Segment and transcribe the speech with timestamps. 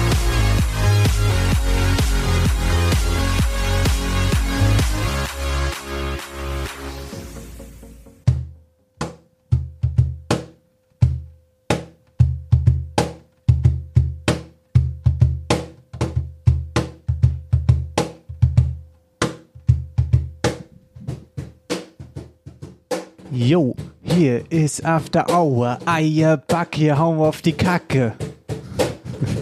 [23.51, 25.77] Jo, hier ist After Hour.
[25.85, 28.13] Eierback, hier hauen wir auf die Kacke.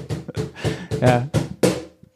[0.99, 1.27] ja.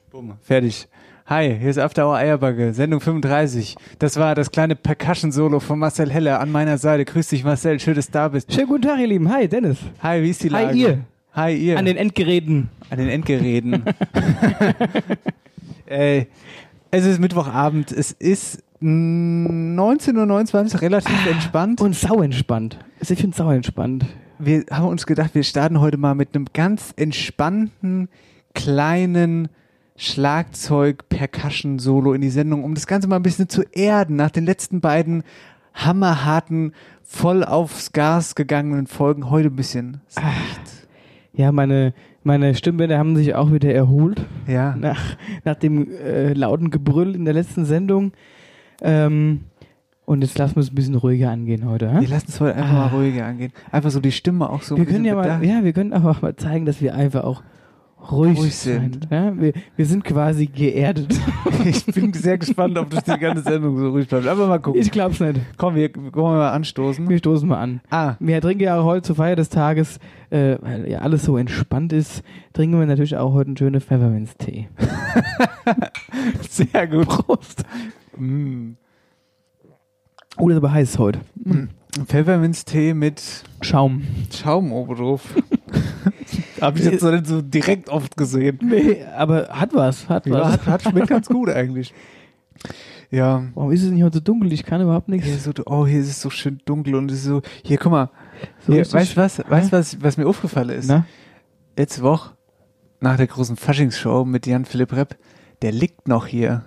[0.09, 0.87] Bumm, fertig.
[1.27, 3.75] Hi, hier ist After Hour Eierbacke, Sendung 35.
[3.99, 7.05] Das war das kleine Percussion-Solo von Marcel Heller an meiner Seite.
[7.05, 8.51] Grüß dich, Marcel, schön, dass du da bist.
[8.51, 9.31] Schönen guten Tag, ihr Lieben.
[9.31, 9.77] Hi, Dennis.
[10.01, 10.69] Hi, wie ist die Lage?
[10.69, 10.99] Hi, ihr.
[11.33, 11.77] Hi, ihr.
[11.77, 12.69] An den Endgeräten.
[12.89, 13.83] An den Endgeräten.
[15.85, 16.25] äh,
[16.89, 21.81] es ist Mittwochabend, es ist 19.29 Uhr, relativ entspannt.
[21.81, 22.77] Und sau entspannt.
[22.99, 24.05] Also ich finde sau entspannt.
[24.39, 28.09] wir haben uns gedacht, wir starten heute mal mit einem ganz entspannten,
[28.53, 29.47] kleinen
[29.95, 34.81] Schlagzeug-Percussion-Solo in die Sendung, um das Ganze mal ein bisschen zu erden nach den letzten
[34.81, 35.23] beiden
[35.73, 39.29] hammerharten, voll aufs Gas gegangenen Folgen.
[39.29, 40.61] Heute ein bisschen sanft.
[41.33, 41.93] Ja, meine,
[42.23, 44.75] meine Stimmbänder haben sich auch wieder erholt Ja.
[44.75, 45.01] nach,
[45.43, 48.13] nach dem äh, lauten Gebrüll in der letzten Sendung.
[48.83, 49.41] Ähm,
[50.05, 51.89] und jetzt lassen wir es ein bisschen ruhiger angehen heute.
[51.99, 53.53] Wir lassen es heute einfach mal ruhiger angehen.
[53.71, 55.57] Einfach so die Stimme auch so ein Wir können ja bisschen mal, bedacht.
[55.57, 57.41] ja, wir können aber auch mal zeigen, dass wir einfach auch
[58.11, 59.07] ruhig, Ruhig sind.
[59.09, 59.31] Ja?
[59.39, 61.17] Wir, wir sind quasi geerdet.
[61.65, 64.27] Ich bin sehr gespannt, ob das die ganze Sendung so ruhig bleibt.
[64.27, 64.81] Aber mal gucken.
[64.81, 65.39] Ich glaub's nicht.
[65.55, 67.07] Komm, wir wollen mal anstoßen.
[67.07, 67.79] Wir stoßen mal an.
[67.89, 69.97] Ah, Wir trinken ja heute zur Feier des Tages,
[70.29, 72.21] äh, weil ja alles so entspannt ist,
[72.51, 74.67] trinken wir natürlich auch heute einen schönen Pfefferminztee.
[76.49, 77.07] sehr gut.
[77.07, 77.63] Prost.
[78.17, 78.73] Mm.
[80.37, 81.19] Oh, das ist aber heiß heute.
[82.07, 83.21] Pfefferminztee mit
[83.61, 84.03] Schaum.
[84.31, 85.35] Schaum oben drauf.
[86.61, 88.57] Habe ich jetzt noch nicht so direkt oft gesehen.
[88.63, 90.51] Nee, aber hat was, hat Ja, was.
[90.53, 91.93] hat, hat schmeckt ganz gut eigentlich.
[93.11, 93.43] Ja.
[93.53, 94.51] Warum ist es nicht heute so dunkel?
[94.53, 95.27] Ich kann überhaupt nichts.
[95.27, 97.41] Hier so, oh, hier ist es so schön dunkel und es ist so.
[97.63, 98.09] Hier, guck mal.
[98.65, 100.87] So hier, weißt du was, weißt, was, was mir aufgefallen ist?
[100.87, 101.05] Na?
[101.77, 102.31] Letzte Woche,
[103.01, 105.17] nach der großen Faschingsshow mit Jan Philipp Repp,
[105.61, 106.65] der liegt noch hier.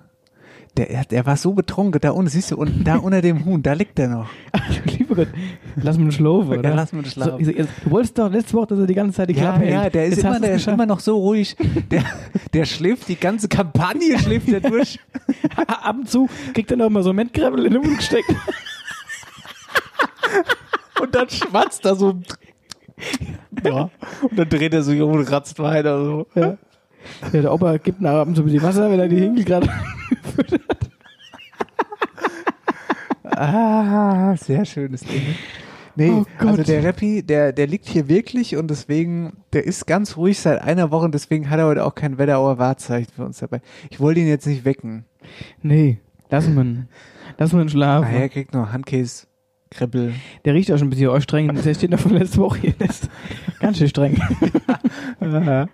[0.76, 3.72] Der, der war so betrunken, da unten, siehst du, unten, da unter dem Huhn, da
[3.72, 4.26] liegt er noch.
[4.52, 5.28] Ach, lieber Gott,
[5.76, 6.68] lass mich schlafen, oder?
[6.68, 7.42] Ja, lass mich schlafen.
[7.42, 9.70] So, du wolltest doch letzte Woche, dass er die ganze Zeit die Ja, Klappe hält.
[9.72, 11.56] ja, der ist, Jetzt immer, der ist immer noch so ruhig.
[11.90, 12.04] Der,
[12.52, 15.00] der schläft die ganze Kampagne, schläft der durch.
[15.66, 18.28] Ab und zu kriegt er noch mal so Mentkrebel in den Mund gesteckt.
[21.00, 22.18] Und dann schwatzt er so.
[23.62, 23.90] Ja.
[24.22, 26.02] Und dann dreht er sich um und ratzt weiter.
[26.02, 26.26] So.
[26.34, 26.56] Ja.
[27.32, 29.68] ja, der Opa gibt nach zu ein bisschen Wasser, wenn er die Hinkel gerade
[33.28, 35.34] Ah, sehr schönes Ding.
[35.94, 40.16] Nee, Oh also der Rappi, der, der liegt hier wirklich und deswegen, der ist ganz
[40.16, 43.38] ruhig seit einer Woche und deswegen hat er heute auch kein Wetterauer Wahrzeichen für uns
[43.38, 43.60] dabei.
[43.90, 45.04] Ich wollte ihn jetzt nicht wecken.
[45.62, 45.98] Nee,
[46.30, 46.88] lass man.
[47.38, 48.08] Lass man schlafen.
[48.08, 49.26] Ah, er kriegt nur Handkäse,
[49.70, 50.14] Kribbel.
[50.44, 51.52] Der riecht auch schon ein bisschen auch streng.
[51.54, 52.72] Der steht noch von letzter Woche hier.
[52.72, 53.08] Der ist
[53.60, 54.20] ganz schön streng.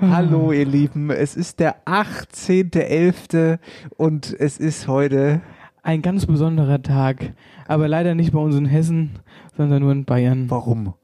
[0.00, 3.58] Hallo ihr Lieben, es ist der 18.11.
[3.96, 5.40] und es ist heute
[5.84, 7.32] Ein ganz besonderer Tag.
[7.66, 9.18] Aber leider nicht bei uns in Hessen,
[9.56, 10.48] sondern nur in Bayern.
[10.48, 10.94] Warum?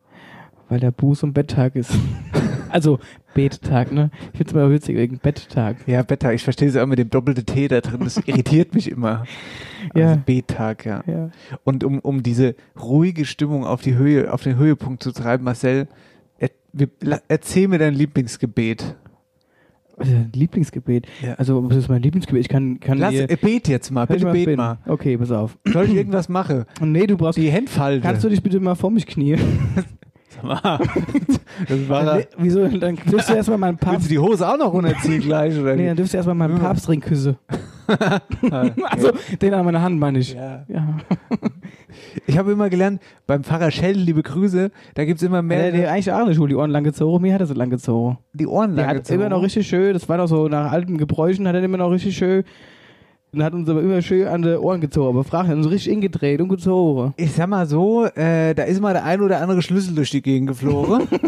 [0.69, 1.93] Weil der Buß- und Betttag ist.
[2.71, 2.99] Also
[3.35, 4.11] Bettag, ne?
[4.33, 5.77] Ich find's mal witzig wegen Betttag.
[5.87, 8.91] Ja, Betttag, ich verstehe es auch mit dem doppelten T da drin, das irritiert mich
[8.91, 9.25] immer.
[9.95, 10.09] Ja.
[10.09, 11.05] Also B-Tag, ja.
[11.07, 11.31] Ja.
[11.63, 15.87] Und um, um diese ruhige Stimmung auf die Höhe, auf den Höhepunkt zu treiben, Marcel,
[16.39, 16.51] er,
[17.29, 18.97] erzähl mir dein Lieblingsgebet.
[19.97, 21.07] Also, Lieblingsgebet.
[21.23, 21.35] Ja.
[21.35, 22.41] Also, was ist mein Lieblingsgebet?
[22.41, 23.31] Ich kann, kann Lass, dir.
[23.31, 24.79] äh, bet jetzt mal, bitte bet mal.
[24.87, 25.59] Okay, pass auf.
[25.65, 26.65] Soll ich irgendwas machen?
[26.81, 27.39] Nee, du brauchst.
[27.39, 28.03] Die Hände falten.
[28.03, 29.41] Kannst du dich bitte mal vor mich knien?
[31.69, 32.67] das war Nee, wieso?
[32.69, 34.11] Dann dürfst du erstmal meinen Willst du Papst.
[34.11, 35.59] die Hose auch noch runterziehen gleich?
[35.59, 36.63] Oder Nee, dann dürfst du erstmal meinen Ja.
[36.63, 37.37] Papstring küssen.
[38.91, 40.35] Also, den an meiner Hand meine ich.
[40.35, 40.63] ja.
[40.69, 40.99] Ja.
[42.27, 45.73] Ich habe immer gelernt, beim Pfarrer Schell, liebe Grüße, da gibt es immer mehr Der,
[45.73, 47.23] der eigentlich auch in der Schule die Ohren lang gezogen.
[47.23, 48.19] Mir hat er so lang gezogen.
[48.35, 50.99] die Ohren Der lang hat immer noch richtig schön, das war doch so nach alten
[50.99, 52.45] Gebräuchen, hat er immer noch richtig schön.
[53.33, 55.11] Und hat uns aber immer schön an die Ohren gezogen.
[55.11, 57.13] Aber frag ihn, so richtig ingedreht und gezogen.
[57.17, 60.23] Ich sag mal so, äh, da ist mal der ein oder andere Schlüssel durch die
[60.23, 61.07] Gegend geflogen.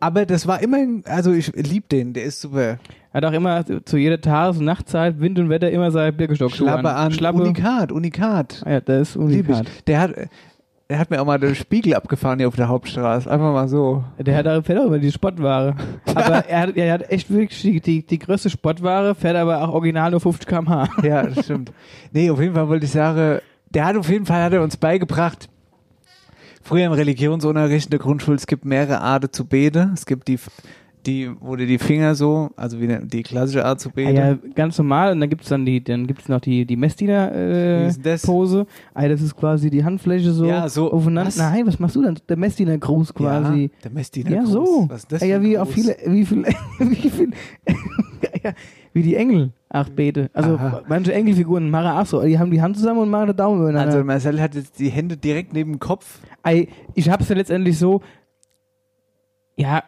[0.00, 2.78] Aber das war immer, also ich lieb den, der ist super.
[3.12, 6.90] Hat auch immer zu jeder Tages- und Nachtzeit, Wind und Wetter immer sein Birkenstock Schlappe
[6.90, 7.42] an, Schlappe.
[7.42, 8.62] Unikat, Unikat.
[8.64, 9.66] Ah Ja, das ist Unikat.
[9.88, 10.14] Der hat,
[10.90, 13.30] der hat mir auch mal den Spiegel abgefahren hier auf der Hauptstraße.
[13.30, 14.04] Einfach mal so.
[14.18, 15.76] Der hat auch, fährt auch immer die Sportware.
[16.14, 19.74] Aber er hat, er hat echt wirklich die, die, die größte Sportware, fährt aber auch
[19.74, 20.88] original nur 50 km/h.
[21.02, 21.72] Ja, das stimmt.
[22.12, 23.40] Nee, auf jeden Fall wollte ich sagen,
[23.70, 25.50] der hat auf jeden Fall hat er uns beigebracht,
[26.62, 29.92] früher im Religionsunterricht in der Grundschule, es gibt mehrere Arten zu beten.
[29.92, 30.38] Es gibt die,
[31.08, 34.14] die, wo du die Finger so, also wie die klassische Art zu Ah, beten.
[34.16, 35.12] ja, ganz normal.
[35.12, 37.32] Und dann gibt's dann die, dann gibt's noch die, die Wie Messdiener
[37.88, 38.64] ist denn äh.
[38.94, 41.28] Ah, das ist quasi die Handfläche so, Ja, so- aufeinander.
[41.28, 41.36] was?
[41.38, 42.18] Nein, was machst du dann?
[42.28, 43.62] Der Messdiener Gruß quasi.
[43.62, 44.86] Ja, der Messdiener Ja, so.
[44.88, 46.44] Was ist das ja, ja, wie auch viele, wie viel,
[46.78, 47.30] wie viel,
[48.92, 49.50] wie die Engel.
[49.70, 50.30] Ach, bete.
[50.32, 50.82] Also Aha.
[50.88, 52.22] manche Engelfiguren machen auch so.
[52.22, 53.76] Die haben die Hand zusammen und machen den Daumen.
[53.76, 56.20] Also Marcel hat jetzt die Hände direkt neben dem Kopf.
[56.94, 58.00] Ich hab's ja letztendlich so,
[59.58, 59.82] ja,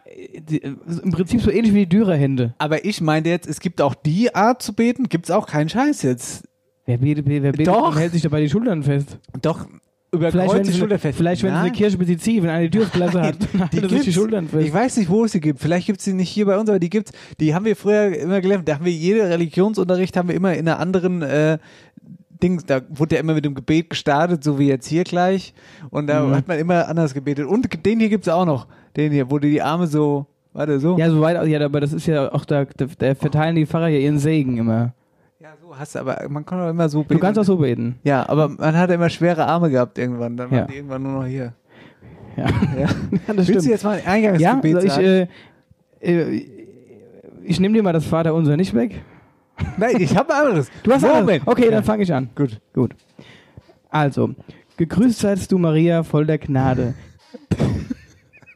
[0.48, 2.54] die, im Prinzip so ähnlich wie die Dürerhände.
[2.58, 6.02] Aber ich meinte jetzt, es gibt auch die Art zu beten, gibt's auch keinen Scheiß
[6.02, 6.46] jetzt.
[6.86, 7.90] Wer betet, wer betet Doch.
[7.92, 9.18] und hält sich dabei die Schultern fest?
[9.42, 9.66] Doch,
[10.12, 11.16] über Vielleicht, wenn die sie, Schulter fest.
[11.16, 11.70] vielleicht wenn sie eine.
[11.70, 13.36] Kirche bezieht, wenn eine die Türklasse hat,
[13.72, 14.12] Die hält sich die.
[14.12, 14.66] Schultern fest.
[14.66, 15.60] Ich weiß nicht, wo es sie gibt.
[15.60, 17.12] Vielleicht gibt es sie nicht hier bei uns, aber die gibt's.
[17.38, 18.68] Die haben wir früher immer gelernt.
[18.68, 21.58] Da haben wir jede Religionsunterricht haben wir immer in einer anderen äh,
[22.42, 22.64] Dings.
[22.66, 25.54] Da wurde ja immer mit dem Gebet gestartet, so wie jetzt hier gleich.
[25.90, 26.34] Und da Mhm.
[26.34, 27.46] hat man immer anders gebetet.
[27.46, 28.66] Und den hier gibt's auch noch.
[28.96, 30.98] Den hier, wo du die Arme so, warte so.
[30.98, 32.64] Ja, soweit, ja, aber das ist ja auch da,
[32.98, 34.92] da, verteilen die Pfarrer ja ihren Segen immer.
[35.38, 37.14] Ja, so hast du, aber man kann auch immer so beten.
[37.14, 37.98] Du kannst auch so beten.
[38.02, 40.36] Ja, aber man hat immer schwere Arme gehabt irgendwann.
[40.36, 40.58] Dann Ja.
[40.58, 41.52] waren die irgendwann nur noch hier.
[42.36, 42.46] Ja,
[42.78, 42.88] Ja.
[43.28, 44.10] ja das Willst du jetzt mal ein Ja,
[44.52, 45.26] Eingangsgebet also ich, äh,
[46.00, 46.46] äh,
[47.44, 49.02] ich nehme dir mal das Vaterunser nicht weg.
[49.76, 50.70] Nein, ich habe anderes.
[50.82, 51.28] Du hast Moment.
[51.30, 51.42] alles.
[51.46, 51.70] Okay, Ja.
[51.72, 52.30] dann fange ich an.
[52.34, 52.60] Gut.
[52.74, 52.94] Gut.
[53.90, 54.34] Also,
[54.76, 56.94] gegrüßt seist du, Maria, voll der Gnade.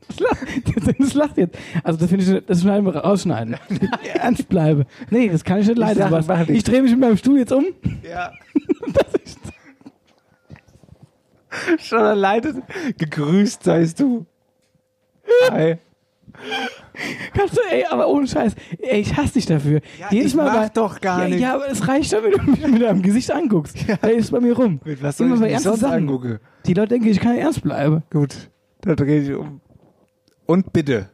[0.08, 1.58] Das lacht, das lacht jetzt.
[1.82, 3.56] Also, das finde ich, das schneiden wir rausschneiden.
[4.14, 4.86] Ernst bleibe.
[5.10, 5.98] Nee, das kann ich nicht leiden.
[5.98, 6.26] sag, sowas.
[6.28, 6.50] mach nicht.
[6.50, 7.64] Ich drehe mich mit meinem Stuhl jetzt um.
[8.08, 8.30] Ja.
[11.78, 12.62] Schon alleine
[12.98, 14.26] gegrüßt seist du.
[15.50, 15.78] Hi.
[17.36, 18.54] Kannst du, ey, aber ohne Scheiß.
[18.78, 19.80] Ey, ich hasse dich dafür.
[20.10, 21.40] Jedes ich Mal mach bei- doch gar ja, nicht.
[21.40, 23.76] Ja, aber es reicht schon, wenn du mich mit deinem Gesicht anguckst.
[23.86, 23.96] Ja.
[23.96, 24.80] Der ist bei mir rum.
[24.84, 25.94] Mit was soll Immer ich bei mich ernsten sonst Sachen.
[25.94, 26.38] angucken?
[26.66, 28.02] Die Leute denken, ich kann ernst bleiben.
[28.10, 28.50] Gut,
[28.82, 29.60] da drehe ich um.
[30.46, 31.08] Und bitte.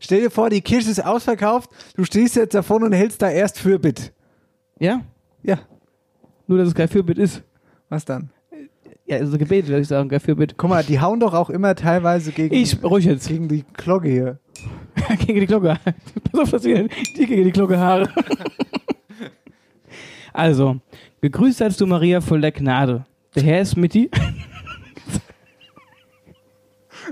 [0.00, 3.58] Stell dir vor, die Kirche ist ausverkauft, du stehst jetzt davon und hältst da erst
[3.58, 4.12] Fürbitt.
[4.78, 5.00] Ja?
[5.42, 5.58] Ja,
[6.46, 7.42] Nur, dass es kein Fürbitt ist.
[7.88, 8.30] was dann?
[9.06, 10.54] Ja, also Gebet, würde ich sagen, kein Fürbitt.
[10.56, 13.28] Guck mal, die hauen doch auch immer teilweise gegen, Ich, ruhig jetzt.
[13.28, 14.38] gegen die Glocke hier.
[15.26, 15.78] gegen die Glocke.
[16.32, 18.08] Pass auf, dass wir die gegen die Glocke Haare.
[20.32, 20.80] also,
[21.20, 23.04] gegrüßt seist du, Maria, voll der Gnade.
[23.34, 24.08] Der Herr ist mit dir.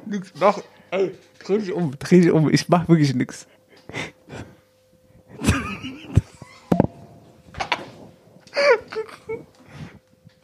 [0.07, 0.59] Nix, mach,
[0.91, 1.11] ey,
[1.45, 3.47] dreh dich um, dreh dich um, ich mach wirklich nix.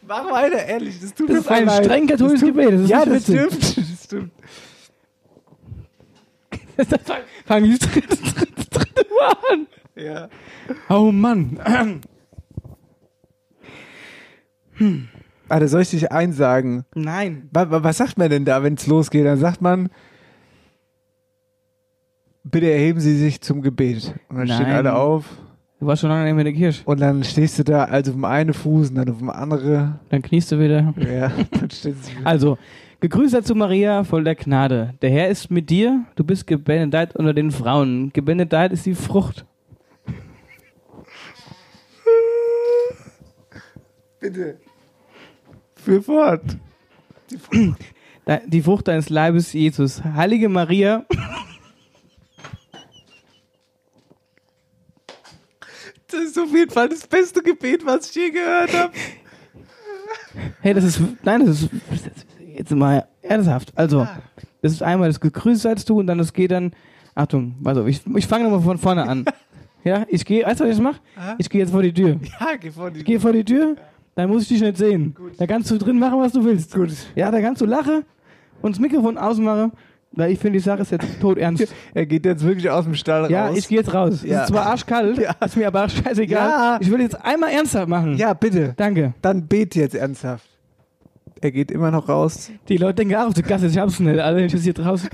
[0.09, 1.85] Mach weiter, ehrlich, das tut Das mir ist ein leid.
[1.85, 4.33] streng katholisches Gebet, das ja, das stimmt, das stimmt.
[7.45, 9.67] Fang ich das dritte, dritte, dritte Mal an.
[9.97, 10.29] Ja.
[10.89, 11.59] Oh Mann.
[15.49, 16.85] Warte, soll ich dich einsagen?
[16.95, 17.49] Nein.
[17.53, 19.27] Was, was sagt man denn da, wenn es losgeht?
[19.27, 19.91] Dann sagt man,
[22.45, 24.15] bitte erheben Sie sich zum Gebet.
[24.29, 24.77] Und dann stehen Nein.
[24.77, 25.25] alle auf
[25.81, 26.83] Du warst schon lange nicht mehr in der Kirche.
[26.87, 30.01] und dann stehst du da, also auf dem einen Fuß und dann auf dem anderen.
[30.11, 30.93] Dann kniest du wieder.
[30.97, 32.59] Ja, dann stehst du Also,
[33.01, 34.95] gegrüßt du, Maria, voll der Gnade.
[35.03, 36.05] Der Herr ist mit dir.
[36.17, 38.11] Du bist gebenedeit unter den Frauen.
[38.13, 39.45] Gebenedeit ist die Frucht.
[44.21, 44.59] Bitte.
[45.77, 46.43] Für fort.
[48.25, 50.03] Da- Die Frucht deines Leibes, Jesus.
[50.03, 51.05] Heilige Maria.
[56.08, 58.93] Das ist auf jeden Fall das beste Gebet, was ich je gehört habe.
[60.61, 61.71] Hey, das ist, nein, das ist,
[62.57, 63.73] jetzt mal ernsthaft.
[63.77, 64.07] Also,
[64.63, 66.73] das ist einmal das Gegrüßt seid du und dann das geht dann,
[67.15, 69.25] Achtung, also ich, ich fange nochmal von vorne an.
[69.85, 71.01] Ja, ich gehe, weißt du, was ich mache?
[71.39, 72.19] Ich gehe jetzt vor die Tür.
[72.41, 73.77] Ja, geh vor die Ich gehe vor die Tür,
[74.17, 75.15] dann muss ich dich nicht sehen.
[75.39, 76.75] Da kannst du drin machen, was du willst.
[76.75, 76.91] Gut.
[77.15, 78.05] Ja, da kannst du lachen
[78.61, 79.73] und das Mikrofon ausmachen,
[80.13, 81.75] weil ich finde, die Sache ist jetzt tot ernst.
[81.95, 83.31] Er geht jetzt wirklich aus dem Stall raus.
[83.31, 84.23] Ja, ich gehe jetzt raus.
[84.23, 84.37] Ja.
[84.37, 86.49] Es ist zwar arschkalt, ist mir aber scheißegal.
[86.49, 86.79] Ja.
[86.81, 88.17] Ich will jetzt einmal ernsthaft machen.
[88.17, 88.75] Ja, bitte.
[88.77, 89.15] Danke.
[89.23, 90.45] Dann bet jetzt ernsthaft.
[91.41, 92.51] Er geht immer noch raus.
[92.69, 95.09] Die Leute denken auch, du Gasse, ich hab's nicht, wenn ich das hier draußen.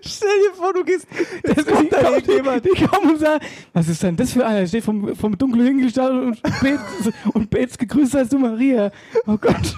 [0.00, 1.06] Stell dir vor, du gehst.
[1.42, 2.64] Das kommt da irgendjemand.
[2.64, 4.60] Die kommen und sagen, was ist denn das für einer?
[4.60, 8.90] Der steht vom, vom Dunkel hingestellt und betet, und betet gegrüßt als du Maria.
[9.26, 9.76] Oh Gott.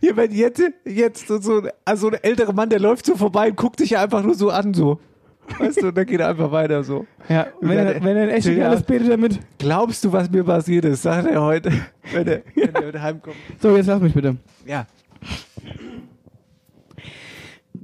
[0.00, 3.56] Hier, wenn jetzt, jetzt so, so, also ein älterer Mann, der läuft so vorbei und
[3.56, 5.00] guckt sich einfach nur so an, so.
[5.58, 7.06] Weißt du, und dann geht er einfach weiter so.
[7.28, 8.68] Ja, wenn er, wenn er ein echt Ja.
[8.68, 9.40] alles betet damit.
[9.58, 11.02] Glaubst du, was mir passiert ist?
[11.02, 11.70] Sagt er heute,
[12.12, 13.36] wenn er, wenn er heimkommt.
[13.60, 14.36] So, jetzt lass mich bitte.
[14.64, 14.86] Ja.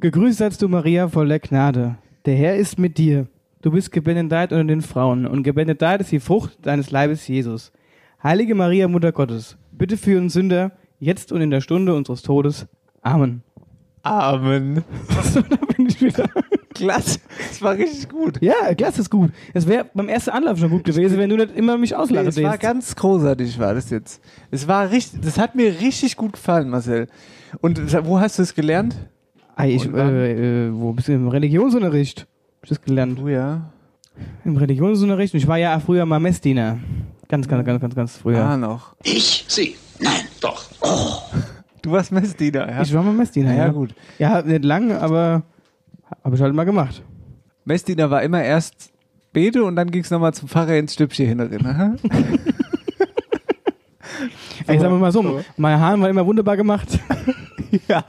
[0.01, 1.97] Gegrüßt seist du, Maria, voll der Gnade.
[2.25, 3.27] Der Herr ist mit dir.
[3.63, 7.73] Du bist gebenedeit unter den Frauen, und gebenedeit ist die Frucht deines Leibes, Jesus.
[8.23, 12.67] Heilige Maria, Mutter Gottes, bitte für uns Sünder, jetzt und in der Stunde unseres Todes.
[13.03, 13.43] Amen.
[14.03, 14.85] Amen.
[15.33, 16.29] So, da bin ich wieder.
[16.75, 17.21] Klasse.
[17.49, 18.41] Das war richtig gut.
[18.41, 19.33] Ja, klasse ist gut.
[19.53, 22.29] Es wäre beim ersten Anlauf schon gut gewesen, wenn du nicht immer mich Nee, auslachen
[22.29, 24.23] es war ganz großartig, war das jetzt.
[24.51, 27.09] Es war richtig, das hat mir richtig gut gefallen, Marcel.
[27.61, 28.97] Und wo hast du es gelernt?
[29.57, 31.13] Ah, ich, äh, äh, wo bist du?
[31.13, 32.21] Im Religionsunterricht.
[32.21, 33.19] Hab ich das gelernt.
[33.19, 33.71] Du ja.
[34.45, 35.35] Im Religionsunterricht.
[35.35, 36.79] Und ich war ja früher mal Messdiener.
[37.29, 38.43] Ganz, ganz, ganz, ganz, ganz früher.
[38.43, 38.97] Ah, noch.
[39.03, 39.45] Ich?
[39.49, 39.77] Sie?
[39.99, 40.70] Nein, doch.
[41.83, 42.83] Du warst Messdiener, ja.
[42.83, 43.55] Ich war mal Messdiener.
[43.55, 43.95] ja, gut.
[44.19, 45.43] Ja, nicht lang, aber
[46.25, 47.03] habe ich halt mal gemacht.
[47.65, 48.91] Messdiener war immer erst
[49.33, 51.65] Bete und dann ging es nochmal zum Pfarrer ins Stübchen hinterin.
[51.67, 51.95] aha.
[54.67, 56.99] Ey, sagen wir mal so, mein Hahn war immer wunderbar gemacht.
[57.89, 58.05] ja.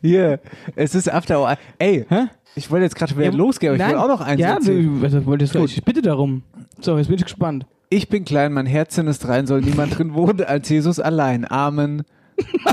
[0.00, 0.40] Hier,
[0.74, 1.56] es ist After Hour.
[1.78, 2.26] Ey, Hä?
[2.54, 5.00] ich wollte jetzt gerade wieder Ja, losgehen, aber ich will auch noch eins Ja, erzählen.
[5.00, 5.64] du, was wolltest du?
[5.64, 6.42] Ich bitte darum.
[6.80, 7.66] So, jetzt bin ich gespannt.
[7.90, 11.48] Ich bin klein, mein Herzen ist rein, soll niemand drin wohnen als Jesus allein.
[11.50, 12.04] Amen.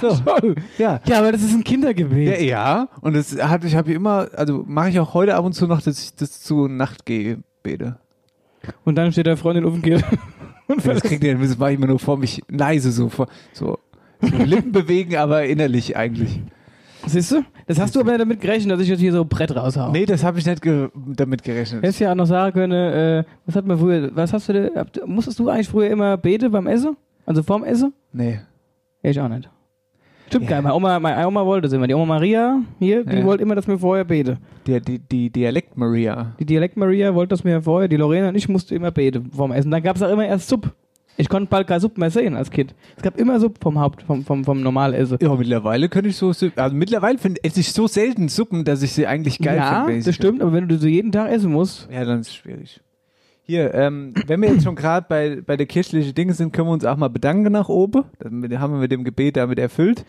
[0.01, 0.15] So.
[0.25, 0.55] Toll.
[0.77, 0.99] Ja.
[1.05, 2.39] Ja, aber das ist ein Kindergebet.
[2.39, 5.53] Ja, ja, und das hab, ich habe immer, also mache ich auch heute ab und
[5.53, 7.97] zu noch, dass ich das zu Nachtgebete.
[8.85, 10.05] Und dann steht da Freundin auf dem Kirche.
[10.67, 13.79] Und Das kriegt ihr, das mache ich immer nur vor mich leise so, vor, so,
[14.21, 16.41] so Lippen bewegen, aber innerlich eigentlich.
[17.07, 17.43] Siehst du?
[17.65, 19.91] Das hast du aber nicht damit gerechnet, dass ich jetzt hier so ein Brett raushau.
[19.91, 21.81] Nee, das habe ich nicht ge damit gerechnet.
[21.81, 24.71] Hättest ja auch noch sagen können, äh, was hat man früher, was hast du
[25.05, 26.97] musstest du eigentlich früher immer beten beim Essen?
[27.25, 27.93] Also vorm Essen?
[28.11, 28.41] Nee.
[29.03, 29.49] Ja, ich auch nicht.
[30.27, 30.49] Stimmt Ja.
[30.51, 31.87] geil, meine Oma, meine Oma wollte das immer.
[31.87, 33.23] Die Oma Maria hier, die Ja.
[33.25, 34.37] wollte immer, dass wir vorher beten.
[34.67, 36.35] Die, die, die Dialekt Maria.
[36.39, 39.51] Die Dialekt Maria wollte das mir vorher, die Lorena und ich mussten immer beten vorm
[39.51, 39.71] Essen.
[39.71, 40.71] Dann gab es auch immer erst Suppe.
[41.17, 42.73] Ich konnte bald keine Suppe mehr sehen als Kind.
[42.95, 45.17] Es gab immer Suppe vom Haupt, vom, vom, vom Normalessen.
[45.21, 48.93] Ja, mittlerweile könnte ich so, also mittlerweile finde esse ich so selten Suppen, dass ich
[48.93, 49.99] sie eigentlich geil ja, finde.
[49.99, 52.35] ich das stimmt, aber wenn du sie jeden Tag essen musst, Ja, dann ist es
[52.35, 52.79] schwierig.
[53.49, 56.71] Hier, ähm, wenn wir jetzt schon gerade bei, bei der kirchlichen Dinge sind, können wir
[56.73, 58.03] uns auch mal bedanken nach oben.
[58.19, 60.05] Damit haben wir mit dem Gebet damit erfüllt.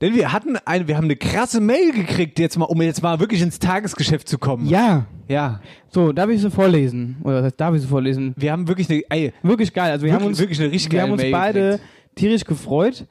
[0.00, 3.18] Denn wir hatten ein, wir haben eine krasse Mail gekriegt, jetzt mal, um jetzt mal
[3.18, 4.66] wirklich ins Tagesgeschäft zu kommen.
[4.68, 5.06] ja.
[5.26, 5.60] Ja.
[5.90, 7.16] So, darf ich sie vorlesen?
[7.24, 8.32] Oder was heißt, darf ich sie vorlesen?
[8.36, 9.90] Wir haben wirklich eine, ey, Wirklich geil.
[9.90, 11.84] Also wir Wirklich- haben uns, wirklich eine richtig wir haben uns Mail beide gekriegt.
[12.14, 13.04] tierisch gefreut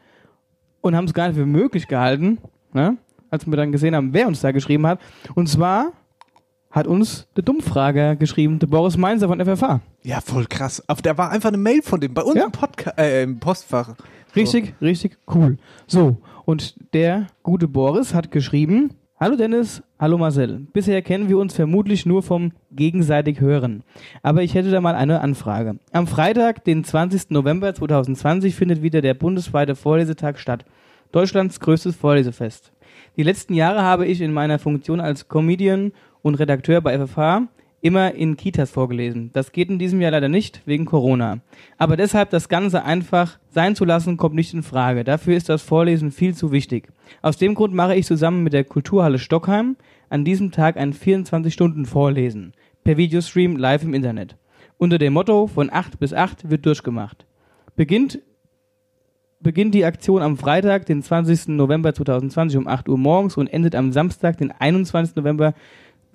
[0.80, 2.38] und haben es gar nicht für möglich gehalten,
[2.74, 2.96] ne?
[3.30, 5.00] als wir dann gesehen haben, wer uns da geschrieben hat.
[5.36, 5.92] Und zwar
[6.78, 9.82] hat uns der Dummfrager geschrieben, der Boris Mainzer von FFH.
[10.04, 10.84] ja, voll krass.
[10.88, 12.46] Auf, da war einfach eine Mail von dem bei uns Ja.
[12.46, 13.96] im Podcast, äh, im Postfach.
[14.36, 15.58] Richtig, richtig cool.
[15.88, 20.68] So, und der gute Boris hat geschrieben, Hallo Dennis, hallo Marcel.
[20.74, 23.82] Bisher kennen wir uns vermutlich nur vom gegenseitig Hören.
[24.22, 25.80] Aber ich hätte da mal eine Anfrage.
[25.92, 27.32] Am Freitag, den 20.
[27.32, 30.66] November 2020, findet wieder der bundesweite Vorlesetag statt.
[31.12, 32.72] Deutschlands größtes Vorlesefest.
[33.16, 35.94] Die letzten Jahre habe ich in meiner Funktion als Comedian
[36.28, 37.48] und Redakteur bei FFH
[37.82, 39.30] immer in Kitas vorgelesen.
[39.34, 41.40] Das geht in diesem Jahr leider nicht, wegen Corona.
[41.78, 45.04] Aber deshalb das Ganze einfach sein zu lassen, kommt nicht in Frage.
[45.04, 46.90] Dafür ist das Vorlesen viel zu wichtig.
[47.22, 49.78] Aus dem Grund mache ich zusammen mit der Kulturhalle Stockheim
[50.10, 52.54] an diesem Tag ein 24-Stunden-Vorlesen.
[52.84, 54.38] Per Videostream live im Internet.
[54.78, 57.26] Unter dem Motto von 8 bis 8 wird durchgemacht.
[57.76, 58.20] Beginnt
[59.40, 61.50] beginnt die Aktion am Freitag, den 20.
[61.50, 65.16] November 2020 um 8 Uhr morgens und endet am Samstag, den 21.
[65.16, 65.54] November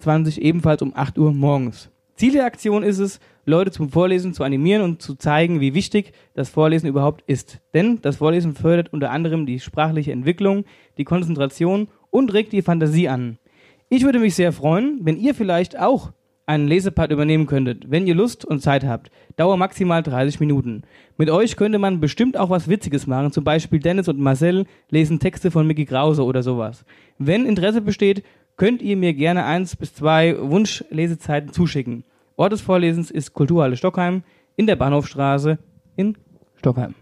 [0.02, 1.90] 20 ebenfalls um 8 Uhr morgens.
[2.16, 6.12] Ziel der Aktion ist es, Leute zum Vorlesen zu animieren und zu zeigen, wie wichtig
[6.34, 7.60] das Vorlesen überhaupt ist.
[7.74, 10.64] Denn das Vorlesen fördert unter anderem die sprachliche Entwicklung,
[10.98, 13.38] die Konzentration und regt die Fantasie an.
[13.88, 16.12] Ich würde mich sehr freuen, wenn ihr vielleicht auch
[16.46, 19.10] einen Lesepart übernehmen könntet, wenn ihr Lust und Zeit habt.
[19.36, 20.82] Dauer maximal 30 Minuten.
[21.16, 25.20] Mit euch könnte man bestimmt auch was Witziges machen, zum Beispiel Dennis und Marcel lesen
[25.20, 26.84] Texte von Mickey Krause oder sowas.
[27.18, 28.22] Wenn Interesse besteht,
[28.56, 32.04] könnt ihr mir gerne eins bis zwei Wunschlesezeiten zuschicken.
[32.36, 34.22] Ort des Vorlesens ist Kulturhalle Stockheim
[34.56, 35.58] in der Bahnhofstraße
[35.96, 36.16] in
[36.56, 36.94] Stockheim.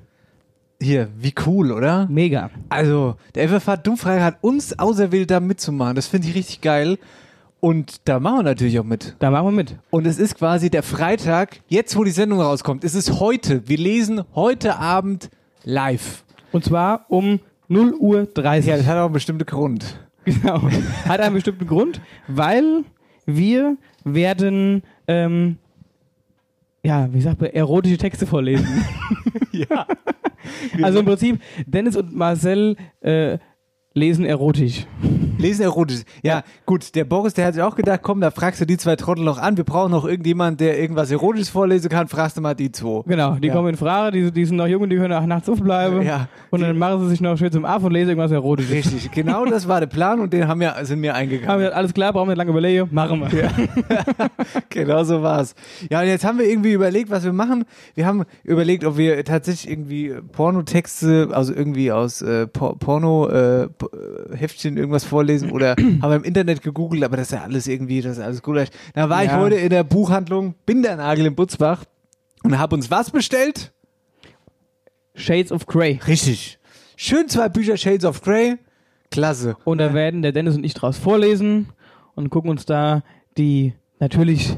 [0.82, 2.06] Hier, wie cool, oder?
[2.08, 2.50] Mega.
[2.70, 5.94] Also, der FFH Dummfrage hat uns auserwählt, da mitzumachen.
[5.94, 6.98] Das finde ich richtig geil.
[7.60, 9.14] Und da machen wir natürlich auch mit.
[9.18, 9.76] Da machen wir mit.
[9.90, 12.84] Und es ist quasi der Freitag, jetzt wo die Sendung rauskommt.
[12.84, 13.68] Es ist heute.
[13.68, 15.28] Wir lesen heute Abend
[15.64, 16.24] live.
[16.52, 18.70] Und zwar um 0 Uhr 30.
[18.70, 20.00] Ja, das hat auch einen bestimmten Grund.
[20.24, 20.68] Genau.
[21.06, 22.84] Hat einen bestimmten Grund, weil
[23.26, 25.56] wir werden, ähm,
[26.82, 28.66] ja, wie sagt man, erotische Texte vorlesen.
[29.52, 29.86] Ja.
[30.82, 33.38] also im Prinzip, Dennis und Marcel äh,
[33.92, 34.86] lesen erotisch.
[35.38, 36.02] Lesen erotisch.
[36.22, 38.94] Ja, gut, der Boris, der hat sich auch gedacht, komm, da fragst du die zwei
[38.94, 39.56] Trottel noch an.
[39.56, 42.06] Wir brauchen noch irgendjemand, der irgendwas Erotisches vorlesen kann.
[42.06, 43.02] Fragst du mal die zwei.
[43.06, 43.54] Genau, die Ja.
[43.54, 46.02] kommen in Frage, die, die sind noch jung und die können auch nachts aufbleiben.
[46.02, 46.28] Ja.
[46.50, 48.72] Und dann machen sie sich noch schön zum Af und lesen irgendwas Erotisches.
[48.72, 51.48] Richtig, genau das war der Plan und den haben wir, sind wir Haben eingegangen.
[51.58, 53.50] wir gesagt, alles klar, brauchen wir nicht lange überlegen, machen wir.
[54.70, 55.54] Genau so war's.
[55.90, 57.64] Ja, und jetzt haben wir irgendwie überlegt, was wir machen.
[57.94, 62.78] Wir haben überlegt, ob wir tatsächlich irgendwie Pornotexte, also irgendwie aus äh, Por
[63.88, 68.00] Porno-Heftchen irgendwas vorlesen oder haben wir im Internet gegoogelt, aber das ist ja alles irgendwie,
[68.00, 68.70] das ist alles gut.
[68.94, 69.38] Da war ich Ja.
[69.40, 71.84] heute in der Buchhandlung Bindernagel in Butzbach
[72.44, 73.72] und habe uns was bestellt?
[75.14, 76.00] Shades of Grey.
[76.06, 76.58] Richtig.
[76.96, 78.56] Schön zwei Bücher Shades of Grey.
[79.10, 79.56] Klasse.
[79.64, 81.68] Und da werden der Dennis und ich draus vorlesen
[82.14, 83.02] und gucken uns da
[83.36, 84.56] die natürlich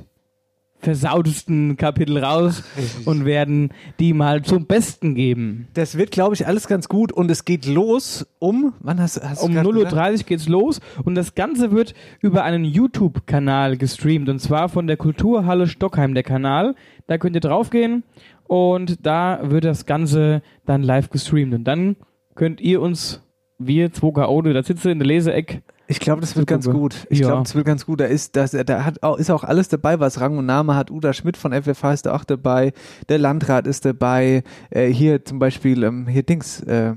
[0.82, 2.64] versautesten Kapitel raus
[3.04, 3.70] und werden
[4.00, 5.68] die mal zum Besten geben.
[5.74, 9.42] Das wird, glaube ich, alles ganz gut und es geht los um, wann hast, hast
[9.42, 9.94] Um grad 0.30 gesagt?
[9.94, 14.96] Uhr geht's los und das Ganze wird über einen YouTube-Kanal gestreamt und zwar von der
[14.96, 16.74] Kulturhalle Stockheim, der Kanal.
[17.06, 18.02] Da könnt ihr draufgehen
[18.44, 21.96] und da wird das Ganze dann live gestreamt und dann
[22.34, 23.22] könnt ihr uns,
[23.58, 27.06] wir, 2K da sitzen in der Leseeck, Ich glaube, das wird ganz gut.
[27.10, 27.26] Ich Ja.
[27.28, 28.00] glaube, das wird ganz gut.
[28.00, 30.90] Da ist, das, da hat auch, ist auch alles dabei, was Rang und Name hat.
[30.90, 32.72] Uda Schmidt von FFH ist da auch dabei.
[33.08, 34.42] Der Landrat ist dabei.
[34.70, 36.94] Äh, hier zum Beispiel, ähm, hier Dings, äh,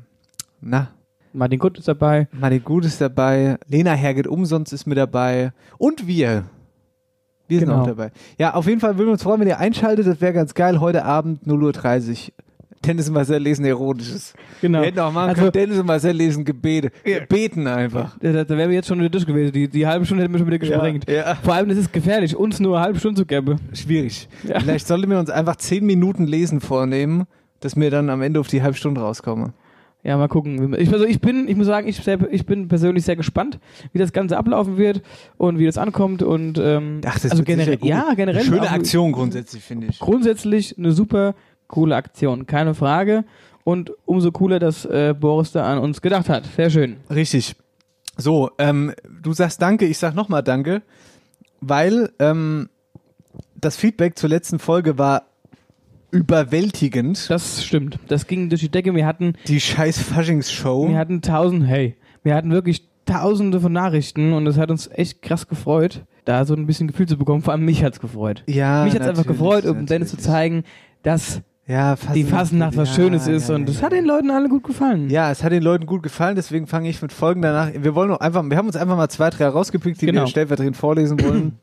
[0.61, 0.89] na,
[1.33, 2.29] Martin Kutt ist dabei.
[2.31, 3.57] Martin Gut ist dabei.
[3.67, 5.51] Lena Herget umsonst ist mit dabei.
[5.77, 6.45] Und wir.
[7.47, 7.81] Wir sind Genau.
[7.81, 8.11] auch dabei.
[8.39, 10.07] Ja, auf jeden Fall würden wir uns freuen, wenn ihr einschaltet.
[10.07, 10.79] Das wäre ganz geil.
[10.79, 12.44] Heute Abend 0.30 Uhr.
[12.83, 14.33] Dennis und Marcel lesen Erotisches.
[14.61, 14.79] Genau.
[14.79, 16.91] Wir hätten auch machen Also- können, Dennis und Marcel lesen Gebete.
[17.29, 18.17] Beten einfach.
[18.19, 19.51] Da, da, wären wir jetzt schon wieder durch gewesen.
[19.53, 21.09] Die, die halbe Stunde hätten wir schon wieder gesprengt.
[21.09, 21.35] Ja, ja.
[21.35, 23.59] Vor allem, das ist gefährlich, uns nur eine halbe Stunde zu geben.
[23.73, 24.27] Schwierig.
[24.47, 24.59] Ja.
[24.59, 27.25] Vielleicht sollten wir uns einfach zehn Minuten Lesen vornehmen,
[27.59, 29.53] dass wir dann am Ende auf die halbe Stunde rauskommen.
[30.03, 30.75] Ja, mal gucken.
[30.77, 33.59] Ich, also ich bin, ich muss sagen, ich, sehr, ich bin persönlich sehr gespannt,
[33.91, 35.01] wie das Ganze ablaufen wird
[35.37, 39.63] und wie das ankommt und ähm, Ach, das also generell, ja, generell Schöne Aktion grundsätzlich,
[39.63, 39.97] finde ich.
[39.97, 41.33] grundsätzlich eine super
[41.67, 43.23] coole Aktion, keine Frage.
[43.63, 46.45] Und umso cooler, dass äh, Boris da an uns gedacht hat.
[46.55, 46.97] Sehr schön.
[47.09, 47.55] Richtig.
[48.17, 50.83] So, ähm, du sagst Danke, ich sag nochmal Danke,
[51.61, 52.69] weil ähm,
[53.55, 55.23] das Feedback zur letzten Folge war
[56.11, 57.29] überwältigend.
[57.29, 57.99] Das stimmt.
[58.07, 58.95] Das ging durch die Decke.
[58.95, 60.87] Wir hatten, Die scheiß Faschingsshow.
[60.89, 65.21] wir hatten tausend, hey, wir hatten wirklich tausende von Nachrichten und es hat uns echt
[65.21, 67.41] krass gefreut, da so ein bisschen Gefühl zu bekommen.
[67.41, 68.43] Vor allem mich hat's gefreut.
[68.47, 70.63] ja, mich hat's einfach gefreut, um Dennis zu zeigen,
[71.03, 73.83] dass ja, die Fasten- Fasnacht was ja, Schönes ist ja, und das ja.
[73.83, 75.09] hat den Leuten alle gut gefallen.
[75.09, 77.71] Ja, es hat den Leuten gut gefallen, deswegen fange ich mit folgender nach.
[77.75, 80.21] Wir wollen noch einfach, wir haben uns einfach mal zwei, drei rausgepickt, die Genau.
[80.21, 81.59] wir stellvertretend vorlesen wollen.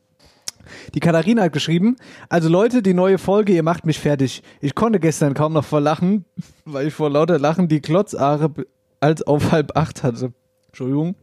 [0.94, 1.96] Die Katharina hat geschrieben,
[2.28, 4.42] also Leute, die neue Folge, ihr macht mich fertig.
[4.60, 6.24] Ich konnte gestern kaum noch vor Lachen,
[6.64, 8.50] weil ich vor lauter Lachen die Klotzare
[9.00, 10.32] als auf halb acht hatte.
[10.68, 11.14] Entschuldigung.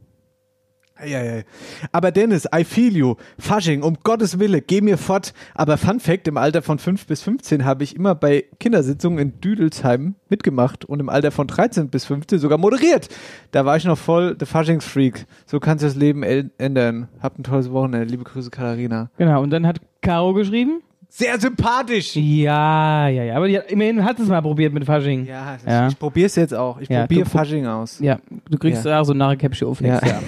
[0.99, 1.45] Eieiei.
[1.91, 3.15] Aber Dennis, I feel you.
[3.37, 5.33] Fasching, um Gottes Wille, geh mir fort.
[5.55, 9.41] Aber Fun Fact, im Alter von 5 bis 15 habe ich immer bei Kindersitzungen in
[9.41, 13.09] Düdelsheim mitgemacht und im Alter von 13 bis 15 sogar moderiert.
[13.51, 15.25] Da war ich noch voll der Faschingsfreak.
[15.45, 17.07] So kann sich das Leben ändern.
[17.21, 18.07] Habt ein tolles Wochenende.
[18.07, 19.09] Liebe Grüße, Katharina.
[19.17, 20.81] Genau, und dann hat Caro geschrieben.
[21.11, 22.15] Sehr sympathisch.
[22.15, 25.25] Ja, ja, ja, aber die, hat- immerhin hat es mal probiert mit Fasching.
[25.25, 25.87] Ja, das, Ja.
[25.87, 26.79] ich probier's jetzt auch.
[26.79, 27.99] Ich Ja, probiere Fasching aus.
[27.99, 28.19] Ja,
[28.49, 28.99] du kriegst ja.
[29.01, 29.93] auch so nachher Käppchen auf Ja.
[29.99, 30.21] nächstes Jahr.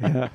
[0.14, 0.28] Ja.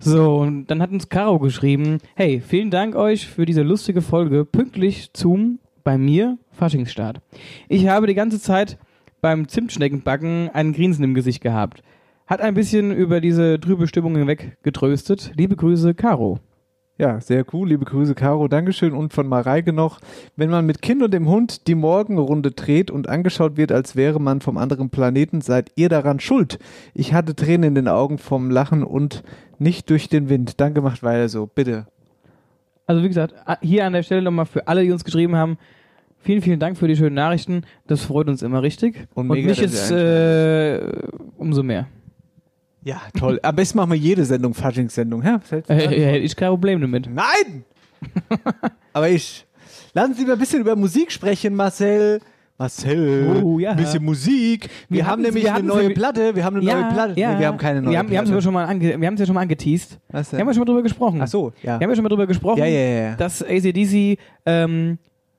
[0.00, 4.44] So, und dann hat uns Caro geschrieben, hey, vielen Dank euch für diese lustige Folge,
[4.44, 7.20] pünktlich zum, bei mir, Faschingsstart.
[7.68, 8.78] Ich habe die ganze Zeit
[9.20, 11.82] beim Zimtschneckenbacken einen Grinsen im Gesicht gehabt.
[12.28, 15.32] Hat ein bisschen über diese trübe Stimmung hinweg getröstet.
[15.34, 16.38] Liebe Grüße, Caro.
[16.98, 17.68] Ja, sehr cool.
[17.68, 18.48] Liebe Grüße, Caro.
[18.48, 18.92] Dankeschön.
[18.92, 20.00] Und von Mareike noch.
[20.34, 24.20] Wenn man mit Kind und dem Hund die Morgenrunde dreht und angeschaut wird, als wäre
[24.20, 26.58] man vom anderen Planeten, seid ihr daran schuld.
[26.94, 29.22] Ich hatte Tränen in den Augen vom Lachen und
[29.60, 30.60] nicht durch den Wind.
[30.60, 31.46] Danke, macht weiter so.
[31.46, 31.86] Bitte.
[32.86, 35.56] Also wie gesagt, hier an der Stelle nochmal für alle, die uns geschrieben haben,
[36.18, 37.62] vielen, vielen Dank für die schönen Nachrichten.
[37.86, 39.06] Das freut uns immer richtig.
[39.14, 41.86] Und Und, mich jetzt ihr äh, umso mehr.
[42.88, 43.38] Ja, toll.
[43.42, 45.22] Am besten machen wir jede Sendung Faschingssendung.
[45.22, 47.06] Ja, hätte ich kein Problem damit.
[47.12, 47.64] Nein!
[48.94, 49.46] Aber ich.
[49.92, 52.20] Lassen Sie mal ein bisschen über Musik sprechen, Marcel.
[52.56, 53.70] Marcel, Oh, ja.
[53.72, 54.68] ein bisschen Musik.
[54.88, 56.34] Wir, Wir haben nämlich wir eine neue Platte.
[56.34, 57.12] Wir haben eine neue Platte.
[57.14, 58.38] Nee, wir haben keine neue wir haben, Wir haben Platte.
[58.38, 60.00] es schon mal ange, wir haben es ja schon mal angeteased.
[60.10, 60.38] Was denn?
[60.38, 61.20] Wir haben ja schon mal drüber gesprochen.
[61.22, 61.78] Ach so, ja.
[61.78, 63.14] Wir haben ja schon mal drüber gesprochen, Ja, ja, ja, ja.
[63.16, 64.98] dass ACDC ähm,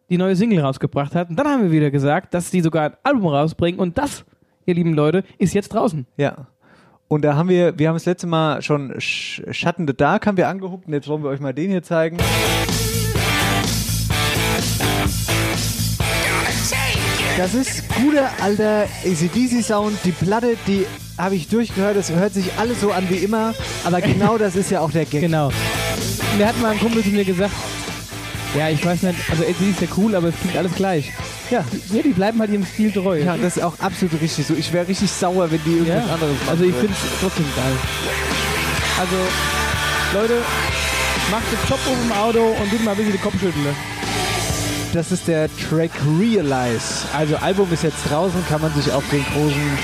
[0.09, 1.29] die neue Single rausgebracht hat.
[1.29, 3.79] Und dann haben wir wieder gesagt, dass die sogar ein Album rausbringen.
[3.81, 4.23] Und das,
[4.65, 6.05] ihr lieben Leute, ist jetzt draußen.
[6.15, 6.47] Ja.
[7.09, 10.37] Und da haben wir, wir haben das letzte Mal schon Sch Schatten the Dark haben
[10.37, 12.17] wir angeguckt und jetzt wollen wir euch mal den hier zeigen.
[17.35, 19.97] Das ist guter alter ACDC Sound.
[20.03, 20.85] Die Platte, die
[21.17, 21.97] habe ich durchgehört.
[21.97, 23.55] Das hört sich alles so an wie immer.
[23.83, 25.21] Aber genau das ist ja auch der Gag.
[25.21, 25.51] Genau.
[26.37, 27.53] Der hat mal ein Kumpel zu mir gesagt,
[28.55, 31.11] ja, ich weiß nicht, also ACDC ist ja cool, aber es klingt alles gleich.
[31.49, 31.63] Ja.
[31.91, 33.19] Ja, die bleiben halt ihrem Stil treu.
[33.19, 34.53] Ja, das ist auch absolut richtig so.
[34.53, 36.49] Ich wäre richtig sauer, wenn die irgendwas Ja, anderes machen.
[36.49, 37.73] Also ich finde es trotzdem geil.
[38.99, 39.15] Also,
[40.13, 40.41] Leute,
[41.31, 43.62] macht den Job um im Auto und tut mal ein bisschen die Kopfschüttel.
[44.93, 47.05] Das ist der Track Realize.
[47.13, 49.77] Also Album ist jetzt draußen, kann man sich auf den großen,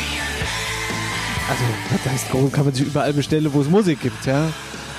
[1.47, 4.47] also was heißt groß, kann man sich überall bestellen, wo es Musik gibt, ja.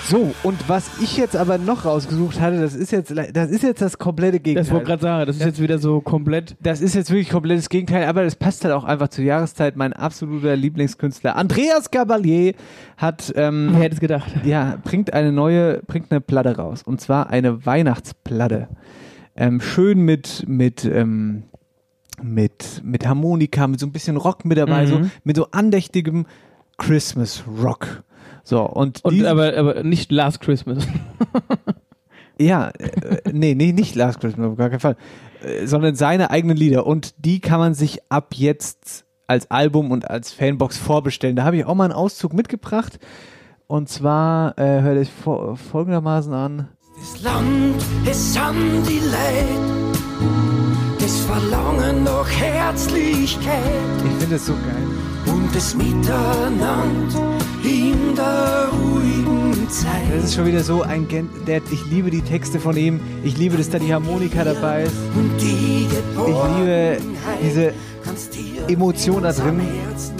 [0.08, 3.82] So, und was ich jetzt aber noch rausgesucht hatte, das ist jetzt, das ist jetzt
[3.82, 4.62] das komplette Gegenteil.
[4.64, 6.54] Das wollte ich gerade sagen, das ist jetzt wieder so komplett.
[6.62, 9.74] Das ist jetzt wirklich komplettes Gegenteil, aber das passt halt auch einfach zur Jahreszeit.
[9.76, 12.54] Mein absoluter Lieblingskünstler Andreas Gabalier
[12.96, 14.30] hat ähm, Wer hätte es gedacht?
[14.44, 16.82] ja, bringt eine neue, bringt eine Platte raus.
[16.84, 18.68] Und zwar eine Weihnachtsplatte.
[19.34, 21.42] Ähm, schön mit, mit, ähm,
[22.22, 24.88] mit, mit Harmonika, mit so ein bisschen Rock mit dabei, Mhm.
[24.88, 26.26] so, mit so andächtigem
[26.78, 28.04] Christmas Rock.
[28.46, 30.86] So, und, Und aber, aber nicht Last Christmas.
[32.40, 34.96] ja, äh, nee, nee, nicht Last Christmas, auf gar keinen Fall,
[35.42, 36.86] äh, sondern seine eigenen Lieder.
[36.86, 41.34] Und die kann man sich ab jetzt als Album und als Fanbox vorbestellen.
[41.34, 43.00] Da habe ich auch mal einen Auszug mitgebracht.
[43.66, 46.68] Und zwar äh, hört euch fo folgendermaßen an.
[47.00, 49.98] Das Land, es sind die Leid,
[51.00, 53.60] das Verlangen nach Herzlichkeit
[54.04, 55.34] Ich finde das so geil.
[55.34, 60.02] und das Miteinander in der ruhigen Zeit.
[60.14, 63.00] Das ist schon wieder so ein Gen der, ich liebe die Texte von ihm.
[63.24, 64.94] Ich liebe, dass da die Harmonika dabei ist.
[65.14, 66.98] Und die Ich liebe
[67.42, 67.72] diese
[68.68, 69.60] Emotion da drin.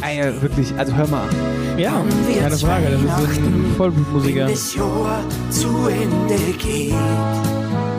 [0.03, 1.29] Ah, ja, wirklich, also hör mal.
[1.79, 2.05] ja,
[2.41, 2.87] keine Frage.
[2.91, 4.47] Das ist ein Vollblutmusiker.
[4.47, 6.95] wenn das Jahr zu Ende geht.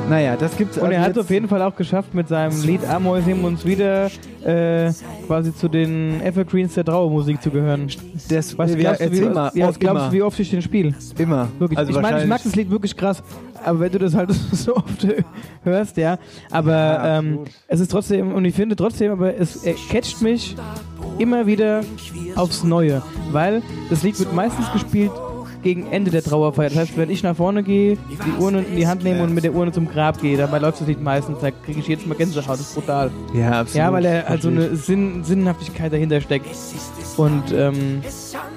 [0.09, 2.61] Naja, das gibt's Und also er hat es auf jeden Fall auch geschafft, mit seinem
[2.63, 4.05] Lied Amoysim uns wieder
[4.45, 4.91] äh,
[5.25, 7.87] quasi zu den Evergreens der Trauermusik zu gehören.
[8.29, 9.51] das, Was ja, glaubst, du, erzähl wie, mal.
[9.53, 10.07] ja, glaubst immer.
[10.07, 10.93] du, wie oft ich den spiele?
[11.17, 11.49] Immer.
[11.59, 11.77] Wirklich.
[11.77, 13.21] Also ich meine, ich mag das Lied wirklich krass,
[13.65, 15.05] aber wenn du das halt so oft
[15.63, 16.17] hörst, ja.
[16.51, 20.55] Aber Ja, ähm, es ist trotzdem, und ich finde trotzdem, aber es catcht mich
[21.17, 21.81] immer wieder
[22.35, 25.11] aufs Neue, weil das Lied wird meistens gespielt
[25.63, 26.69] gegen Ende der Trauerfeier.
[26.69, 29.43] Das heißt, wenn ich nach vorne gehe, die Urne in die Hand nehme und mit
[29.43, 32.15] der Urne zum Grab gehe, dabei läuft das Lied meistens, da kriege ich jetzt mal
[32.15, 33.11] Gänsehaut, das ist brutal.
[33.33, 33.75] Ja, absolut.
[33.75, 36.47] Ja, weil er halt so eine Sinn, Sinnhaftigkeit dahinter steckt.
[37.17, 38.01] Und ähm,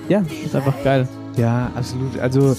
[0.08, 1.08] ja, ist einfach geil.
[1.36, 2.18] Ja, absolut.
[2.18, 2.54] Also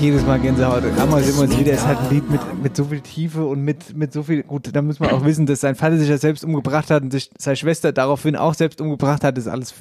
[0.00, 0.84] jedes Mal Gänsehaut.
[0.84, 1.72] Ist immer uns wieder.
[1.72, 4.44] ist halt ein Lied mit, mit so viel Tiefe und mit, mit so viel.
[4.44, 7.10] Gut, da muss man auch wissen, dass sein Vater sich ja selbst umgebracht hat und
[7.10, 9.36] sich seine Schwester daraufhin auch selbst umgebracht hat.
[9.36, 9.74] Das ist alles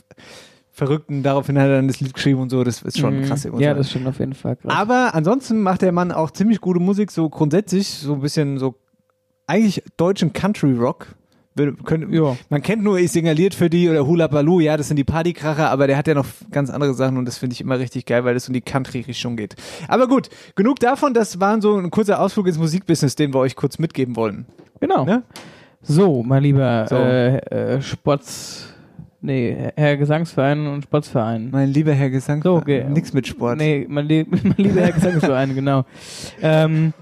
[0.77, 2.63] verrückt und daraufhin hat er dann das Lied geschrieben und so.
[2.63, 3.45] Das ist schon krass.
[3.45, 3.59] Mhm.
[3.59, 4.71] Ja, das stimmt auf jeden Fall krass.
[4.71, 8.75] Aber ansonsten macht der Mann auch ziemlich gute Musik, so grundsätzlich, so ein bisschen so
[9.47, 11.07] eigentlich deutschen Country Rock.
[12.11, 12.37] Ja.
[12.49, 15.71] Man kennt nur Ich singaliert für die oder Hula Baloo, ja, das sind die Partykracher,
[15.71, 18.23] aber der hat ja noch ganz andere Sachen und das finde ich immer richtig geil,
[18.25, 19.55] weil das um die Country-Richtung geht.
[19.87, 23.55] Aber gut, genug davon, das war so ein kurzer Ausflug ins Musikbusiness, den wir euch
[23.55, 24.45] kurz mitgeben wollen.
[24.79, 25.03] Genau.
[25.03, 25.23] Ne?
[25.81, 26.95] So, mein lieber So.
[26.95, 28.76] Äh, äh, Sports.
[29.19, 31.49] Nee, Herr Gesangsverein und Sportsverein.
[31.51, 32.85] Mein lieber Herr Gesang, So, okay.
[32.87, 33.57] nix mit Sport.
[33.57, 35.85] Nee, mein, lie mein lieber Herr Gesangsverein, genau.
[36.41, 36.93] Ähm,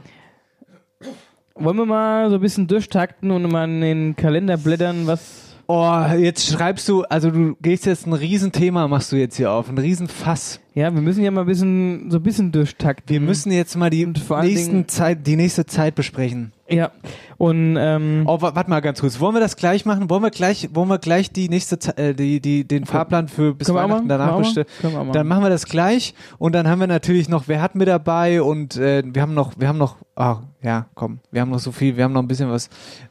[1.55, 5.55] wollen wir mal so ein bisschen durchtakten und mal in den Kalender blättern, was.
[5.67, 9.67] Oh, jetzt schreibst du, also du gehst jetzt ein Riesenthema, machst du jetzt hier auf,
[9.69, 10.59] ein Riesenfass.
[10.77, 13.07] Ja, wir müssen ja mal ein bisschen, so ein bisschen durchtakten.
[13.07, 16.51] Wir müssen jetzt mal die nächsten Zeit, die nächste Zeit besprechen.
[16.67, 16.91] Ja.
[17.37, 19.19] Und, ähm, Oh, wa- warte mal ganz kurz.
[19.21, 20.09] Wollen wir das gleich machen?
[20.09, 23.67] Wollen wir gleich, wollen wir gleich die nächste, äh, die, die, den Fahrplan für bis
[23.67, 24.67] Können Weihnachten danach bestellen?
[25.13, 28.41] Dann machen wir das gleich und dann haben wir natürlich noch, wer hat mit dabei
[28.41, 31.71] und äh, wir haben noch, wir haben noch, ah, ja, komm, wir haben noch so
[31.71, 32.69] viel, wir haben noch ein bisschen was.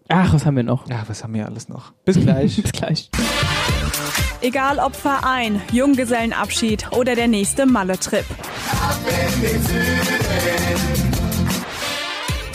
[0.09, 0.87] ach, was haben wir noch?
[0.90, 1.92] Ja, was haben wir alles noch?
[2.05, 2.57] Bis gleich.
[2.62, 3.11] Bis gleich.
[4.44, 8.26] Egal ob Verein, Junggesellenabschied oder der nächste Malle-Trip.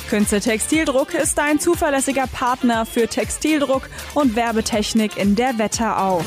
[0.10, 6.24] Künste Textildruck ist ein zuverlässiger Partner für Textildruck und Werbetechnik in der Wetterau.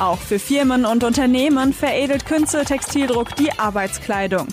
[0.00, 4.48] Auch für Firmen und Unternehmen veredelt Künze Textildruck die Arbeitskleidung.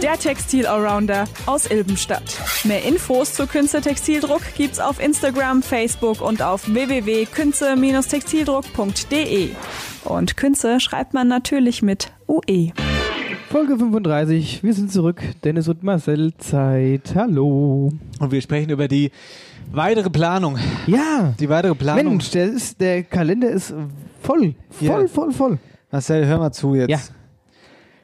[0.00, 2.40] Der Textil-Allrounder aus Ilbenstadt.
[2.62, 9.50] Mehr Infos zu Künze Textildruck gibt's auf Instagram, Facebook und auf www.künze-textildruck.de.
[10.04, 12.72] Und Künze schreibt man natürlich mit UE.
[13.50, 15.22] Folge 35, wir sind zurück.
[15.42, 17.14] Dennis und Marcel, Zeit.
[17.14, 17.90] Hallo.
[18.18, 19.10] Und wir sprechen über die
[19.72, 20.58] weitere Planung.
[20.86, 22.04] Ja, Die weitere Planung.
[22.16, 23.72] Mensch, der, ist, der Kalender ist
[24.20, 24.54] voll.
[24.70, 25.08] Voll, Ja.
[25.08, 25.58] voll, voll.
[25.90, 26.90] Marcel, hör mal zu jetzt.
[26.90, 26.98] Ja.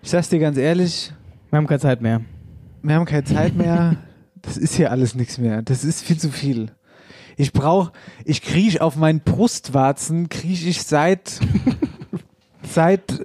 [0.03, 1.13] Ich sag's dir ganz ehrlich,
[1.51, 2.23] Wir haben keine Zeit mehr.
[2.83, 3.97] wir haben keine Zeit mehr.
[4.43, 5.63] Das ist hier alles nichts mehr.
[5.63, 6.71] Das ist viel zu viel.
[7.39, 7.93] Ich brauch,
[8.27, 11.41] ich kriech auf meinen Brustwarzen, kriech ich seit,
[12.63, 13.25] seit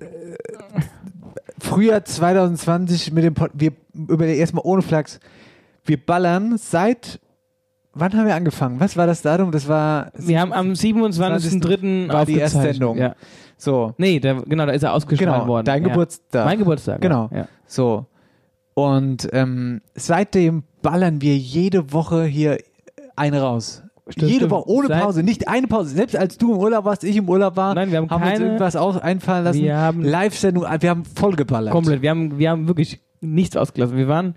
[1.59, 5.19] Frühjahr 2020 mit dem, Pod, wir, über erstmal ohne Flachs,
[5.85, 7.19] wir ballern seit,
[7.93, 8.79] wann haben wir angefangen?
[8.79, 9.51] Was war das Datum?
[9.51, 12.11] Das war, Wir haben am 27.03.
[12.11, 12.61] war die erste.
[12.61, 12.97] Sendung.
[12.97, 13.15] Ja.
[13.57, 15.65] so, Nee, da, genau, da ist er ausgestrahlt genau, worden.
[15.65, 15.89] dein ja.
[15.89, 16.45] Geburtstag.
[16.45, 17.01] Mein Geburtstag.
[17.01, 17.29] Genau.
[17.33, 17.47] Ja.
[17.65, 18.05] So.
[18.73, 22.57] Und ähm, seitdem ballern wir jede Woche hier
[23.15, 23.83] eine raus.
[24.09, 24.49] Stimmt, jede.
[24.49, 25.89] Woche, ohne Seit- Pause, nicht eine Pause.
[25.95, 28.45] Selbst als du im Urlaub warst, ich im Urlaub war, Nein, wir haben uns keine-
[28.45, 29.61] irgendwas aus einfallen lassen.
[29.61, 31.71] Wir haben- Live-Sendung, wir haben voll geballert.
[31.71, 32.01] Komplett.
[32.01, 33.97] Wir haben, wir haben wirklich nichts ausgelassen.
[33.97, 34.35] Wir waren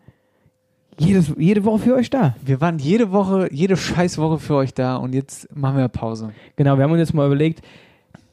[0.99, 2.37] jedes, jede Woche für euch da.
[2.45, 6.31] Wir waren jede Woche, jede Scheißwoche für euch da und jetzt machen wir Pause.
[6.57, 7.63] Genau, wir haben uns jetzt mal überlegt,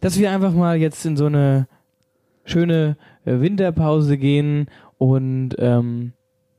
[0.01, 1.67] dass wir einfach mal jetzt in so eine
[2.45, 6.13] schöne äh, Winterpause gehen und ähm,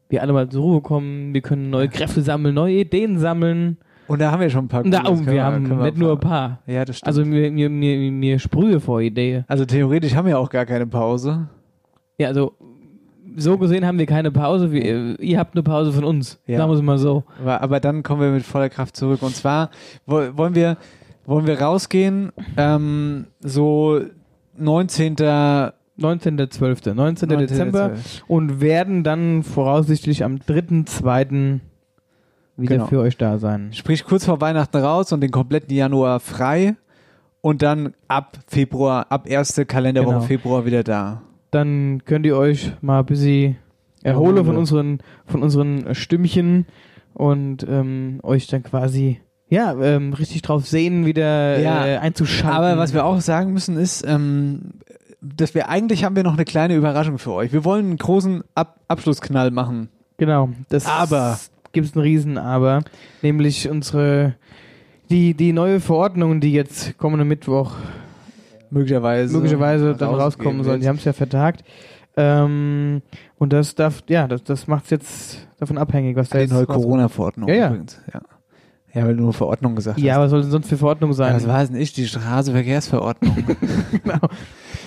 [0.09, 1.35] wir alle mal zur Ruhe kommen.
[1.35, 3.77] Wir können neue Kräfte sammeln, neue Ideen sammeln.
[4.11, 6.13] Und da haben wir schon ein paar Cooles, oh, können wir haben können nicht nur
[6.13, 6.59] ein paar.
[6.67, 7.07] Ja, das stimmt.
[7.09, 9.45] Also mir, mir, mir, mir sprühe vor Idee.
[9.49, 11.49] also theoretisch haben wir auch gar keine Pause.
[12.19, 12.53] Ja, also
[13.37, 14.73] so gesehen haben wir keine Pause.
[14.73, 16.41] Wir, ihr habt eine Pause von uns.
[16.47, 16.59] Ja.
[16.59, 17.23] Sagen wir es mal so.
[17.41, 19.23] Aber, aber dann kommen wir mit voller Kraft zurück.
[19.23, 19.71] Und zwar
[20.07, 20.77] wo- wollen wir,
[21.27, 24.01] wollen wir rausgehen, ähm, so
[24.59, 25.17] 19.
[26.01, 27.29] 19.12., 19.
[27.39, 27.93] Dezember
[28.27, 31.61] und werden dann voraussichtlich am 3.2.
[32.61, 32.87] wieder Genau.
[32.89, 33.71] für euch da sein.
[33.73, 36.77] Sprich kurz vor Weihnachten raus und den kompletten Januar frei.
[37.43, 40.27] Und dann ab Februar, ab erste Kalenderwoche Genau.
[40.27, 41.23] Februar wieder da.
[41.51, 43.57] Dann könnt ihr euch mal ein bisschen
[44.03, 46.67] erholen von unseren, von unseren Stimmchen
[47.15, 52.57] und ähm, euch dann quasi ja, ähm, richtig drauf sehen, wieder Ja, äh, einzuschalten.
[52.57, 54.75] Aber was wir auch sagen müssen ist, ähm,
[55.23, 57.53] dass wir eigentlich haben wir noch eine kleine Überraschung für euch.
[57.53, 59.89] Wir wollen einen großen Ab Abschlussknall machen.
[60.19, 61.39] Genau, das Aber.
[61.73, 62.81] Gibt es einen Riesen Aber,
[63.23, 64.35] nämlich unsere
[65.11, 67.75] die, die neue Verordnung, die jetzt kommenden Mittwoch
[68.71, 69.35] Möglicherweise.
[69.35, 70.79] möglicherweise dann rauskommen soll.
[70.79, 71.65] Die haben es ja vertagt.
[72.17, 73.03] Ähm,
[73.39, 76.53] und das darf, ja, das, das macht es jetzt davon abhängig, was da Die jetzt
[76.53, 76.85] neue rauskommt.
[76.85, 77.67] Corona-Verordnung Ja, ja.
[77.69, 78.01] übrigens.
[78.13, 78.21] Ja.
[78.95, 80.21] Ja, weil du nur Verordnung gesagt Ja, hast.
[80.23, 81.47] was soll denn sonst für Verordnung Ja, sein?
[81.47, 81.93] war es denn ich?
[81.93, 83.37] Die Straßenverkehrsverordnung.
[83.93, 84.19] genau.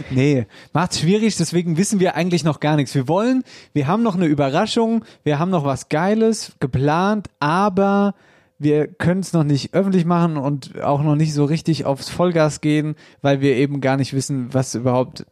[0.10, 2.96] Nee, macht's schwierig, deswegen wissen wir eigentlich noch gar nichts.
[2.96, 8.16] Wir wollen, wir haben noch eine Überraschung, wir haben noch was Geiles geplant, aber
[8.60, 12.62] wir können es noch nicht öffentlich machen und auch noch nicht so richtig aufs Vollgas
[12.62, 15.26] gehen, weil wir eben gar nicht wissen, was überhaupt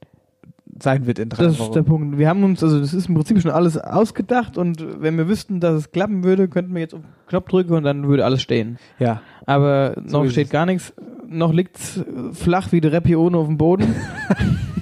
[0.82, 1.74] sein wird in drei Das ist Wochen.
[1.74, 2.18] der Punkt.
[2.18, 5.60] Wir haben uns, also das ist im Prinzip schon alles ausgedacht und wenn wir wüssten,
[5.60, 8.42] dass es klappen würde, könnten wir jetzt auf den Knopf drücken und dann würde alles
[8.42, 8.78] stehen.
[9.00, 10.52] Ja, Aber So noch ist steht es.
[10.52, 10.94] gar nichts.
[11.28, 13.96] Noch liegt's flach wie die Repione auf dem Boden.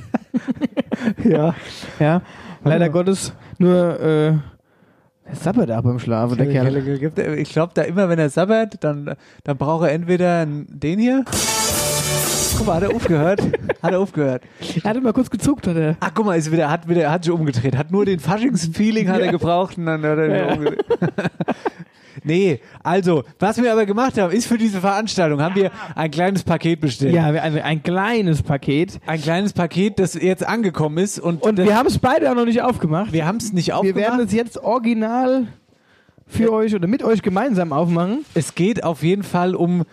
[1.24, 1.54] ja.
[2.00, 2.22] ja.
[2.64, 4.34] Leider Gottes nur äh,
[5.28, 7.38] der sabbert ab beim Schlafen, der Kerl.
[7.38, 11.24] Ich glaube, da immer, wenn er sabbert, dann, dann braucht er entweder den hier.
[12.60, 13.42] Guck mal, hat er aufgehört?
[13.82, 14.44] hat er aufgehört?
[14.84, 15.96] Er hatte mal kurz gezuckt, hat er.
[16.02, 17.76] Ach, guck mal, ist wieder, hat wieder, hat sich umgedreht.
[17.78, 20.54] Hat nur den Faschings-Feeling hat er gebraucht und dann hat er wieder Ja.
[20.54, 20.84] umgedreht.
[22.24, 26.44] nee, also, was wir aber gemacht haben, ist für diese Veranstaltung, haben wir ein kleines
[26.44, 27.14] Paket bestellt.
[27.16, 29.00] Ja, wir- ein, ein kleines Paket.
[29.06, 32.46] Ein kleines Paket, das jetzt angekommen ist und, Und wir haben es beide auch noch
[32.46, 33.14] nicht aufgemacht.
[33.14, 33.96] wir haben es nicht Wir aufgemacht.
[34.02, 35.48] werden es jetzt original
[36.28, 38.26] für euch oder mit euch gemeinsam aufmachen.
[38.36, 39.84] es geht auf jeden Fall um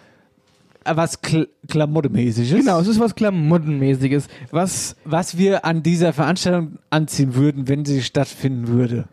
[0.94, 2.60] was Kl Klamottemäßiges.
[2.60, 4.28] Genau, es ist was Klamottenmäßiges.
[4.50, 9.06] Was, Was wir an dieser Veranstaltung anziehen würden, wenn sie stattfinden würde.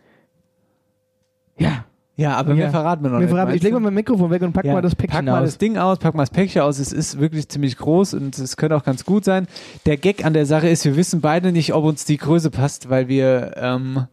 [1.57, 2.55] ja, Ja, aber Ja.
[2.55, 3.29] mehr verraten wir noch wir nicht.
[3.35, 5.39] verraten, ich lege mal mein Mikrofon weg und pack Ja, mal das Päckchen pack mal
[5.41, 5.45] aus.
[5.49, 6.77] das Ding aus, pack mal das Päckchen aus.
[6.77, 9.47] Es ist wirklich ziemlich groß und es könnte auch ganz gut sein.
[9.87, 12.91] Der Gag an der Sache ist, wir wissen beide nicht, ob uns die Größe passt,
[12.91, 14.05] weil wir, ähm,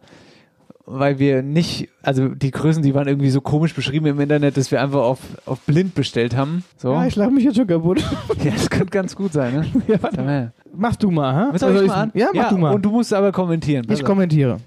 [0.92, 4.70] weil wir nicht, also die Größen, die waren irgendwie so komisch beschrieben im Internet, dass
[4.70, 6.64] wir einfach auf, auf blind bestellt haben.
[6.76, 6.92] So.
[6.92, 8.03] Ja, Ja, ich lache mich jetzt schon kaputt.
[8.44, 9.66] das könnte ganz gut sein, ne?
[9.87, 10.22] ja, warte.
[10.22, 10.53] Mal.
[10.74, 11.59] Machst du mal, ha?
[11.59, 12.11] Soll Oder ich mal an?
[12.14, 12.74] Ja, mach du mal.
[12.74, 13.87] Und du musst aber kommentieren.
[13.88, 14.07] Ich auf.
[14.07, 14.59] kommentiere.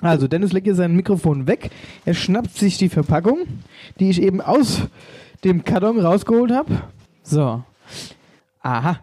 [0.00, 1.70] Also, Dennis legt hier sein Mikrofon weg.
[2.04, 3.38] Er schnappt sich die Verpackung,
[3.98, 4.82] die ich eben aus
[5.44, 6.82] dem Karton rausgeholt habe.
[7.22, 7.62] So.
[8.62, 9.00] Aha.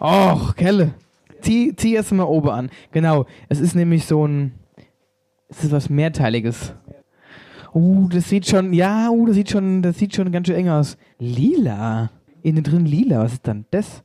[0.00, 0.94] Och, Kelle.
[1.42, 2.70] Zieh, zieh erst mal oben an.
[2.92, 3.26] Genau.
[3.48, 4.52] Es ist nämlich so ein.
[5.52, 6.72] Es ist was Mehrteiliges.
[7.74, 8.72] Uh, das sieht schon.
[8.72, 10.96] Ja, uh, das sieht schon, das sieht schon ganz schön eng aus.
[11.18, 12.10] Lila.
[12.42, 13.20] Innen drin lila.
[13.20, 14.02] Was ist dann das?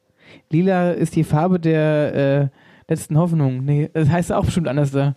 [0.50, 2.50] Lila ist die Farbe der äh,
[2.90, 3.64] letzten Hoffnung.
[3.64, 5.16] Nee, das heißt auch bestimmt anders da.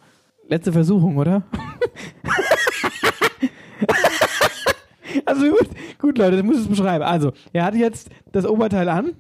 [0.49, 1.43] Letzte Versuchung, oder?
[5.25, 7.05] also gut, gut, Leute, das muss es beschreiben.
[7.05, 9.15] Also, er hat jetzt das Oberteil an.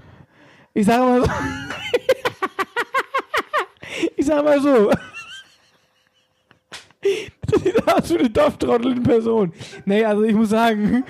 [0.74, 1.28] Ich sage mal so.
[4.16, 4.92] ich sage mal so.
[7.86, 9.52] Das wie eine Dorftrottel in Person.
[9.84, 11.04] Nee, also ich muss sagen,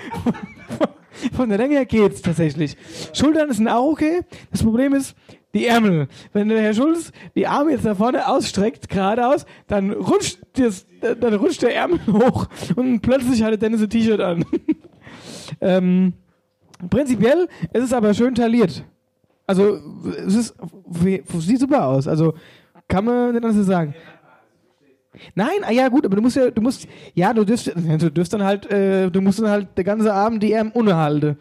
[1.33, 2.75] von der Länge her geht's tatsächlich.
[3.13, 4.21] Schultern sind auch okay.
[4.51, 5.15] Das Problem ist,
[5.53, 6.07] die Ärmel.
[6.33, 11.33] Wenn der Herr Schulz die Arme jetzt nach vorne ausstreckt, geradeaus, dann rutscht, das, dann
[11.35, 14.45] rutscht der Ärmel hoch und plötzlich hat Dennis ein T-Shirt an.
[15.61, 16.13] ähm,
[16.89, 18.83] prinzipiell ist es aber schön tailliert.
[19.45, 19.79] Also,
[20.25, 20.55] es ist,
[21.39, 22.07] sieht super aus.
[22.07, 22.33] Also,
[22.87, 23.93] kann man nicht anders sagen.
[25.35, 28.33] Nein, ah ja gut, aber du musst ja, du musst, ja, du dürfst, du dürfst
[28.33, 31.37] dann halt, äh, du musst dann halt den ganzen Abend die Arme unhalten.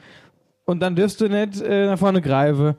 [0.64, 2.74] Und dann dürfst du nicht äh, nach vorne greifen.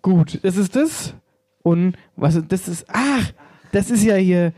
[0.00, 1.14] Gut, das ist das.
[1.62, 3.32] Und was das ist, ach,
[3.70, 4.52] das ist ja hier,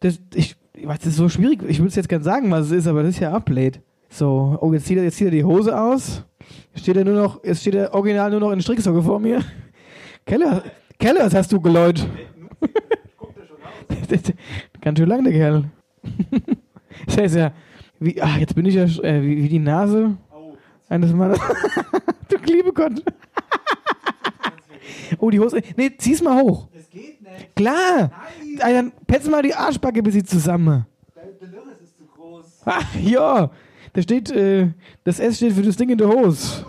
[0.00, 2.86] das, ich, was ist so schwierig, ich würde es jetzt gerne sagen, was es ist,
[2.86, 3.80] aber das ist ja Upblade.
[4.08, 6.24] So, oh, jetzt zieht er, jetzt zieht er die Hose aus.
[6.74, 9.42] Steht er nur noch, jetzt steht er original nur noch in Stricksocke vor mir.
[10.24, 10.62] Keller,
[10.98, 12.06] Keller, was hast du geläut?
[14.80, 15.64] Ganz schön lang, der Kerl.
[17.06, 17.52] das heißt ja,
[18.00, 20.16] wie, ach, jetzt bin ich ja äh, wie, wie die Nase
[20.88, 21.38] eines Mannes.
[22.28, 23.02] du liebe Gott.
[25.18, 25.60] oh, die Hose.
[25.76, 26.68] Nee, zieh's mal hoch.
[26.72, 27.56] Das geht nicht.
[27.56, 28.10] Klar.
[28.58, 28.74] Nein.
[28.74, 30.86] Dann petz mal die Arschbacke bis sie zusammen.
[31.14, 32.62] Der Lörres ist zu groß.
[32.64, 33.50] Ach, ja.
[33.92, 34.68] Da steht, äh,
[35.04, 36.64] das S steht für das Ding in der Hose.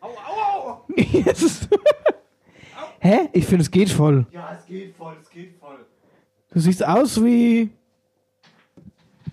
[0.00, 0.84] Au, au, au.
[0.96, 1.68] yes.
[3.00, 3.28] Hä?
[3.32, 4.26] Ich finde, es geht voll.
[4.32, 5.55] Ja, es geht voll, es geht voll.
[6.56, 7.68] Du siehst aus wie.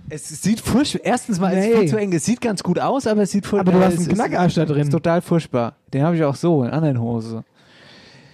[0.09, 0.99] Es sieht furchtbar.
[1.05, 1.79] Erstens mal, es ist Nee.
[1.79, 2.11] viel zu eng.
[2.11, 4.65] Es sieht ganz gut aus, aber es sieht furchtbar Aber du hast einen Knackarsch da
[4.65, 4.81] drin.
[4.81, 5.77] ist total furchtbar.
[5.93, 7.45] Den habe ich auch so in anderen Hose.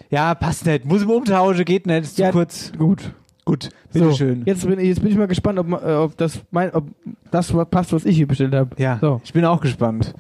[0.10, 0.86] Ja, passt nicht.
[0.86, 2.02] Muss ich umtauschen, geht nicht.
[2.06, 2.72] Ist zu Ja, kurz.
[2.80, 3.14] Gut.
[3.46, 4.42] Gut, So, bitteschön.
[4.48, 6.88] jetzt, bin, ich- jetzt bin ich mal gespannt, ob, ma- äh, ob, das, mein, ob
[7.30, 8.72] das passt, was ich hier bestellt habe.
[8.82, 9.22] Ja, So.
[9.24, 10.16] ich bin auch gespannt.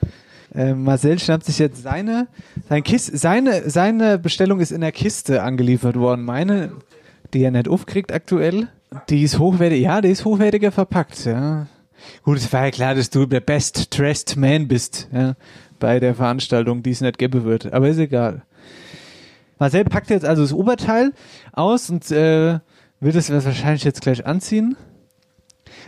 [0.53, 2.27] Äh, Marcel schnappt sich jetzt seine,
[2.69, 6.23] sein Kis seine, seine Bestellung ist in der Kiste angeliefert worden.
[6.23, 6.71] Meine,
[7.34, 8.68] die er nicht aufkriegt aktuell,
[9.10, 11.68] die ist hochwertig, ja, die ist hochwertiger verpackt, ja.
[12.24, 15.36] Gut, es war ja klar, dass du der best dressed man bist, ja,
[15.80, 18.44] bei der Veranstaltung, die es nicht geben wird, aber ist egal.
[19.60, 21.12] Marcel packt jetzt also das Oberteil
[21.52, 22.60] aus und äh,
[23.00, 24.78] wird es wahrscheinlich jetzt gleich anziehen.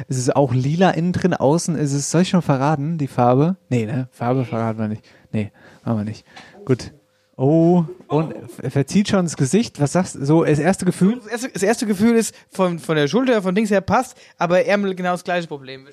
[0.08, 3.58] Es ist auch lila innen drin, außen ist es, soll ich schon verraten, die Farbe?
[3.70, 4.08] Nee, ne?
[4.12, 5.04] Farbe verraten wir nicht.
[5.32, 5.52] Nee,
[5.84, 6.26] machen wir nicht.
[6.66, 6.92] Gut.
[7.38, 9.80] Oh, und er verzieht schon das Gesicht.
[9.80, 10.26] Was sagst du?
[10.26, 11.15] So, das erste Gefühl?
[11.15, 14.65] Das erste, das erste Gefühl ist, von, von der Schulter, von Dings her passt, aber
[14.65, 15.88] Ärmel genau das gleiche Problem.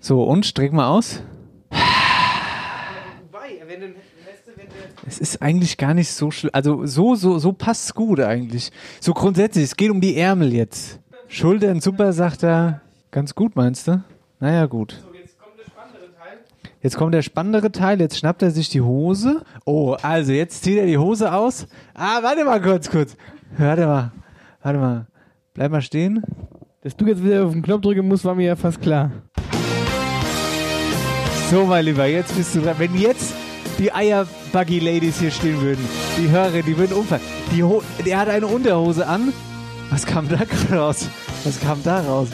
[0.00, 1.22] So, und streck mal aus.
[5.06, 6.50] Es ist eigentlich gar nicht so schlimm.
[6.52, 8.70] Also, so, so, so passt's gut eigentlich.
[9.00, 11.00] So grundsätzlich, es geht um die Ärmel jetzt.
[11.28, 12.80] Schultern super, sagt er.
[13.10, 14.02] Ganz gut, meinst du?
[14.40, 15.02] Naja, gut.
[16.82, 19.42] Jetzt kommt der spannendere Teil, jetzt schnappt er sich die Hose.
[19.66, 21.66] Oh, also jetzt zieht er die Hose aus.
[21.92, 23.16] Ah, warte mal kurz, kurz.
[23.58, 24.12] Warte mal,
[24.62, 25.06] warte mal.
[25.52, 26.22] Bleib mal stehen.
[26.82, 29.10] Dass du jetzt wieder auf den Knopf drücken musst, war mir ja fast klar.
[31.50, 32.76] So, mein Lieber, jetzt bist du dran.
[32.78, 33.34] Wenn jetzt
[33.78, 37.22] die Eierbuggy-Ladies hier stehen würden, die Hörer, die würden umfallen.
[37.52, 39.34] Die Ho der hat eine Unterhose an.
[39.90, 40.38] Was kam da
[40.74, 41.08] raus?
[41.44, 42.28] Was kam da raus?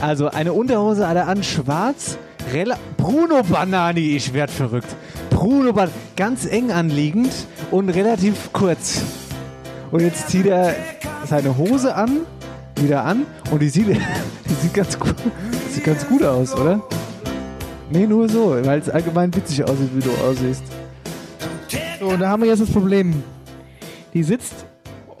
[0.00, 2.18] Also, eine Unterhose hat er an, schwarz,
[2.52, 4.88] rela Bruno Banani, ich werd verrückt.
[5.30, 7.32] Bruno Banani, ganz eng anliegend
[7.70, 9.02] und relativ kurz.
[9.90, 10.74] Und jetzt zieht er
[11.26, 12.20] seine Hose an,
[12.76, 13.88] wieder an und die sieht,
[14.48, 15.14] die sieht ganz gut,
[15.70, 16.82] sieht ganz gut aus, oder?
[17.90, 20.62] Nee, nur so, weil es allgemein witzig aussieht, wie du aussiehst.
[21.98, 23.22] So, und da haben wir jetzt das Problem.
[24.12, 24.66] Die sitzt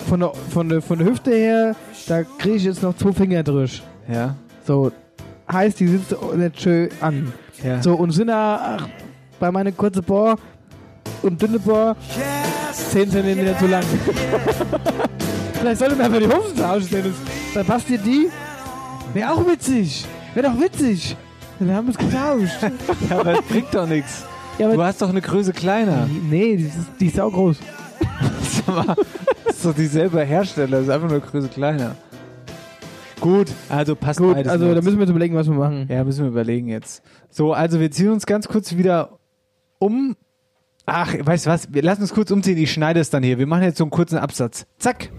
[0.08, 1.76] von der, von der, von der Hüfte her,
[2.06, 3.82] da kriege ich jetzt noch zwei Finger durch.
[4.10, 4.34] Ja.
[4.66, 4.92] So,
[5.50, 7.32] heißt, die sitzt nicht schön an.
[7.62, 7.82] Ja.
[7.82, 8.88] So, und sind da ach,
[9.40, 10.36] bei meiner kurzen Bohr
[11.22, 11.96] und dünne Bohr
[12.72, 13.84] 10 cm zu lang.
[15.60, 17.14] Vielleicht sollte man einfach die Hosen tauschen, Dennis.
[17.54, 18.28] Dann passt dir die.
[19.12, 20.06] Wäre auch witzig.
[20.34, 21.16] Wäre doch witzig.
[21.58, 22.62] Dann haben wir es getauscht.
[23.10, 24.24] ja, aber das bringt doch nichts.
[24.58, 26.08] Ja, Du hast doch eine Größe kleiner.
[26.30, 27.58] nee, die ist, die ist auch groß.
[29.44, 31.96] Das ist doch dieselbe Hersteller, das ist einfach nur eine Größe kleiner.
[33.20, 34.50] Gut, also passt Gut, beides.
[34.50, 35.86] also da müssen wir uns überlegen, was wir machen.
[35.90, 37.02] ja, müssen wir überlegen jetzt.
[37.30, 39.18] So, also wir ziehen uns ganz kurz wieder
[39.78, 40.16] um
[40.90, 41.70] Ach, weißt du was?
[41.74, 42.56] Wir lassen uns kurz umziehen.
[42.56, 43.38] Ich schneide es dann hier.
[43.38, 44.64] Wir machen jetzt so einen kurzen Absatz.
[44.78, 45.10] Zack.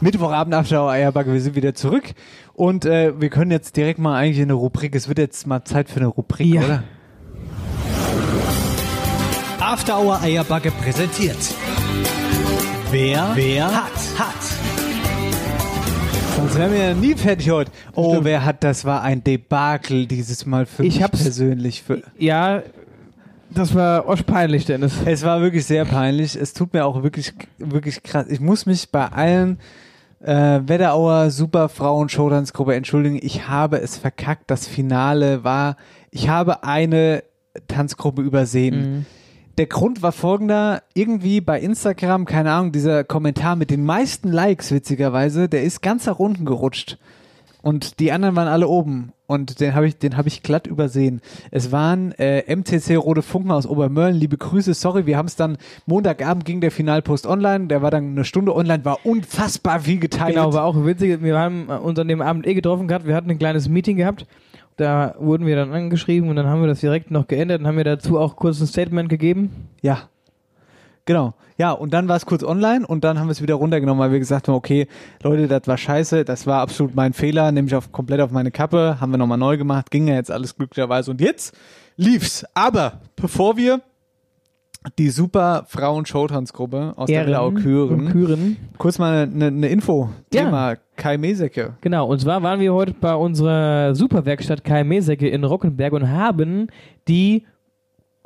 [0.00, 2.04] Mittwochabend After Eierbacke, wir sind wieder zurück
[2.54, 4.94] und äh, wir können jetzt direkt mal eigentlich in eine Rubrik.
[4.94, 6.62] Es wird jetzt mal Zeit für eine Rubrik, Ja.
[6.64, 6.82] oder?
[9.60, 11.38] After Hour Eierbacke präsentiert.
[12.90, 14.51] Wer, wer hat, hat.
[16.36, 17.70] Sonst wären wir ja nie fertig heute.
[17.94, 21.82] Oh, wer hat, das war ein Debakel dieses Mal für Ich mich hab's- persönlich.
[21.82, 22.62] Für, Ja,
[23.50, 24.92] das war osch peinlich, Dennis.
[25.04, 26.34] es war wirklich sehr peinlich.
[26.36, 28.26] Es tut mir auch wirklich, wirklich krass.
[28.28, 29.58] Ich muss mich bei allen
[30.20, 33.18] äh, Wetterauer Superfrauen Showdance-Gruppe entschuldigen.
[33.22, 34.50] Ich habe es verkackt.
[34.50, 35.76] Das Finale war,
[36.10, 37.22] ich habe eine
[37.68, 39.04] Tanzgruppe übersehen.
[39.58, 44.72] Der Grund war folgender, irgendwie bei Instagram, keine Ahnung, dieser Kommentar mit den meisten Likes,
[44.72, 46.96] witzigerweise, der ist ganz nach unten gerutscht.
[47.60, 49.12] Und die anderen waren alle oben.
[49.26, 51.20] Und den habe ich, den habe ich glatt übersehen.
[51.50, 54.16] Es waren äh, MCC Rote Funken aus Obermörlen.
[54.16, 57.68] Liebe Grüße, sorry, wir haben es dann Montagabend ging der Finalpost online.
[57.68, 60.34] Der war dann eine Stunde online, war unfassbar viel geteilt.
[60.34, 61.22] Genau, war auch witzig.
[61.22, 63.06] Wir haben uns an dem Abend eh getroffen gehabt.
[63.06, 64.26] Wir hatten ein kleines Meeting gehabt.
[64.76, 67.76] Da wurden wir dann angeschrieben und dann haben wir das direkt noch geändert und haben
[67.76, 69.68] wir dazu auch kurz ein Statement gegeben.
[69.82, 70.08] Ja.
[71.04, 71.34] Genau.
[71.58, 74.12] Ja, und dann war es kurz online und dann haben wir es wieder runtergenommen, weil
[74.12, 74.86] wir gesagt haben, okay,
[75.22, 78.50] Leute, das war scheiße, das war absolut mein Fehler, nehme ich auf, komplett auf meine
[78.50, 81.54] Kappe, haben wir nochmal neu gemacht, ging ja jetzt alles glücklicherweise und jetzt
[81.96, 82.44] lief's.
[82.54, 83.80] Aber bevor wir
[84.98, 88.56] die super Frauen-Showtanzgruppe aus der Wetterau und Küren, Küren.
[88.78, 90.44] kurz mal eine, eine Info, Ja.
[90.44, 91.74] Thema Kai Mesecke.
[91.80, 96.68] Genau, und zwar waren wir heute bei unserer Superwerkstatt Kai Mesecke in Rockenberg und haben
[97.08, 97.44] die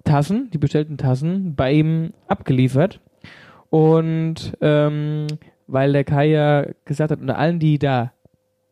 [0.05, 3.01] Tassen, die bestellten Tassen, bei ihm abgeliefert.
[3.71, 5.27] Und ähm,
[5.67, 8.13] weil der Kai ja gesagt hat, unter allen, die da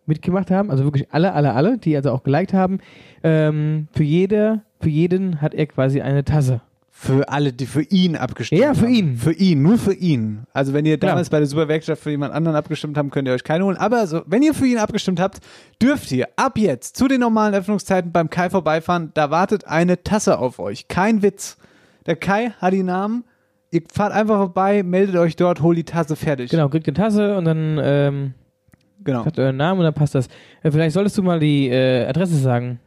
[0.04, 2.80] mitgemacht haben, also wirklich alle, alle, alle, die also auch geliked haben,
[3.22, 6.60] ähm, für jede, für jeden hat er quasi eine Tasse.
[6.96, 8.94] Für alle, die für ihn abgestimmt Ja, für haben.
[8.94, 9.16] ihn.
[9.16, 10.44] Für ihn, nur für ihn.
[10.52, 13.42] Also wenn ihr damals bei der Superwerkstatt für jemand anderen abgestimmt habt, könnt ihr euch
[13.42, 13.76] keine holen.
[13.76, 15.40] Aber so, wenn ihr für ihn abgestimmt habt,
[15.82, 19.10] dürft ihr ab jetzt zu den normalen Öffnungszeiten beim Kai vorbeifahren.
[19.14, 20.86] Da wartet eine Tasse auf euch.
[20.86, 21.56] Kein Witz.
[22.06, 23.24] Der Kai hat die Namen.
[23.72, 26.48] Ihr fahrt einfach vorbei, meldet euch dort, holt die Tasse fertig.
[26.48, 28.34] Genau, kriegt eine Tasse und dann ähm,
[29.02, 29.24] genau.
[29.24, 30.28] sagt euren Namen und dann passt das.
[30.62, 32.78] Äh, vielleicht solltest du mal die äh, Adresse sagen.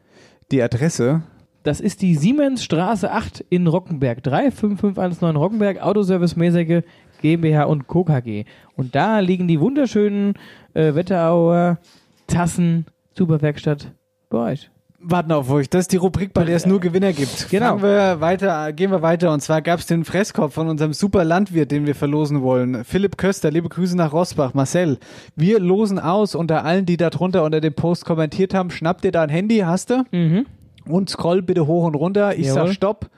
[0.50, 1.24] Die Adresse.
[1.68, 4.24] Das ist die Siemensstraße 8 in Rockenberg.
[4.24, 6.86] 35519 Rockenberg, Autoservice Mesecke,
[7.22, 8.06] GmbH und Co.
[8.06, 8.46] KG.
[8.78, 10.36] Und da liegen die wunderschönen
[10.76, 11.80] äh, Wetterauer
[12.28, 12.86] Tassen,
[13.18, 13.92] Superwerkstatt
[14.30, 14.72] bei euch.
[15.00, 15.70] Warten auf euch.
[15.70, 17.50] Das ist die Rubrik, bei der es nur Gewinner gibt.
[17.50, 17.82] Genau.
[17.82, 19.34] Wir weiter, gehen wir weiter.
[19.34, 22.86] Und zwar gab es den Fresskopf von unserem super Landwirt, den wir verlosen wollen.
[22.86, 24.54] Philipp Köster, liebe Grüße nach Rosbach.
[24.54, 25.00] Marcel,
[25.36, 28.72] wir losen aus unter allen, die da drunter unter dem Post kommentiert haben.
[28.72, 30.06] Schnapp dir dein Handy, hast du?
[30.12, 30.46] Mhm.
[30.90, 32.36] Und scroll bitte hoch und runter.
[32.38, 32.68] Ich Jawohl.
[32.68, 33.10] sag Stopp.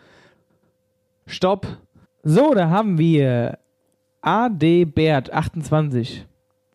[1.25, 1.67] Stopp.
[2.23, 3.57] So, da haben wir
[4.21, 6.25] AD Bert 28.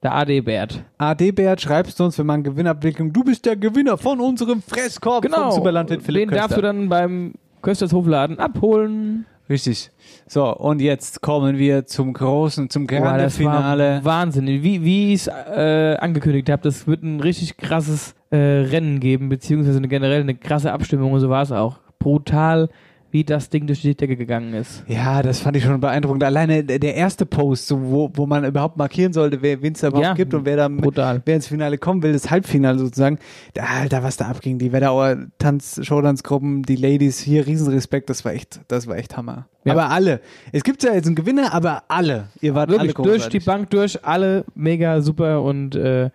[0.02, 0.84] Der AD Bert.
[0.98, 3.12] AD Bert, schreibst du uns, wir machen Gewinnabwicklung.
[3.12, 5.44] Du bist der Gewinner von unserem Fresskorb Genau.
[5.44, 6.42] vom Superlandwirt Philipp Den Köster.
[6.42, 7.32] darfst du dann beim
[7.62, 9.24] Kösters Hofladen abholen.
[9.48, 9.90] Richtig.
[10.26, 14.00] So, und jetzt kommen wir zum großen, zum Boah, Grande das Finale.
[14.02, 14.46] war Wahnsinn.
[14.46, 19.28] Wie, wie ich es äh, angekündigt habe, das wird ein richtig krasses äh, Rennen geben,
[19.28, 21.78] beziehungsweise eine, generell eine krasse Abstimmung und so war es auch.
[21.98, 22.68] Brutal,
[23.12, 24.82] wie das Ding durch die Decke gegangen ist.
[24.88, 26.24] Ja, das fand ich schon beeindruckend.
[26.24, 30.04] Alleine der erste Post, so wo, wo man überhaupt markieren sollte, wer es da überhaupt
[30.04, 31.22] Ja, gibt und wer da brutal.
[31.24, 33.20] wer ins Finale kommen will, das Halbfinale sozusagen.
[33.54, 38.32] Da, Alter, was da abging, die Wetterauer Tanz, Showdance-Gruppen, die Ladies, hier Riesenrespekt, das war
[38.32, 39.46] echt, das war echt Hammer.
[39.64, 39.74] Ja.
[39.74, 40.20] Aber alle.
[40.50, 42.30] Es gibt ja jetzt einen Gewinner, aber alle.
[42.40, 43.44] Ihr wart Wirklich alle durch großartig.
[43.44, 46.10] die Bank durch, alle mega super und äh,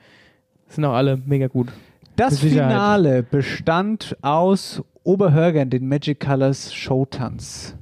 [0.68, 1.70] sind auch alle mega gut.
[2.20, 2.40] Das.
[2.40, 7.78] Finale bestand aus Oberhörgern, den Magic Colors Showtanz.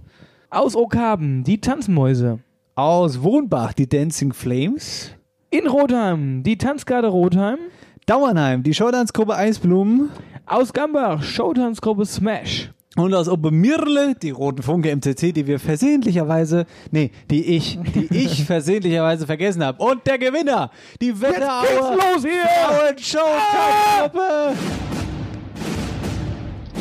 [0.51, 2.38] Aus Okaben, die Tanzmäuse.
[2.75, 5.11] Aus Wohnbach, die Dancing Flames.
[5.49, 7.57] In Rotheim, die Tanzgarde Rotheim.
[8.05, 10.11] Dauernheim, die Showdance-Gruppe Eisblumen.
[10.45, 12.71] Aus Gambach, Showtanzgruppe Smash.
[12.98, 18.43] Und aus Obermirle, die Roten Funke MCC, die wir versehentlicherweise, nee, die ich, die ich
[18.43, 19.84] versehentlicherweise vergessen habe.
[19.84, 22.50] Und der Gewinner, die Wetterauer los hier!
[22.66, 24.56] Frauen Showtanzgruppe.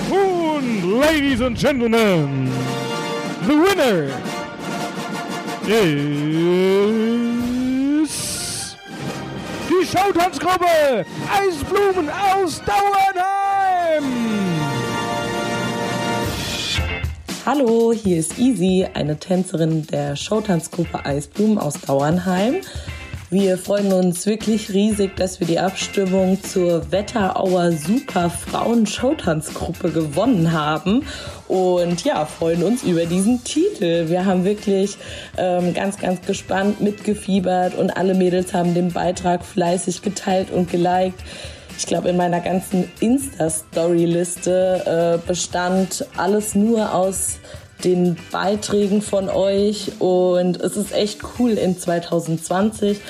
[0.08, 2.50] Und ladies and gentlemen,
[3.46, 4.08] the winner
[5.66, 6.06] is
[9.68, 13.65] die Showtanzgruppe Eisblumen aus Dauernheim.
[17.46, 22.56] Hallo, hier ist Easy, eine Tänzerin der Showtanzgruppe Eisblumen aus Dauernheim.
[23.30, 30.50] Wir freuen uns wirklich riesig, dass wir die Abstimmung zur Wetterauer Super Frauen Showtanzgruppe gewonnen
[30.50, 31.04] haben
[31.46, 34.08] und ja, freuen uns über diesen Titel.
[34.08, 34.96] Wir haben wirklich
[35.36, 41.22] ähm, ganz, ganz gespannt mitgefiebert und alle Mädels haben den Beitrag fleißig geteilt und geliked.
[41.78, 47.38] Ich glaube, in meiner ganzen Insta-Story-Liste äh, bestand alles nur aus
[47.84, 53.00] den Beiträgen von euch und es ist echt cool in 2020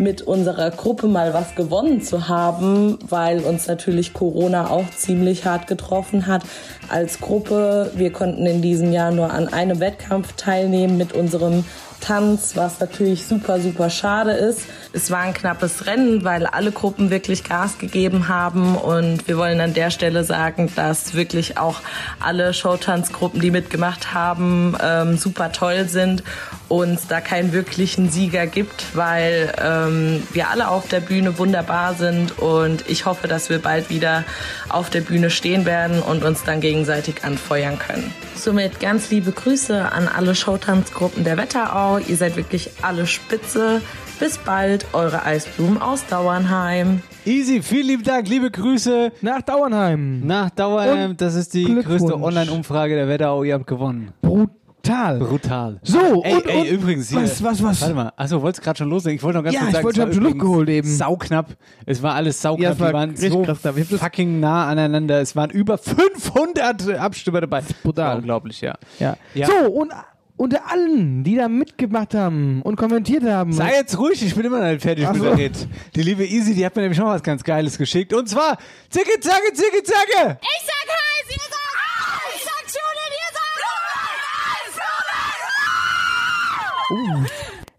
[0.00, 5.66] mit unserer Gruppe mal was gewonnen zu haben, weil uns natürlich Corona auch ziemlich hart
[5.66, 6.42] getroffen hat
[6.88, 7.92] als Gruppe.
[7.94, 11.64] Wir konnten in diesem Jahr nur an einem Wettkampf teilnehmen mit unserem
[12.00, 14.62] Tanz, was natürlich super, super schade ist.
[14.92, 19.60] Es war ein knappes Rennen, weil alle Gruppen wirklich Gas gegeben haben und wir wollen
[19.60, 21.80] an der Stelle sagen, dass wirklich auch
[22.18, 26.24] alle Showtanzgruppen, die mitgemacht haben, ähm, super toll sind
[26.68, 32.38] und da keinen wirklichen Sieger gibt, weil ähm, wir alle auf der Bühne wunderbar sind
[32.38, 34.24] und ich hoffe, dass wir bald wieder
[34.68, 38.12] auf der Bühne stehen werden und uns dann gegenseitig anfeuern können.
[38.40, 41.98] Somit ganz liebe Grüße an alle Showtanzgruppen der Wetterau.
[41.98, 43.82] Ihr seid wirklich alle spitze.
[44.18, 47.02] Bis bald, eure Eisblumen aus Dauernheim.
[47.26, 50.26] Easy, vielen lieben Dank, liebe Grüße Nach Dauernheim.
[50.26, 51.16] nach Dauernheim.
[51.18, 53.44] Das ist die größte Online-Umfrage der Wetterau.
[53.44, 54.12] Ihr habt gewonnen.
[54.22, 54.59] Brutal.
[54.82, 55.80] Brutal.
[55.82, 57.22] So, Ey, und, ey, und übrigens hier.
[57.22, 57.80] Was, was, was?
[57.82, 58.12] Warte mal.
[58.16, 59.16] Achso, wolltest gerade schon loslegen.
[59.16, 59.84] Ich wollte noch ganz Ja, kurz ich sagen.
[59.84, 60.88] wollte- war hab schon Luft geholt eben.
[60.88, 61.46] Sauknapp.
[61.86, 62.62] Es war alles sauknapp.
[62.62, 63.58] Ja, es war Die waren richtig so krass.
[63.76, 65.20] Ich fucking nah aneinander.
[65.20, 67.62] Es waren über 500 Abstimmer dabei.
[67.82, 68.16] brutal.
[68.18, 68.74] Unglaublich, ja.
[68.98, 69.16] Ja.
[69.34, 69.46] Ja.
[69.46, 69.92] So, und
[70.36, 73.52] unter allen, die da mitgemacht haben und kommentiert haben.
[73.52, 75.28] Sei jetzt ruhig, ich bin immer noch nicht fertig Ach mit so.
[75.28, 75.68] der Red.
[75.94, 78.14] Die liebe Easy, die hat mir nämlich noch was ganz Geiles geschickt.
[78.14, 78.56] Und zwar,
[78.88, 80.38] zicke, zacke, zicke, zacke.
[80.40, 81.59] Ich sag heiß, ihr sagt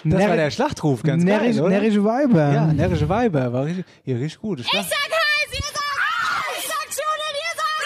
[0.03, 1.69] Das war der Schlachtruf, ganz närrisch, geil, oder?
[1.69, 2.51] närrische Weiber.
[2.53, 3.53] Ja, närrische Weiber.
[3.53, 4.59] War richtig, hier richtig gut.
[4.61, 6.57] Ich sag heiß, ihr sagt heiß.
[6.57, 7.85] Ich sag Julian, ihr sagt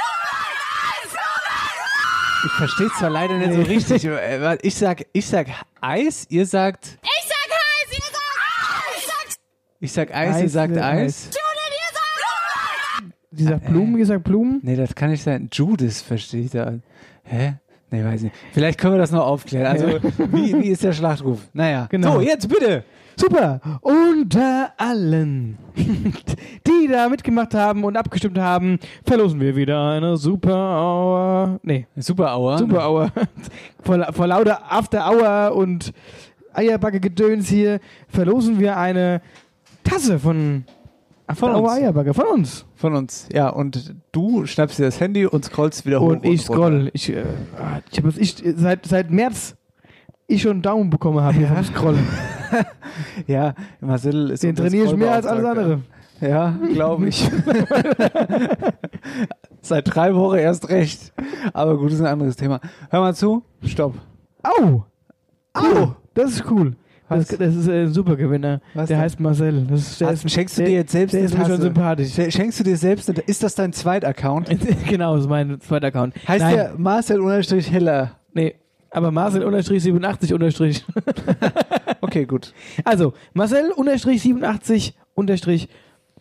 [1.12, 2.46] heiß.
[2.46, 4.06] ich verstehe zwar leider nicht so richtig.
[4.06, 5.48] äh, Ich sag, ich sag
[5.82, 9.38] Eis, ihr sagt, Ich sag heiß, ihr sagt heiß.
[9.82, 11.26] Ich sag ich sag Eis, ihr Eis, sagt Eis.
[11.26, 13.04] Julian, ihr sagt heiß.
[13.32, 14.60] Die sagt Blumen, die sagt Blumen.
[14.64, 15.50] Nee, das kann nicht sein.
[15.52, 16.76] Judas verstehe ich da.
[17.24, 17.56] Hä?
[17.96, 18.36] Nee, weiß nicht.
[18.52, 19.68] Vielleicht können wir das noch aufklären.
[19.68, 19.88] Also,
[20.32, 21.40] wie, wie ist der Schlachtruf?
[21.54, 21.88] Naja.
[21.90, 22.16] Genau.
[22.16, 22.84] So, jetzt bitte.
[23.16, 23.62] Super.
[23.80, 31.60] Unter allen, die da mitgemacht haben und abgestimmt haben, verlosen wir wieder eine Super Hour.
[31.64, 32.58] Nee, Super Hour.
[32.58, 33.12] Super Hour.
[33.82, 35.94] vor, vor lauter After Hour und
[36.54, 37.80] Eierbacke-Gedöns hier
[38.10, 39.22] verlosen wir eine
[39.86, 40.66] Tasse von
[41.28, 41.72] After Von uns.
[41.72, 42.14] Eierbacke.
[42.14, 42.66] Von uns.
[42.76, 43.28] Von uns.
[43.34, 46.10] Ja, und du schnappst dir das Handy und scrollst wieder hoch.
[46.10, 46.92] Und ich scroll.
[46.94, 47.24] Ich, äh,
[47.58, 49.56] ah, ich habe ich seit, seit März
[50.28, 52.08] ich schon einen Daumen bekommen habe hier vom Scrollen.
[53.28, 55.82] Ja, Marcel ist Den trainiere ich mehr als alles andere.
[56.22, 57.30] Ja, glaube ich.
[59.62, 61.12] Seit drei Wochen erst recht.
[61.52, 62.62] Aber gut, ist ein anderes Thema.
[62.90, 63.44] Hör mal zu.
[63.64, 63.96] Stopp.
[64.44, 64.86] Au!
[65.54, 65.96] Au!
[66.14, 66.78] Das ist cool.
[67.08, 68.62] Das, das ist ein super Gewinner.
[68.74, 69.04] Was der denn?
[69.04, 69.66] heißt Marcel.
[69.70, 71.62] Das ist, der Hast- ist, schenkst du der, dir jetzt selbst Der ist mir schon
[71.62, 72.10] sympathisch.
[72.14, 74.50] Sch- Schenkst du dir selbst, ist das dein Zweitaccount?
[74.90, 76.16] genau, das ist mein zweiter Account.
[76.28, 78.12] Heißt Nein, der Marcel unterstrich Heller?
[78.34, 78.56] Nee,
[78.90, 80.84] aber Marcel unterstrich 87 unterstrich.
[82.02, 82.54] Okay, gut.
[82.84, 85.70] Also, Marcel unterstrich 87 unterstrich.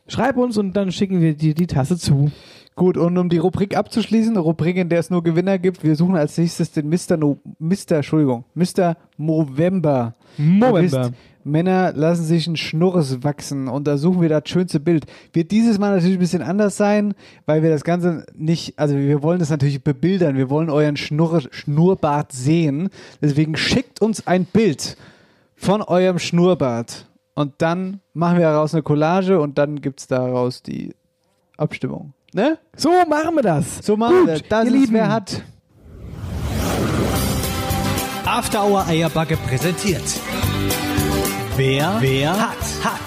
[0.06, 2.30] Schreib uns und dann schicken wir dir die Tasse zu.
[2.76, 5.94] Gut, und um die Rubrik abzuschließen, eine Rubrik, in der es nur Gewinner gibt, wir
[5.94, 7.16] suchen als nächstes den Mr.
[7.16, 7.96] No, Mr.
[7.96, 8.96] Entschuldigung, Mr.
[9.16, 10.14] Movember.
[10.36, 10.82] Movember.
[10.82, 11.12] wisst,
[11.44, 15.04] Männer lassen sich ein Schnurres wachsen und da suchen wir das schönste Bild.
[15.32, 17.14] Wird dieses Mal natürlich ein bisschen anders sein,
[17.46, 21.42] weil wir das Ganze nicht, also wir wollen das natürlich bebildern, wir wollen euren Schnurre,
[21.50, 22.88] Schnurrbart sehen.
[23.22, 24.96] Deswegen schickt uns ein Bild
[25.54, 30.94] von eurem Schnurrbart und dann machen wir daraus eine Collage und dann gibt's daraus die
[31.56, 32.14] Abstimmung.
[32.34, 32.58] Ne?
[32.76, 33.78] So machen wir das.
[33.86, 34.64] So machen Gut, wir das.
[34.64, 34.94] Ihr ist, Lieben.
[34.94, 35.40] wer hat.
[38.26, 40.02] After Hour Eierbacke präsentiert.
[41.56, 43.00] Wer, wer hat, hat.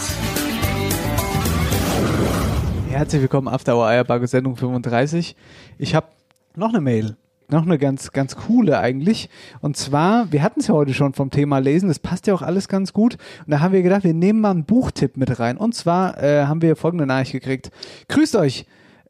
[2.90, 5.36] Herzlich willkommen, After Hour Eierbacke Sendung 35.
[5.78, 6.08] Ich habe
[6.56, 7.18] noch eine Mail.
[7.50, 9.30] Noch eine ganz, ganz coole eigentlich.
[9.60, 12.42] Und zwar, wir hatten es ja heute schon vom Thema Lesen, das passt ja auch
[12.42, 13.18] alles ganz gut.
[13.46, 15.58] Und da haben wir gedacht, wir nehmen mal einen Buchtipp mit rein.
[15.58, 17.72] Und zwar äh, haben wir folgende Nachricht gekriegt.
[18.08, 18.66] Grüßt euch.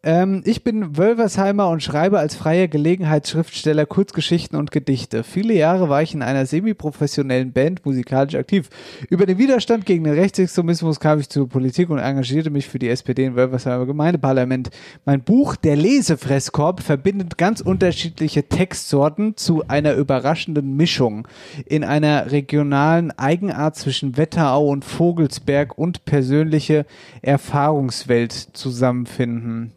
[0.08, 5.26] Ähm, ich bin Wölversheimer und schreibe als freier Gelegenheitsschriftsteller Kurzgeschichten und Gedichte.
[5.26, 8.70] Viele Jahre war ich in einer semi-professionellen Band musikalisch aktiv.
[9.10, 12.88] Über den Widerstand gegen den Rechtsextremismus kam ich zur Politik und engagierte mich für die
[12.88, 14.70] SPD im Wölversheimer Gemeindeparlament.
[15.04, 21.28] Mein Buch Der Lesefresskorb verbindet ganz unterschiedliche Textsorten zu einer überraschenden Mischung
[21.66, 26.86] in einer regionalen Eigenart zwischen Wetterau und Vogelsberg und persönliche
[27.22, 29.74] Erfahrungswelt zusammenfinden.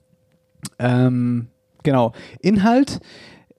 [0.78, 1.48] Ähm,
[1.82, 2.12] genau.
[2.40, 3.00] Inhalt.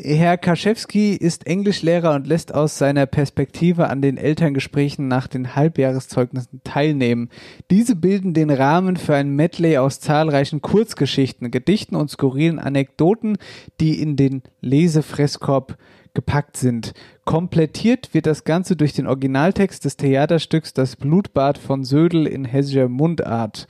[0.03, 6.61] Herr Kaschewski ist Englischlehrer und lässt aus seiner Perspektive an den Elterngesprächen nach den Halbjahreszeugnissen
[6.63, 7.29] teilnehmen.
[7.69, 13.37] Diese bilden den Rahmen für ein Medley aus zahlreichen Kurzgeschichten, Gedichten und skurrilen Anekdoten,
[13.79, 15.77] die in den Lesefresskorb
[16.15, 16.93] gepackt sind.
[17.25, 22.89] Komplettiert wird das Ganze durch den Originaltext des Theaterstücks Das Blutbad von Södel in hessischer
[22.89, 23.67] Mundart.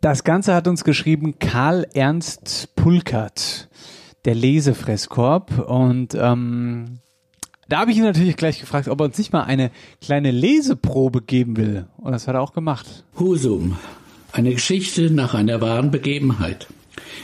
[0.00, 3.68] Das Ganze hat uns geschrieben Karl Ernst Pulkert,
[4.24, 5.68] der Lesefresskorb.
[5.68, 7.00] Und ähm,
[7.68, 9.70] da habe ich ihn natürlich gleich gefragt, ob er uns nicht mal eine
[10.00, 11.86] kleine Leseprobe geben will.
[11.98, 13.04] Und das hat er auch gemacht.
[13.18, 13.76] Husum.
[14.32, 16.66] Eine Geschichte nach einer wahren Begebenheit.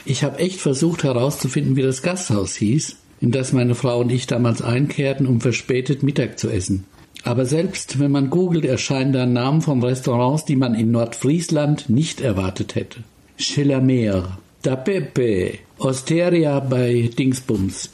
[0.05, 4.27] Ich habe echt versucht herauszufinden, wie das Gasthaus hieß, in das meine Frau und ich
[4.27, 6.83] damals einkehrten, um verspätet Mittag zu essen.
[7.23, 12.19] Aber selbst wenn man googelt, erscheinen da Namen von Restaurants, die man in Nordfriesland nicht
[12.19, 12.99] erwartet hätte.
[13.37, 17.91] Schillermeer, Da Pepe, Osteria bei Dingsbums.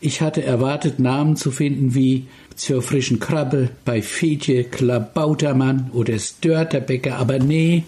[0.00, 7.16] Ich hatte erwartet, Namen zu finden wie zur frischen Krabbe bei Fietje, Klabautermann oder Störterbäcker,
[7.16, 7.82] aber nee,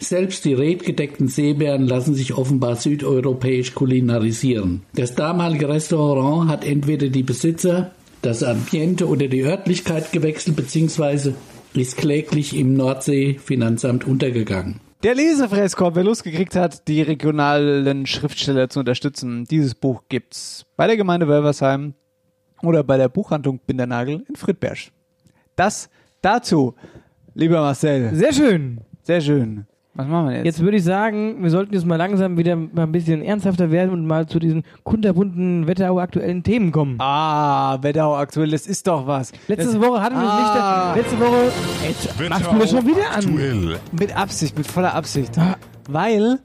[0.00, 4.82] selbst die redgedeckten Seebären lassen sich offenbar südeuropäisch kulinarisieren.
[4.94, 7.92] Das damalige Restaurant hat entweder die Besitzer,
[8.22, 11.34] das Ambiente oder die Örtlichkeit gewechselt, beziehungsweise
[11.74, 14.80] ist kläglich im Nordsee-Finanzamt untergegangen.
[15.02, 20.86] Der Lesefresskorb, wer Lust gekriegt hat, die regionalen Schriftsteller zu unterstützen, dieses Buch gibt's bei
[20.86, 21.94] der Gemeinde Wölversheim
[22.62, 24.78] oder bei der Buchhandlung Bindernagel in Friedberg.
[25.56, 25.88] Das
[26.20, 26.74] dazu,
[27.34, 28.14] lieber Marcel.
[28.14, 28.80] Sehr schön.
[29.02, 29.66] Sehr schön.
[29.94, 30.44] Was machen wir jetzt?
[30.44, 33.90] Jetzt würde ich sagen, wir sollten jetzt mal langsam wieder mal ein bisschen ernsthafter werden
[33.90, 36.96] und mal zu diesen kunterbunten Wetterau aktuellen Themen kommen.
[37.00, 39.32] Ah, Wetterau aktuell, das ist doch was.
[39.48, 40.94] Letzte das, Woche hatten wir Ah.
[40.94, 41.04] nicht.
[41.04, 41.52] Letzte Woche.
[41.88, 43.76] Jetzt machst du das schon wieder an.
[43.98, 45.32] Mit Absicht, mit voller Absicht.
[45.88, 46.38] Weil,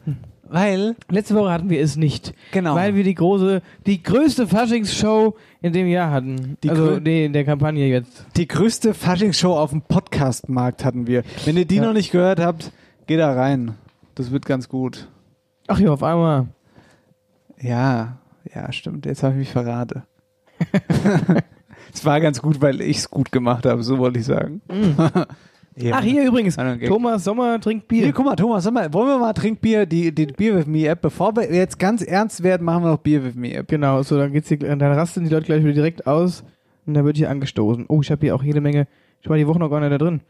[0.49, 0.95] weil.
[1.11, 2.33] Letzte Woche hatten wir es nicht.
[2.51, 2.73] Genau.
[2.73, 6.57] Weil wir die große, die größte Faschingsshow in dem Jahr hatten.
[6.63, 8.25] Die also nee, in der Kampagne jetzt.
[8.37, 11.21] Die größte Faschingsshow auf dem Podcastmarkt hatten wir.
[11.45, 12.71] Wenn ihr die noch nicht gehört habt,
[13.07, 13.75] geht da rein.
[14.15, 15.07] Das wird ganz gut.
[15.67, 16.47] Ach ja, auf einmal.
[17.59, 18.17] Ja,
[18.53, 19.05] ja, stimmt.
[19.05, 20.03] Jetzt habe ich mich verraten.
[21.93, 24.61] Es war ganz gut, weil ich es gut gemacht habe, so wollte ich sagen.
[25.77, 25.95] Ja.
[25.97, 26.55] Ach, hier übrigens.
[26.87, 28.03] Thomas Sommer trinkt Bier.
[28.03, 31.01] Hier, guck mal, Thomas, mal, wollen wir mal Trinkbier, die, die Beer with Me App,
[31.01, 33.67] bevor wir jetzt ganz ernst werden, machen wir noch Beer with Me App.
[33.67, 36.45] Genau, so, dann geht's hier, dann rasten die Leute gleich wieder direkt aus
[36.85, 37.87] und dann wird hier angestoßen.
[37.89, 38.87] Oh, ich habe hier auch jede Menge,
[39.19, 40.21] ich war die Woche noch gar nicht da drin.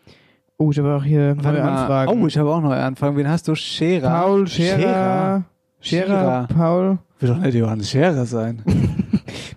[0.58, 1.78] Oh, ich habe auch hier Warte neue mal.
[1.82, 2.22] Anfragen.
[2.24, 3.18] Oh, ich habe auch noch eine Anfrage.
[3.18, 3.56] Wen hast du?
[3.56, 4.10] Scherer.
[4.22, 5.44] Paul, Scherer,
[5.82, 6.48] Scherer, Scherer.
[6.56, 6.98] Paul.
[7.20, 8.62] Will doch nicht Johannes Scherer sein.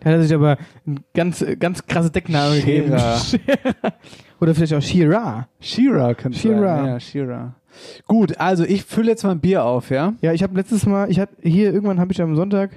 [0.00, 2.96] Da hat er sich aber einen ganz, ganz krasse Deckname gegeben.
[2.96, 3.16] Scherer.
[3.18, 3.92] Scherer.
[4.40, 5.48] Oder vielleicht auch Shira.
[5.58, 6.76] Shira könnte Shira.
[6.76, 6.86] sein.
[6.86, 7.54] Ja, Shira.
[8.06, 10.14] Gut, also ich fülle jetzt mal ein Bier auf, ja?
[10.20, 12.70] Ja, ich habe letztes Mal, ich habe hier irgendwann habe ich am Sonntag,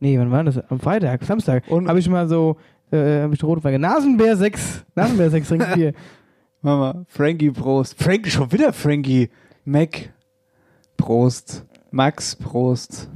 [0.00, 0.58] nee, wann war das?
[0.70, 2.56] Am Freitag, Samstag, Und- habe ich mal so,
[2.92, 5.94] äh, habe ich Rotwein, Nasenbär 6, Nasenbär 6 trinkt Bier.
[6.62, 7.94] Mama, Frankie Prost.
[8.02, 9.30] Frankie, schon wieder Frankie.
[9.64, 10.12] Mac
[10.98, 11.64] Prost.
[11.90, 13.08] Max Prost.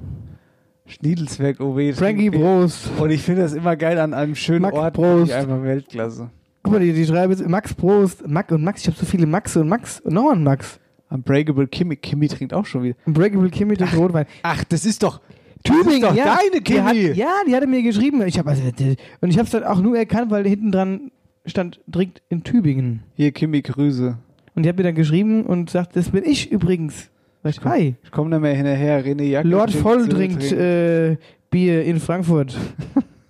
[0.87, 1.95] Schniedelswerk OW.
[1.95, 2.89] Frankie Prost.
[2.99, 4.95] Und ich finde das immer geil an einem schönen Max Ort.
[4.95, 5.33] Prost.
[5.33, 6.31] Einfach Weltklasse.
[6.63, 9.27] Guck mal, die, die schreiben jetzt Max Prost, Max und Max, ich habe so viele
[9.27, 10.81] Max und Max und noch einen Max.
[11.11, 11.97] Unbreakable Kimmy.
[11.97, 12.97] Kimmy trinkt auch schon wieder.
[13.05, 14.25] Unbreakable Kimmy trinkt Rotwein.
[14.43, 15.21] Ach, das ist doch.
[15.63, 16.39] Tübingen, das ist doch ja.
[16.39, 17.13] deine Kimmy.
[17.13, 18.23] ja, die hatte mir geschrieben.
[18.27, 21.11] Ich hab, also, und ich habe es dann auch nur erkannt, weil hinten dran
[21.47, 23.03] stand, trinkt in Tübingen.
[23.15, 24.17] Hier, Kimmy, Grüße.
[24.55, 27.11] Und die hat mir dann geschrieben und sagt, das bin ich übrigens.
[27.43, 27.95] Sag ich, hi.
[28.03, 29.05] Ich komme nicht mehr hinterher.
[29.05, 29.49] René Jacke.
[29.49, 31.17] Lord Voll trinkt äh,
[31.51, 32.57] Bier in Frankfurt.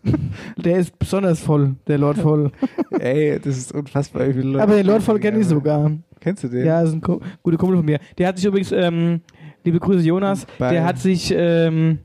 [0.57, 2.51] der ist besonders voll, der Lord Voll.
[2.91, 4.29] Ey, das ist unfassbar.
[4.29, 5.91] wie viele Leute- Aber den Lord Voll kenne ich sogar.
[6.21, 6.65] Kennst du den?
[6.65, 7.99] Ja, ist ein Ko guter Kumpel von mir.
[8.19, 9.21] Der hat sich übrigens, ähm,
[9.65, 11.99] liebe Grüße Jonas, Bei- der hat sich ähm,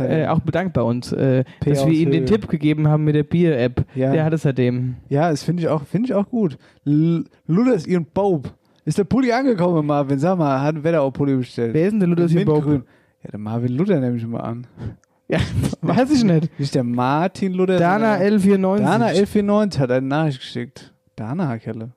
[0.00, 2.26] äh, auch bedankt bei uns, äh, dass wir ihm den.
[2.26, 3.84] Tipp gegeben haben mit der Bier-App.
[3.94, 4.12] Ja.
[4.12, 4.96] Der hat es seitdem.
[5.08, 6.58] Ja, das finde ich auch, finde ich auch gut.
[6.84, 8.52] Ludas ihren Bob.
[8.84, 10.18] Ist der Pulli angekommen, Marvin?
[10.18, 11.74] Sag mal, hat ein Wetterau-Pulli bestellt.
[11.74, 12.64] Wer ist denn der Ludas hier Bob?
[12.66, 14.66] Ja, der Marvin Luther nehme ich mal an.
[15.28, 15.40] Ja,
[15.82, 16.56] weiß ich nicht.
[16.56, 17.80] Nicht der Martin Luther.
[17.80, 18.78] Dana sondern- L94.
[18.78, 20.94] Dana 1149 hat eine Nachricht geschickt.
[21.16, 21.90] Dana, Kelle.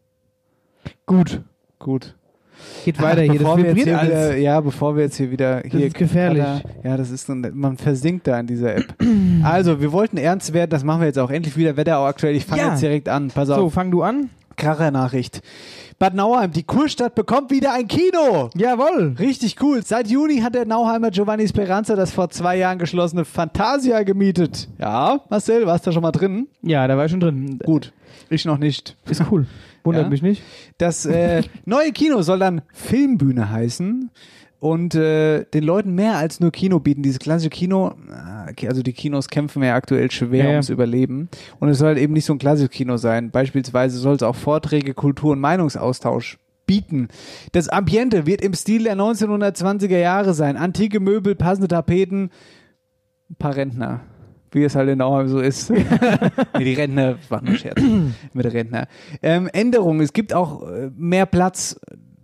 [1.06, 1.44] Gut.
[1.78, 2.16] Gut.
[2.86, 4.30] Geht weiter hier, das bevor wir jetzt vibriert hier alles.
[4.32, 6.44] wieder, ja, bevor wir jetzt hier wieder hier ist gefährlich.
[6.84, 8.96] Ja, das ist so man versinkt da in dieser App.
[9.44, 12.36] also, wir wollten ernst werden, das machen wir jetzt auch endlich wieder Wetterau aktuell.
[12.36, 12.70] Ich fange Ja.
[12.72, 13.30] jetzt direkt an.
[13.30, 13.74] Pass So, auf.
[13.74, 14.30] fang du an.
[14.58, 15.42] Kracher-Nachricht.
[16.00, 18.50] Bad Nauheim, die Kurstadt bekommt wieder ein Kino.
[18.56, 19.16] Jawohl.
[19.20, 19.82] Richtig cool.
[19.86, 24.68] Seit Juni hat der Nauheimer Giovanni Speranza das vor zwei Jahren geschlossene Fantasia gemietet.
[24.80, 26.48] Ja, Marcel, warst du schon mal drin?
[26.62, 27.60] Ja, da war ich schon drin.
[27.66, 27.92] Gut,
[28.30, 28.96] ich noch nicht.
[29.10, 29.46] Ist cool.
[29.84, 30.10] Wundert Ja.
[30.10, 30.44] mich nicht.
[30.78, 34.10] Das äh, neue Kino soll dann Filmbühne heißen
[34.60, 37.02] und äh, den Leuten mehr als nur Kino bieten.
[37.02, 37.96] Dieses klassische Kino,
[38.58, 40.52] äh, also die Kinos kämpfen ja aktuell schwer Ja, ja.
[40.52, 41.30] ums Überleben.
[41.60, 43.32] Und es soll halt eben nicht so ein klassisches Kino sein.
[43.32, 47.08] Beispielsweise soll es auch Vorträge, Kultur- und Meinungsaustausch bieten.
[47.54, 50.56] Das Ambiente wird im Stil der 1920er Jahre sein.
[50.58, 52.30] Antike Möbel, passende Tapeten,
[53.32, 54.02] ein paar Rentner.
[54.52, 55.70] Wie es halt in Nauheim so ist.
[56.58, 57.82] nee, die Rentner, war nur Scherz
[58.34, 58.88] mit Rentner.
[59.22, 61.80] Ähm, Änderungen, es gibt auch äh, mehr Platz.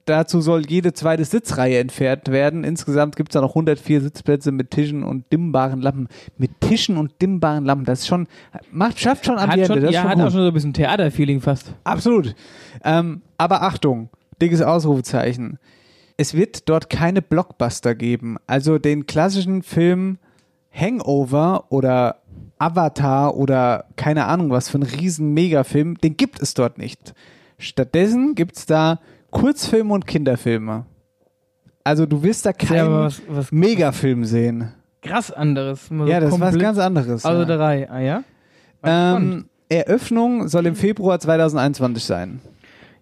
[0.06, 2.64] Dazu soll jede zweite Sitzreihe entfernt werden.
[2.64, 6.08] Insgesamt gibt es da noch 104 Sitzplätze mit Tischen und dimmbaren Lampen.
[6.38, 7.86] Mit Tischen und dimmbaren Lampen.
[7.86, 8.28] Das ist schon,
[8.72, 9.74] macht, schafft schon Hat Ambiente.
[9.74, 10.26] schon, das ja, schon hat gut.
[10.28, 11.74] auch schon so ein bisschen Theaterfeeling fast.
[11.84, 12.36] Absolut.
[12.84, 14.10] Ähm, aber Achtung,
[14.40, 15.58] dickes Ausrufezeichen.
[16.18, 18.38] Es wird dort keine Blockbuster geben.
[18.46, 20.20] Also den klassischen Film
[20.76, 22.18] Hangover oder
[22.58, 27.14] Avatar oder keine Ahnung was für einen riesen Megafilm, den gibt es dort nicht.
[27.58, 29.00] Stattdessen gibt es da
[29.32, 30.86] Kurzfilme und Kinderfilme.
[31.84, 34.74] Also du wirst da Ja, keinen was, was Megafilm sehen.
[35.02, 35.90] krass anderes.
[35.92, 37.26] Mal so Ja, das ist was ganz anderes.
[37.26, 37.46] Außer ja.
[37.46, 37.90] der Reihe.
[37.90, 38.24] Ah ja?
[38.84, 42.42] Ähm, Eröffnung soll im Februar 2021 sein.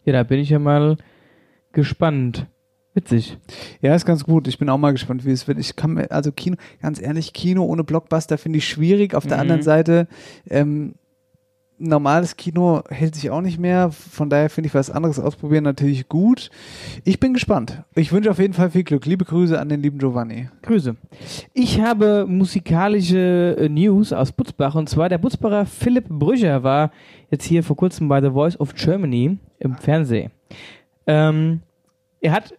[0.05, 0.97] Ja, da bin ich ja mal
[1.71, 2.47] gespannt.
[2.95, 3.37] Witzig.
[3.81, 4.47] Ja, ist ganz gut.
[4.47, 5.57] Ich bin auch mal gespannt, wie es wird.
[5.57, 9.15] Ich kann mir, also Kino, ganz ehrlich, Kino ohne Blockbuster finde ich schwierig.
[9.15, 9.41] Auf der Mhm.
[9.41, 10.07] anderen Seite,
[10.49, 10.93] ähm,
[11.79, 13.91] normales Kino hält sich auch nicht mehr.
[13.91, 16.51] Von daher finde ich was anderes ausprobieren natürlich gut.
[17.03, 17.81] Ich bin gespannt.
[17.95, 19.07] Ich wünsche auf jeden Fall viel Glück.
[19.07, 20.49] Liebe Grüße an den lieben Giovanni.
[20.61, 20.95] Grüße.
[21.53, 26.91] Ich habe musikalische äh, News aus Butzbach und zwar der Butzbacher Philipp Brücher war
[27.31, 30.31] jetzt hier vor kurzem bei The Voice of Germany im Fernsehen.
[31.07, 31.61] Ähm,
[32.21, 32.53] er hat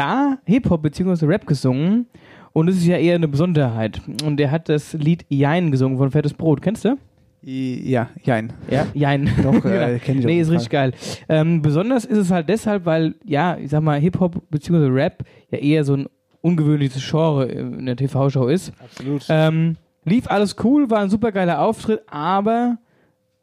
[0.00, 1.26] da Hip-Hop bzw.
[1.26, 2.06] Rap gesungen
[2.52, 4.00] und das ist ja eher eine Besonderheit.
[4.24, 6.62] Und er hat das Lied Jein gesungen von Fettes Brot.
[6.62, 6.96] Kennst du?
[7.42, 8.52] Ja, jein.
[8.70, 9.30] Ja, Jein.
[9.42, 10.92] Doch, äh, kenn ich Nee, ist richtig geil.
[11.28, 14.86] Ähm, besonders ist es halt deshalb, weil, ja, ich sag mal, Hip-Hop bzw.
[14.86, 16.06] Rap ja eher so ein
[16.42, 18.72] ungewöhnliches Genre in der TV-Show ist.
[18.82, 19.26] Absolut.
[19.28, 22.78] Ähm, lief alles cool, war ein super geiler Auftritt, aber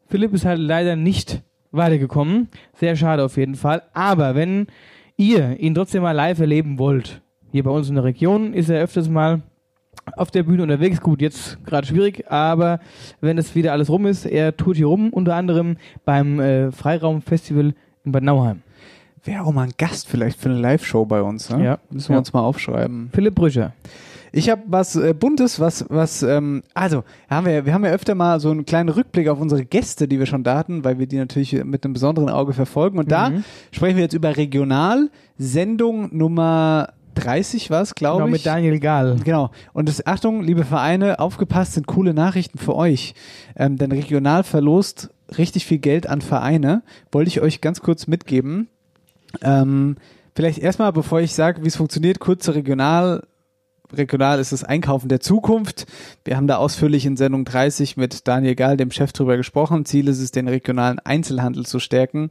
[0.08, 2.48] Philipp ist halt leider nicht weitergekommen.
[2.74, 3.82] Sehr schade auf jeden Fall.
[3.94, 4.66] Aber wenn
[5.18, 7.20] ihr ihn trotzdem mal live erleben wollt,
[7.52, 9.42] hier bei uns in der Region ist er öfters mal
[10.16, 11.00] auf der Bühne unterwegs.
[11.00, 12.80] Gut, jetzt gerade schwierig, aber
[13.20, 17.74] wenn es wieder alles rum ist, er tut hier rum, unter anderem beim äh, Freiraumfestival
[18.04, 18.62] in Bad Nauheim.
[19.24, 21.50] Wäre auch mal ein Gast vielleicht für eine Live-Show bei uns.
[21.50, 21.64] Ne?
[21.64, 21.78] Ja.
[21.90, 22.18] Müssen wir Ja.
[22.20, 23.10] uns mal aufschreiben.
[23.12, 23.74] Philipp Brücher.
[24.32, 28.14] Ich habe was äh, Buntes, was, was, ähm, also haben wir, wir haben ja öfter
[28.14, 31.06] mal so einen kleinen Rückblick auf unsere Gäste, die wir schon da hatten, weil wir
[31.06, 32.98] die natürlich mit einem besonderen Auge verfolgen.
[32.98, 33.44] Und da Mhm.
[33.72, 38.32] sprechen wir jetzt über Regional, Sendung Nummer 30 was, glaube Genau, ich.
[38.32, 39.16] mit Daniel Gahl.
[39.24, 39.50] Genau.
[39.72, 43.14] Und das, Achtung, liebe Vereine, aufgepasst, sind coole Nachrichten für euch.
[43.56, 46.82] Ähm, denn Regional verlost richtig viel Geld an Vereine.
[47.10, 48.68] Wollte ich euch ganz kurz mitgeben.
[49.42, 49.96] Ähm,
[50.34, 53.24] vielleicht erstmal, bevor ich sage, wie es funktioniert, kurze Regional.
[53.92, 55.86] Regional ist das Einkaufen der Zukunft.
[56.24, 59.84] Wir haben da ausführlich in Sendung 30 mit Daniel Gahl, dem Chef, drüber gesprochen.
[59.84, 62.28] Ziel ist es, den regionalen Einzelhandel zu stärken.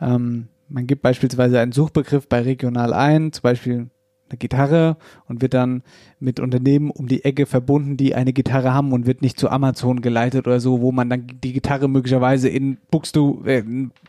[0.00, 3.90] Ähm, man gibt beispielsweise einen Suchbegriff bei Regional ein, zum Beispiel
[4.30, 4.96] eine Gitarre
[5.28, 5.82] und wird dann
[6.18, 10.00] mit Unternehmen um die Ecke verbunden, die eine Gitarre haben und wird nicht zu Amazon
[10.00, 13.62] geleitet oder so, wo man dann die Gitarre möglicherweise in Buxtu äh,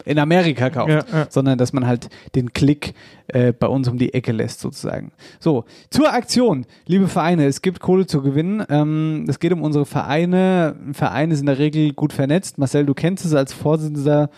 [0.05, 1.27] in Amerika kauft, Ja, ja.
[1.29, 2.93] sondern dass man halt den Klick
[3.27, 5.11] äh, bei uns um die Ecke lässt sozusagen.
[5.39, 8.63] So, zur Aktion, liebe Vereine, es gibt Kohle zu gewinnen.
[8.69, 10.75] Ähm, es geht um unsere Vereine.
[10.93, 12.57] Vereine sind in der Regel gut vernetzt.
[12.57, 14.29] Marcel, du kennst es als Vorsitzender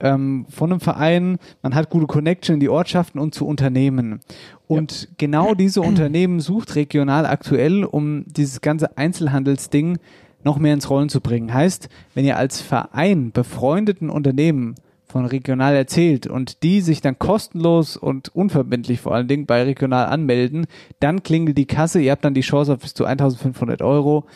[0.00, 4.20] ähm, von einem Verein, man hat gute Connection in die Ortschaften und zu Unternehmen.
[4.66, 9.98] Und genau diese Unternehmen sucht regional aktuell, um dieses ganze Einzelhandelsding
[10.44, 11.52] noch mehr ins Rollen zu bringen.
[11.52, 14.74] Heißt, wenn ihr als Verein befreundeten Unternehmen
[15.08, 20.06] von regional erzählt und die sich dann kostenlos und unverbindlich vor allen Dingen bei regional
[20.06, 20.66] anmelden,
[21.00, 24.26] dann klingelt die Kasse, ihr habt dann die Chance auf bis zu 1500 Euro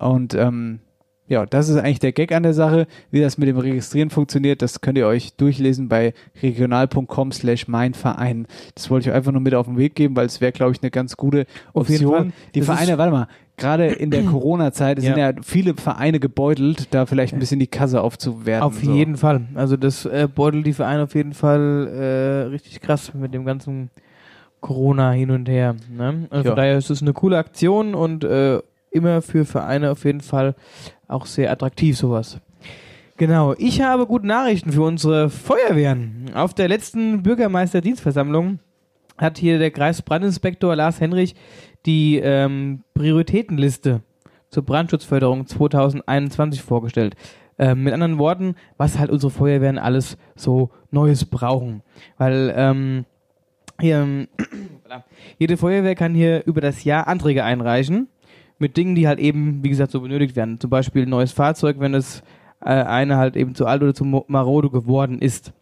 [0.00, 0.80] und ähm,
[1.26, 2.86] ja, das ist eigentlich der Gag an der Sache.
[3.10, 6.12] Wie das mit dem Registrieren funktioniert, das könnt ihr euch durchlesen bei
[6.42, 8.46] regional.com slash mein Verein.
[8.74, 10.82] Das wollte ich einfach nur mit auf den Weg geben, weil es wäre, glaube ich,
[10.82, 12.30] eine ganz gute Auf jeden Option.
[12.30, 12.40] Fall.
[12.54, 17.06] Die Das Vereine, warte mal, gerade in der Corona-Zeit sind ja viele Vereine gebeutelt, da
[17.06, 18.62] vielleicht ein bisschen die Kasse aufzuwerten.
[18.66, 18.92] Auf so.
[18.92, 19.42] jeden Fall.
[19.54, 23.90] Also das äh, beutelt die Vereine auf jeden Fall äh, richtig krass mit dem ganzen
[24.60, 25.74] Corona hin und her.
[25.90, 26.26] Ne?
[26.30, 26.50] Also Ja.
[26.50, 28.60] von daher ist es eine coole Aktion und äh,
[28.90, 30.54] immer für Vereine auf jeden Fall
[31.08, 32.38] auch sehr attraktiv sowas.
[33.16, 36.32] Genau, ich habe gute Nachrichten für unsere Feuerwehren.
[36.34, 38.58] Auf der letzten Bürgermeisterdienstversammlung
[39.16, 41.36] hat hier der Kreisbrandinspektor Lars Henrich
[41.86, 44.02] die ähm, Prioritätenliste
[44.50, 47.14] zur Brandschutzförderung 2021 vorgestellt.
[47.56, 51.82] Ähm, mit anderen Worten, was halt unsere Feuerwehren alles so Neues brauchen.
[52.18, 53.04] Weil ähm,
[53.80, 54.28] hier, ähm,
[55.38, 58.08] jede Feuerwehr kann hier über das Jahr Anträge einreichen
[58.58, 60.60] mit Dingen, die halt eben, wie gesagt, so benötigt werden.
[60.60, 62.22] Zum Beispiel ein neues Fahrzeug, wenn es
[62.60, 65.52] äh, eine halt eben zu alt oder zu marode geworden ist.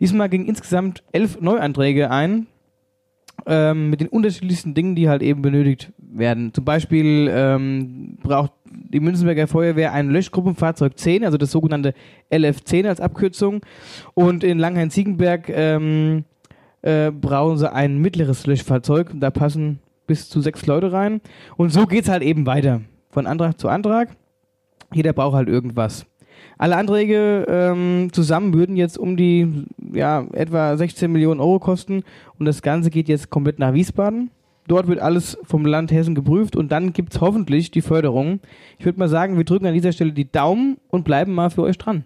[0.00, 2.46] Diesmal gingen insgesamt elf Neuanträge ein,
[3.46, 6.52] ähm, mit den unterschiedlichsten Dingen, die halt eben benötigt werden.
[6.54, 11.94] Zum Beispiel ähm, braucht die Münzenberger Feuerwehr ein Löschgruppenfahrzeug 10, also das sogenannte
[12.30, 13.60] LF10 als Abkürzung.
[14.14, 16.24] Und in Langhain-Ziegenberg ähm,
[16.82, 19.10] äh, brauchen sie ein mittleres Löschfahrzeug.
[19.14, 21.20] Da passen bis zu sechs Leute rein.
[21.56, 22.80] Und so geht's halt eben weiter.
[23.10, 24.16] Von Antrag zu Antrag.
[24.92, 26.04] Jeder braucht halt irgendwas.
[26.56, 32.02] Alle Anträge ähm, zusammen würden jetzt um die ja, etwa 16 Millionen Euro kosten
[32.38, 34.30] und das Ganze geht jetzt komplett nach Wiesbaden.
[34.66, 38.40] Dort wird alles vom Land Hessen geprüft und dann gibt's hoffentlich die Förderung.
[38.78, 41.62] Ich würde mal sagen, wir drücken an dieser Stelle die Daumen und bleiben mal für
[41.62, 42.04] euch dran.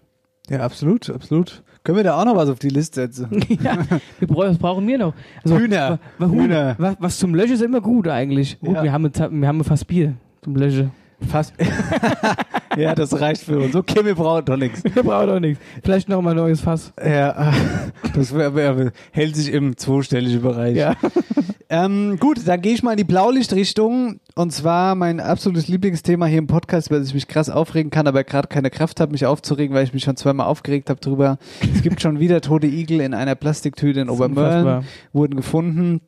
[0.49, 1.63] Ja, absolut, absolut.
[1.83, 3.27] Können wir da auch noch was auf die Liste setzen?
[3.61, 3.77] ja,
[4.19, 5.13] wir brauchen, was brauchen wir noch?
[5.43, 5.99] Also, Hühner.
[6.17, 6.75] wa- wa- Hühner.
[6.77, 8.57] Was, was zum Löschen ist immer gut eigentlich.
[8.61, 8.83] Gut, Ja.
[8.83, 9.11] wir, haben,
[9.41, 10.13] wir haben fast Bier
[10.43, 10.91] zum Löschen.
[11.29, 11.53] Fast.
[12.77, 13.75] ja, das reicht für uns.
[13.75, 14.83] Okay, wir brauchen doch nichts.
[14.83, 15.61] Wir brauchen doch nichts.
[15.83, 16.91] Vielleicht noch mal ein neues Fass.
[17.05, 17.53] Ja,
[18.15, 20.75] das wär, wär, hält sich im zweistelligen Bereich.
[20.75, 20.95] Ja.
[21.73, 24.19] Ähm, gut, dann gehe ich mal in die Blaulichtrichtung.
[24.35, 28.23] Und zwar mein absolutes Lieblingsthema hier im Podcast, weil ich mich krass aufregen kann, aber
[28.23, 31.39] gerade keine Kraft habe, mich aufzuregen, weil ich mich schon zweimal aufgeregt habe drüber.
[31.73, 34.85] Es gibt schon wieder tote Igel in einer Plastiktüte in Obermörlen.
[35.13, 36.01] Wurden gefunden.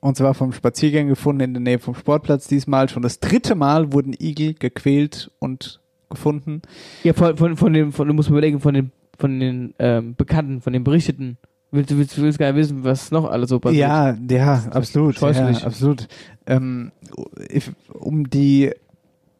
[0.00, 2.90] Und zwar vom Spaziergang gefunden in der Nähe vom Sportplatz diesmal.
[2.90, 5.80] Schon das dritte Mal wurden Igel gequält und
[6.10, 6.60] gefunden.
[7.04, 10.60] Ja, von, von, von dem, von, du musst überlegen, von den, von den ähm, Bekannten,
[10.60, 11.38] von den Berichteten.
[11.74, 13.80] Willst du willst, willst gar nicht wissen, was noch alles so passiert?
[13.80, 15.16] Ja, ja, absolut.
[15.18, 15.58] scheußlich.
[15.58, 16.06] Ja, absolut.
[16.46, 16.92] Ähm,
[17.52, 18.70] if, um die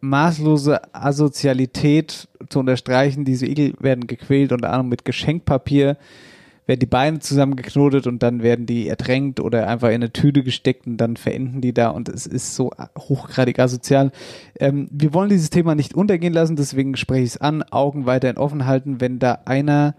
[0.00, 5.96] maßlose Asozialität zu unterstreichen, diese Igel werden gequält, unter anderem mit Geschenkpapier,
[6.66, 10.88] werden die Beine zusammengeknotet und dann werden die ertränkt oder einfach in eine Tüte gesteckt
[10.88, 14.10] und dann verenden die da und es ist so hochgradig asozial.
[14.58, 18.38] Ähm, wir wollen dieses Thema nicht untergehen lassen, deswegen spreche ich es an, Augen weiterhin
[18.38, 19.94] offen halten, wenn da einer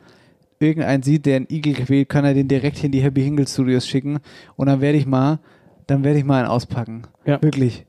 [0.65, 3.47] irgendeinen sieht, der einen Igel quält, kann er den direkt hier in die Happy Hingle
[3.47, 4.19] Studios schicken
[4.55, 5.39] und dann werde ich mal,
[5.87, 7.03] dann werde ich mal einen auspacken.
[7.25, 7.41] Ja.
[7.41, 7.85] Wirklich,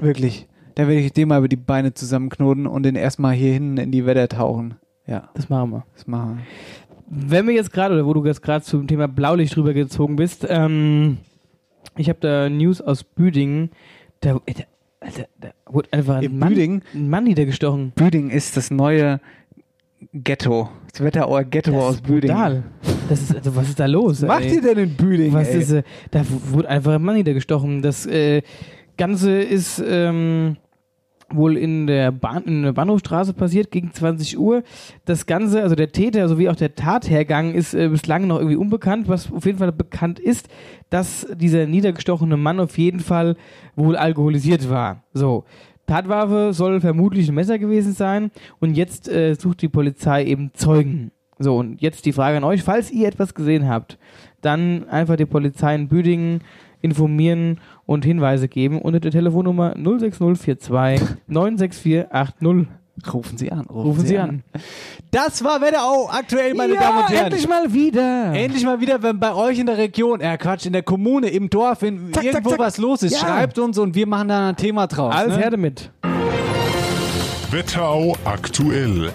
[0.00, 0.46] wirklich.
[0.74, 3.90] Dann werde ich den mal über die Beine zusammenknoten und den erstmal hier hinten in
[3.90, 4.76] die Wetter tauchen.
[5.06, 5.84] Ja, Das machen wir.
[5.94, 6.44] das machen wir.
[7.12, 10.46] Wenn wir jetzt gerade, oder wo du jetzt gerade zum Thema Blaulicht drüber gezogen bist,
[10.48, 11.18] ähm,
[11.96, 13.70] ich habe da News aus Büdingen,
[14.20, 14.62] da, äh, da,
[15.00, 16.54] Alter, da wurde einfach ein In Mann,
[16.94, 17.92] ein Mann niedergestochen.
[17.96, 19.20] Büding ist das neue
[20.12, 20.68] Ghetto.
[20.92, 22.36] Das Wetterauer Ghetto Das aus Büdingen.
[22.36, 22.62] brutal.
[23.08, 24.22] Das ist, also, was ist da los?
[24.22, 25.32] Was macht ihr denn in Büdingen?
[25.32, 25.60] Was ey?
[25.60, 27.82] ist, äh, da wurde einfach ein Mann niedergestochen.
[27.82, 28.42] Das äh,
[28.96, 30.56] Ganze ist ähm,
[31.32, 34.62] wohl in der Bahn, in der Bahnhofstraße passiert, gegen 20 Uhr.
[35.04, 39.08] Das Ganze, also der Täter sowie auch der Tathergang ist äh, bislang noch irgendwie unbekannt.
[39.08, 40.48] Was auf jeden Fall bekannt ist,
[40.88, 43.36] dass dieser niedergestochene Mann auf jeden Fall
[43.76, 45.04] wohl alkoholisiert war.
[45.12, 45.44] So.
[45.90, 48.30] Tatwaffe soll vermutlich ein Messer gewesen sein
[48.60, 51.10] und jetzt äh, sucht die Polizei eben Zeugen.
[51.40, 53.98] So, und jetzt die Frage an euch, falls ihr etwas gesehen habt,
[54.40, 56.42] dann einfach die Polizei in Büdingen
[56.80, 62.79] informieren und Hinweise geben unter der Telefonnummer 06042 96480.
[63.12, 63.66] Rufen Sie an.
[63.66, 64.42] Rufen Sie an.
[65.10, 67.24] Das war Wetterau aktuell, meine ja, Damen und Herren.
[67.26, 68.32] endlich mal wieder.
[68.34, 71.48] Endlich mal wieder, wenn bei euch in der Region, äh Quatsch, in der Kommune, im
[71.48, 72.66] Dorf, wenn Zack, irgendwo zack, zack.
[72.66, 73.20] was los ist, Ja.
[73.20, 75.14] schreibt uns und wir machen da ein Thema draus.
[75.14, 75.42] Alles ne?
[75.42, 75.90] her damit.
[77.50, 79.12] Wetterau aktuell.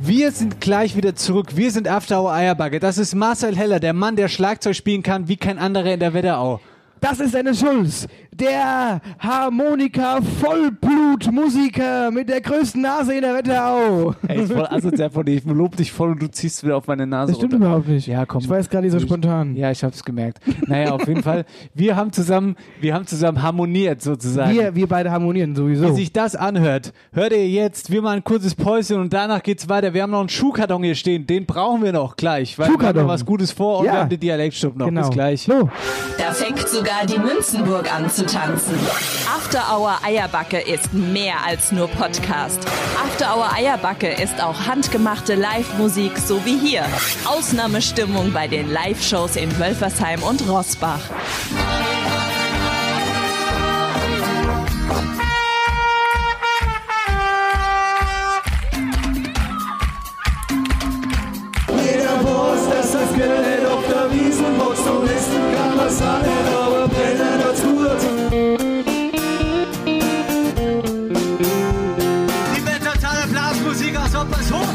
[0.00, 1.56] Wir sind gleich wieder zurück.
[1.56, 2.78] Wir sind After Hour Eierbagge.
[2.80, 6.14] Das ist Marcel Heller, der Mann, der Schlagzeug spielen kann wie kein anderer in der
[6.14, 6.60] Wetterau.
[7.00, 8.06] Das ist Dennis Schulz,
[8.40, 14.14] der Harmonika-Vollblutmusiker mit der größten Nase in der Wetterau.
[14.28, 15.36] Ey, ist voll asozial von dir.
[15.36, 17.66] Ich lob dich voll und du ziehst wieder auf meine Nase Das stimmt runter.
[17.66, 18.06] überhaupt nicht.
[18.06, 18.40] Ja, komm.
[18.42, 19.56] Ich weiß gerade nicht so spontan.
[19.56, 20.38] Ja, ich hab's gemerkt.
[20.66, 21.44] Naja, auf jeden Fall.
[21.74, 24.52] Wir haben zusammen, wir haben zusammen harmoniert sozusagen.
[24.54, 25.94] Wir, wir beide harmonieren Wie sowieso.
[25.94, 27.90] sich das anhört, hört ihr jetzt.
[27.90, 29.94] Wir machen ein kurzes Päuschen und danach geht's weiter.
[29.94, 31.26] Wir haben noch einen Schuhkarton hier stehen.
[31.26, 32.58] Den brauchen wir noch gleich.
[32.58, 33.02] Weil wir haben Schuhkarton.
[33.02, 33.92] noch was Gutes vor und Ja.
[33.92, 34.86] wir haben den Dialektstub noch.
[34.86, 35.02] Genau.
[35.02, 35.42] Bis gleich.
[35.42, 35.68] So.
[36.18, 38.78] Da fängt sogar die Münzenburg an zu tanzen.
[39.36, 42.60] After Hour Eierbacke ist mehr als nur Podcast.
[43.02, 46.84] After Hour Eierbacke ist auch handgemachte Live-Musik, so wie hier.
[47.24, 51.00] Ausnahmestimmung bei den Live-Shows in Wölfersheim und Rossbach.
[61.68, 66.45] Jeder weiß, dass das Geld auf der Wiesen wächst und kann man sein,
[73.76, 74.66] Blasmusik aus Oppershofen.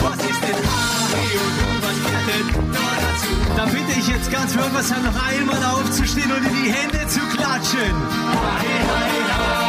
[0.00, 1.34] Was ist denn Harry
[1.68, 3.32] und was gehört denn da dazu?
[3.56, 7.94] Da bitte ich jetzt ganz Wölfersheim noch einmal aufzustehen und in die Hände zu klatschen.
[8.30, 9.62] Harry, Harry, Harry.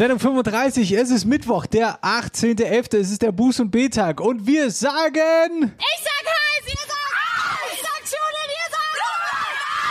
[0.00, 4.70] Sendung 35, es ist Mittwoch, der 18.11., es ist der Buß- und B-Tag und wir
[4.70, 5.74] sagen...
[5.78, 7.74] Ich sag heiß, ihr sagt heiß.
[7.74, 8.98] Ich sag Schulen, ihr sagt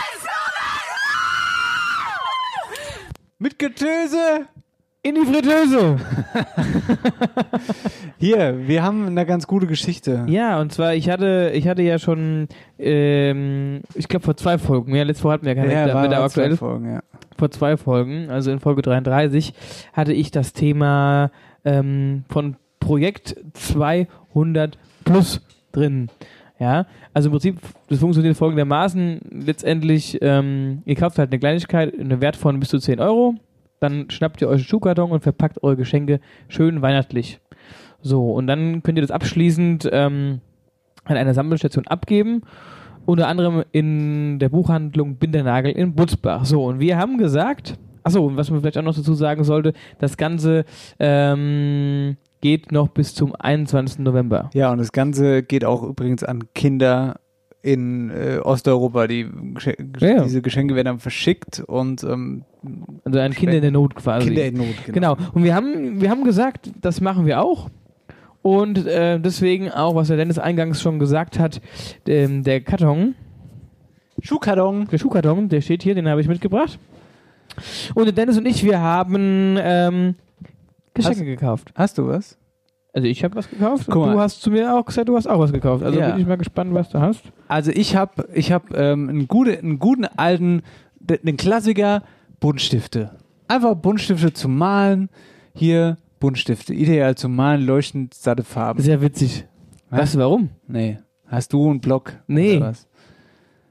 [0.02, 0.26] heiß.
[3.38, 4.48] Mit Getöse!
[5.02, 5.96] In die Fritteuse.
[8.18, 10.26] Hier, wir haben eine ganz gute Geschichte.
[10.28, 12.48] Ja, und zwar, ich hatte, ich hatte ja schon,
[12.78, 16.08] ähm, ich glaube vor zwei Folgen, ja, letzte Woche hatten wir keine Ja, mit war
[16.08, 17.00] der zwei aktuell, Folgen, ja.
[17.38, 19.54] vor zwei Folgen, also in Folge 33,
[19.94, 21.30] hatte ich das Thema
[21.64, 24.76] ähm, von Projekt 200
[25.06, 25.40] plus
[25.72, 26.10] drin.
[26.58, 26.84] Ja,
[27.14, 32.36] also im Prinzip, das funktioniert folgendermaßen, letztendlich, ähm, ihr kauft halt eine Kleinigkeit, einen Wert
[32.36, 33.36] von bis zu 10 Euro,
[33.80, 37.40] dann schnappt ihr euch einen Schuhkarton und verpackt eure Geschenke schön weihnachtlich.
[38.02, 40.40] So, und dann könnt ihr das abschließend ähm,
[41.04, 42.42] an einer Sammelstation abgeben.
[43.06, 46.44] Unter anderem in der Buchhandlung Bindernagel in Butzbach.
[46.44, 49.72] So, und wir haben gesagt, achso, und was man vielleicht auch noch dazu sagen sollte,
[49.98, 50.64] das Ganze
[50.98, 54.00] ähm, geht noch bis zum 21.
[54.00, 54.50] November.
[54.54, 57.19] Ja, und das Ganze geht auch übrigens an Kinder
[57.62, 59.06] in äh, Osteuropa.
[59.06, 60.22] Die Gesche Ja.
[60.24, 62.44] Diese Geschenke werden dann verschickt und ähm,
[63.04, 64.28] Also ein Kinder in der Not quasi.
[64.28, 65.16] Kinder in Not, genau.
[65.16, 65.30] Genau.
[65.34, 67.68] Und wir haben, wir haben gesagt, das machen wir auch.
[68.42, 71.60] Und äh, deswegen auch, was der Dennis eingangs schon gesagt hat,
[72.08, 73.14] ähm, der Karton,
[74.22, 74.86] Schuhkarton.
[74.90, 76.78] der Schuhkarton, der steht hier, den habe ich mitgebracht.
[77.94, 80.14] Und der Dennis und ich, wir haben ähm,
[80.94, 81.72] Geschenke Hast- gekauft.
[81.74, 82.38] Hast du was?
[82.92, 84.12] Also ich habe was gekauft Guck und mal.
[84.14, 85.84] du hast zu mir auch gesagt, du hast auch was gekauft.
[85.84, 86.10] Also Ja.
[86.10, 87.22] bin ich mal gespannt, was du hast.
[87.48, 90.62] Also ich habe ich hab, ähm, einen, gute, einen guten alten,
[90.98, 92.02] den Klassiker
[92.40, 93.12] Buntstifte.
[93.48, 95.08] Einfach Buntstifte zum Malen.
[95.54, 96.74] Hier Buntstifte.
[96.74, 98.82] Ideal zum Malen, leuchtend satte Farben.
[98.82, 99.46] Sehr witzig.
[99.90, 100.00] Was?
[100.00, 100.50] Weißt du warum?
[100.66, 100.98] Nee.
[101.26, 102.14] Hast du einen Block?
[102.26, 102.60] Nee.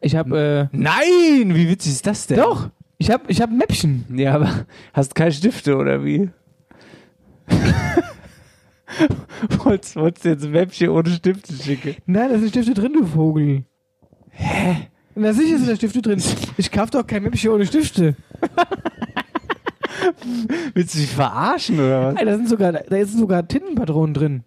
[0.02, 1.56] Ich habe äh, Nein!
[1.56, 2.38] Wie witzig ist das denn?
[2.38, 4.06] doch, ich habe ich habe Mäppchen.
[4.16, 4.50] Ja, aber
[4.94, 6.30] hast keine Stifte oder wie?
[9.64, 11.96] wolltest, wolltest du jetzt ein Mäppchen ohne Stifte schicken?
[12.06, 13.64] Nein, da sind Stifte drin, du Vogel.
[14.32, 14.88] Hä?
[15.16, 16.22] Na sicher sind da Stifte drin.
[16.58, 18.16] Ich kauf doch kein Mäppchen ohne Stifte.
[20.74, 22.16] Willst du dich verarschen oder was?
[22.20, 24.44] Ey, da sind sogar, da sind sogar Tintenpatronen drin.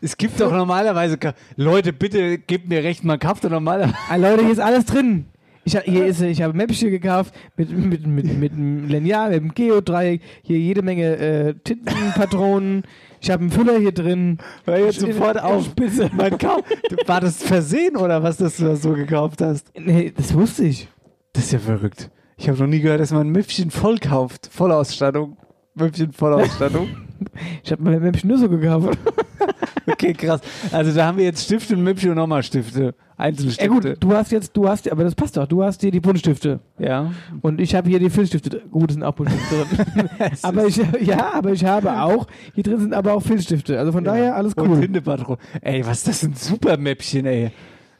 [0.00, 1.16] Es gibt doch normalerweise.
[1.16, 3.94] Ka- Leute, bitte gebt mir recht, man kauft doch normalerweise.
[4.10, 5.26] Ah, Leute, hier ist alles drin.
[5.66, 9.54] Ich, hier ist, ich habe Mäppchen gekauft mit, mit, mit, mit einem Lineal, mit einem
[9.54, 12.82] Geodreieck, hier jede Menge äh, Tintenpatronen.
[13.24, 14.36] Ich habe einen Füller hier drin.
[14.66, 15.64] Hör jetzt sofort auf.
[15.64, 16.10] Spitze.
[16.14, 16.62] Man kau-
[17.06, 19.72] War das Versehen oder was, dass du das so gekauft hast?
[19.78, 20.88] Nee, das wusste ich.
[21.32, 22.10] Das ist ja verrückt.
[22.36, 24.50] Ich habe noch nie gehört, dass man ein Möpfchen voll kauft.
[24.52, 25.38] Vollausstattung.
[25.74, 26.88] Möpfchen Vollausstattung.
[27.62, 28.98] Ich habe mein Mäppchen nur so gekauft.
[29.92, 30.40] Okay, krass.
[30.72, 32.82] Also da haben wir jetzt Stifte, Möpfchen und nochmal Stifte.
[32.82, 33.68] Ja Einzelstifte.
[33.68, 36.60] gut, du hast jetzt, du hast, aber das passt doch, du hast hier die Buntstifte.
[36.78, 37.12] Ja.
[37.42, 38.62] Und ich habe hier die Filzstifte.
[38.70, 40.08] Gut, sind auch Buntstifte drin.
[40.42, 43.78] aber ich, ja, aber ich habe auch, hier drin sind aber auch Filzstifte.
[43.78, 44.80] Also von daher alles Und cool.
[44.80, 45.36] Tintepatron.
[45.60, 47.52] Ey, was ist das ein super Mäppchen, ey.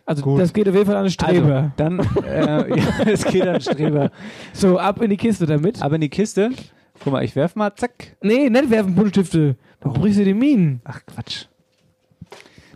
[0.06, 0.40] Also Gut.
[0.40, 1.56] das geht auf jeden Fall an den Streber.
[1.56, 4.10] Also, dann, äh, ja, es geht an den Streber.
[4.52, 5.80] So, ab in die Kiste damit.
[5.80, 6.50] Aber in die Kiste.
[7.02, 8.16] Guck mal, ich werf mal, zack.
[8.20, 9.56] Nee, nicht werfen Buntstifte.
[9.80, 10.80] Dann brichst du die Minen.
[10.84, 11.46] Ach, Quatsch.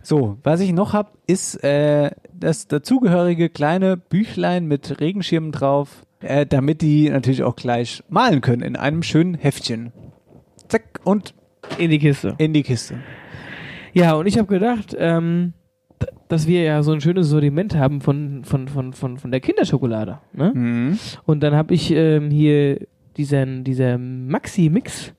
[0.09, 6.03] So, was ich noch hab, ist äh, das dazugehörige kleine Büchlein mit Regenschirmen drauf.
[6.21, 9.93] äh, damit die natürlich auch gleich malen können in einem schönen Heftchen.
[10.67, 11.35] Zack und
[11.77, 12.33] In die Kiste.
[12.39, 12.95] in die Kiste.
[13.93, 15.53] Ja, und ich habe gedacht, ähm,
[16.27, 20.17] dass wir ja so ein schönes Sortiment haben von, von, von, von, von der Kinderschokolade.
[20.33, 20.51] Ne?
[20.55, 20.99] Mhm.
[21.25, 22.79] Und dann habe ich ähm, hier
[23.15, 25.13] diesen, dieser Maxi-Mix,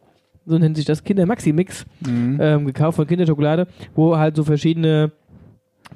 [0.50, 2.38] so nennt sich das Kinder-Maxi-Mix, Mhm.
[2.40, 5.12] ähm, gekauft von Kinderschokolade, wo halt so verschiedene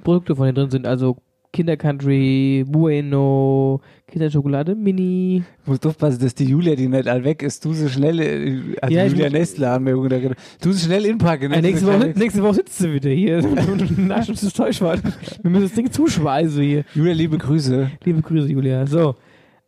[0.02, 0.86] Produkte von denen drin sind.
[0.86, 1.16] Also
[1.52, 5.44] Kinder Country, Bueno, Kinderschokolade, Mini.
[5.62, 8.76] Ich muss aufpassen, dass die Julia, die nicht all weg ist, du so schnell, äh,
[8.82, 11.50] also Ja, Julia gedacht, du so schnell inpacken.
[11.50, 11.58] ne?
[11.58, 13.40] Äh, nächste, Woche, nächste Woche sitzt sie wieder hier.
[13.98, 15.00] Nasch uns das Täuschwort.
[15.42, 16.84] Wir müssen das Ding zuschweißen hier.
[16.92, 17.88] Julia, liebe Grüße.
[18.04, 18.84] Liebe Grüße, Julia.
[18.86, 19.14] So.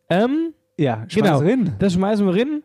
[0.09, 1.37] Ähm, Ja, schmeiß genau.
[1.39, 1.73] rein.
[1.79, 2.63] Das schmeißen wir rein.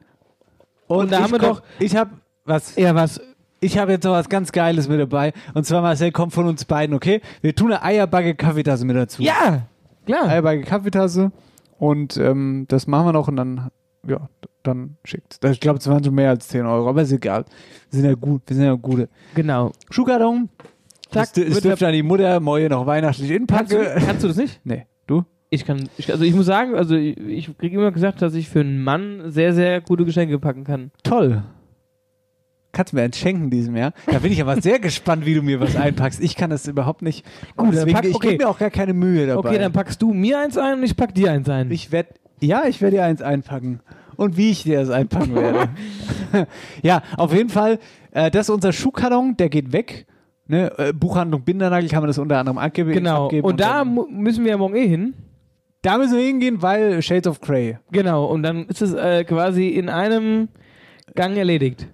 [1.01, 1.62] Und, da haben wir doch.
[1.78, 2.11] Ich habe
[2.45, 2.76] was.
[2.76, 3.20] Ja, was?
[3.61, 5.32] Ich habe jetzt noch was ganz Geiles mit dabei.
[5.55, 7.20] Und zwar, Marcel, kommt von uns beiden, okay?
[7.43, 9.22] Wir tun eine Eierbagge Kaffeetasse mit dazu.
[9.22, 9.68] Ja!
[10.05, 10.26] Klar.
[10.26, 11.30] Eierbagge Kaffeetasse.
[11.78, 13.70] Und ähm, das machen wir noch und dann,
[14.07, 14.28] ja,
[14.64, 15.38] dann schickt.
[15.45, 17.45] Ich glaube, es waren schon mehr als 10 Euro, aber ist egal.
[17.90, 19.09] Wir sind ja gut, wir sind ja gute.
[19.34, 19.70] Genau.
[19.90, 20.49] Schuhkarton.
[21.12, 24.05] Zack, dürfte an die Mutter Moje noch weihnachtlich Kannst inpacken.
[24.07, 24.61] kannst du das nicht?
[24.64, 24.86] Nee?
[25.55, 28.48] Ich kann, ich, also ich muss sagen, also ich, ich kriege immer gesagt, dass ich
[28.48, 30.90] für einen Mann sehr, sehr gute Geschenke packen kann.
[31.03, 31.42] Toll.
[32.72, 33.92] Kannst du mir eins schenken diesem Jahr?
[34.07, 36.22] Da bin ich aber sehr gespannt, wie du mir was einpackst.
[36.22, 37.26] Ich kann das überhaupt nicht.
[37.55, 38.28] Gut, dann Deswegen, pack- ich okay.
[38.30, 39.50] gebe mir auch gar keine Mühe dabei.
[39.50, 41.70] Okay, dann packst du mir eins ein und ich pack dir eins ein.
[41.70, 42.09] Ich werde,
[42.40, 43.80] ja, ich werde dir eins einpacken.
[44.16, 45.68] Und wie ich dir das einpacken werde.
[46.82, 47.78] ja, auf jeden Fall,
[48.12, 50.07] äh, das ist unser Schuhkarton, der geht weg.
[50.46, 50.72] Ne?
[50.78, 52.92] Äh, Buchhandlung Bindernagel kann man das unter anderem abgeben.
[52.92, 53.24] genau.
[53.26, 55.12] abgeben Und da dann- müssen wir ja morgen eh hin.
[55.83, 57.76] Da müssen wir hingehen, weil Shades of Grey.
[57.91, 58.26] Genau.
[58.26, 60.49] Und dann ist es äh, quasi in einem
[61.16, 61.89] Gang erledigt.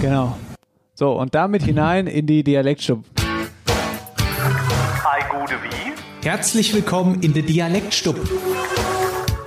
[0.00, 0.36] Genau.
[0.94, 3.04] So, und damit hinein in die Dialektstub.
[6.22, 8.16] Herzlich willkommen in der Dialektstub.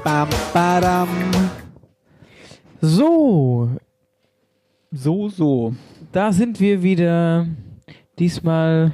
[0.03, 1.07] Bam, badam.
[2.81, 3.69] So,
[4.91, 5.75] So, so.
[6.11, 7.47] da sind wir wieder.
[8.17, 8.93] Diesmal.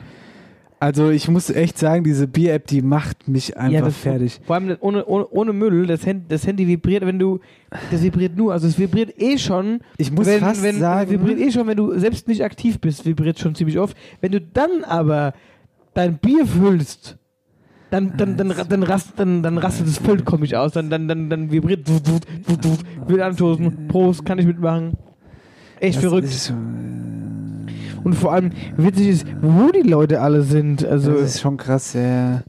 [0.81, 4.39] Also ich muss echt sagen, diese Bier-App, die macht mich einfach das, fertig.
[4.45, 5.85] Vor allem ohne, ohne, ohne Müll.
[5.87, 7.39] Das Handy, das Handy vibriert, wenn du.
[7.91, 8.53] Das vibriert nur.
[8.53, 9.81] Also es vibriert eh schon.
[9.97, 13.05] Ich muss wenn, fast wenn, sagen- vibriert eh schon, wenn du selbst nicht aktiv bist,
[13.05, 13.97] vibriert schon ziemlich oft.
[14.21, 15.33] Wenn du dann aber
[15.95, 17.17] dein Bier füllst,
[17.91, 20.71] dann, dann, dann, dann, dann, rast, dann, dann rastet es vollkommen aus.
[20.71, 21.89] Dann, dann, dann, dann vibriert.
[21.89, 23.87] Wut, wut, wut, wut, will anstoßen.
[23.89, 24.93] Prost, kann ich mitmachen.
[25.81, 26.27] Echt Das verrückt.
[26.27, 26.53] ist,
[28.03, 30.85] Und vor allem witzig ist, wo die Leute alle sind.
[30.85, 32.43] Also, das ist schon krass, ja.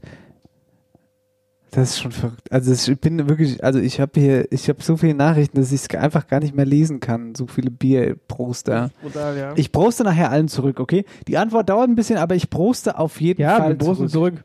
[1.73, 2.51] Das ist schon verrückt.
[2.51, 5.81] Also ich bin wirklich, also ich habe hier, ich habe so viele Nachrichten, dass ich
[5.81, 7.33] es einfach gar nicht mehr lesen kann.
[7.33, 8.89] So viele Bierproster.
[9.01, 9.53] brutal, ja.
[9.55, 11.05] Ich proste nachher allen zurück, okay?
[11.29, 14.43] Die Antwort dauert ein bisschen, aber ich proste auf jeden ja, Fall wir brosten zurück.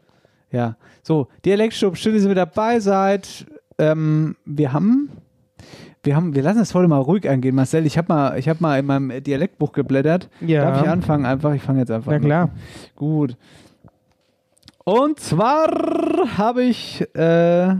[0.52, 3.46] Ja, so, Dialektstub, schön, dass ihr mit dabei seid.
[3.78, 5.10] Ähm, wir haben,
[6.06, 7.54] wir haben, wir lassen das heute mal ruhig angehen.
[7.54, 10.28] Marcel, ich habe mal, ich habe mal in meinem Dialektbuch geblättert.
[10.40, 10.62] Ja.
[10.70, 11.26] Darf ich anfangen?
[11.26, 12.22] Einfach, ich fange jetzt einfach Na an.
[12.22, 12.50] klar.
[12.94, 13.36] Gut.
[14.84, 15.68] Und zwar
[16.38, 17.74] habe ich, äh,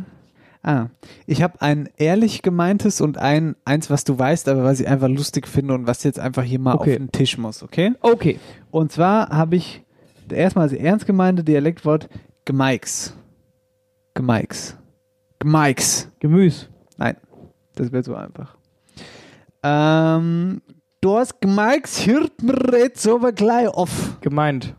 [0.63, 0.87] ah,
[1.27, 5.09] ich habe ein ehrlich gemeintes und ein eins, was du weißt, aber was ich einfach
[5.09, 6.93] lustig finde und was jetzt einfach hier mal Okay.
[6.93, 7.93] auf den Tisch muss, okay?
[8.01, 8.41] Okay.
[8.73, 9.85] Und zwar habe ich
[10.29, 12.09] erstmal das ernst gemeinte Dialektwort
[12.45, 13.15] Gemeix.
[14.15, 14.77] Gemeix.
[15.39, 16.09] Gemeix.
[16.19, 16.67] Gemüse.
[16.97, 17.17] Nein,
[17.77, 18.57] das wäre so einfach.
[19.63, 20.61] Ähm,
[21.01, 24.19] du hast Gemeix, hört mir jetzt aber gleich auf.
[24.21, 24.75] Gemeint.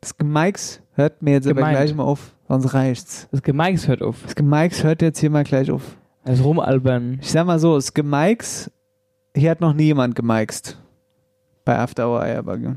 [0.00, 1.76] Das Gemeix hört mir jetzt aber Gemeint.
[1.76, 3.28] gleich mal auf, sonst reicht's.
[3.30, 4.22] Das Gemeix hört auf.
[4.22, 5.96] Das Gemeix hört jetzt hier mal gleich auf.
[6.24, 7.18] Das Rumalbern.
[7.20, 8.70] Ich sag mal so, das Gemeix,
[9.36, 10.78] hier hat noch nie jemand gemeixt.
[11.64, 12.76] Bei After Hour Eierbagge.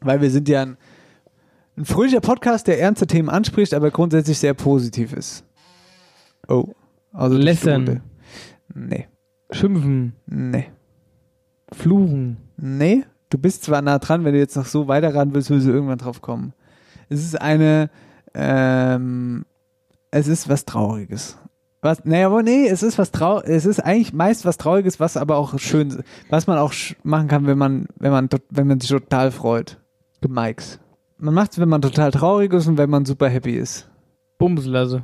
[0.00, 0.76] Weil wir sind ja ein,
[1.76, 5.44] ein fröhlicher Podcast, der ernste Themen anspricht, aber grundsätzlich sehr positiv ist.
[6.48, 6.74] Oh.
[7.14, 8.02] Also gute.
[8.74, 9.06] Nee.
[9.50, 10.14] Schimpfen.
[10.26, 10.66] Nee.
[11.72, 12.38] Fluchen.
[12.56, 13.04] Nee.
[13.30, 15.72] Du bist zwar nah dran, wenn du jetzt noch so weiter ran willst, willst du
[15.72, 16.52] irgendwann drauf kommen.
[17.08, 17.90] Es ist eine,
[18.34, 19.44] ähm,
[20.10, 21.38] es ist was Trauriges.
[21.82, 25.18] Was, naja, aber nee, es ist was trau es ist eigentlich meist was Trauriges, was
[25.18, 28.88] aber auch schön, was man auch machen kann, wenn man, wenn man, wenn man sich
[28.88, 29.78] total freut.
[30.20, 30.78] Gemeix.
[31.18, 33.88] Man macht es, wenn man total traurig ist und wenn man super happy ist.
[34.38, 35.02] Bumslasse.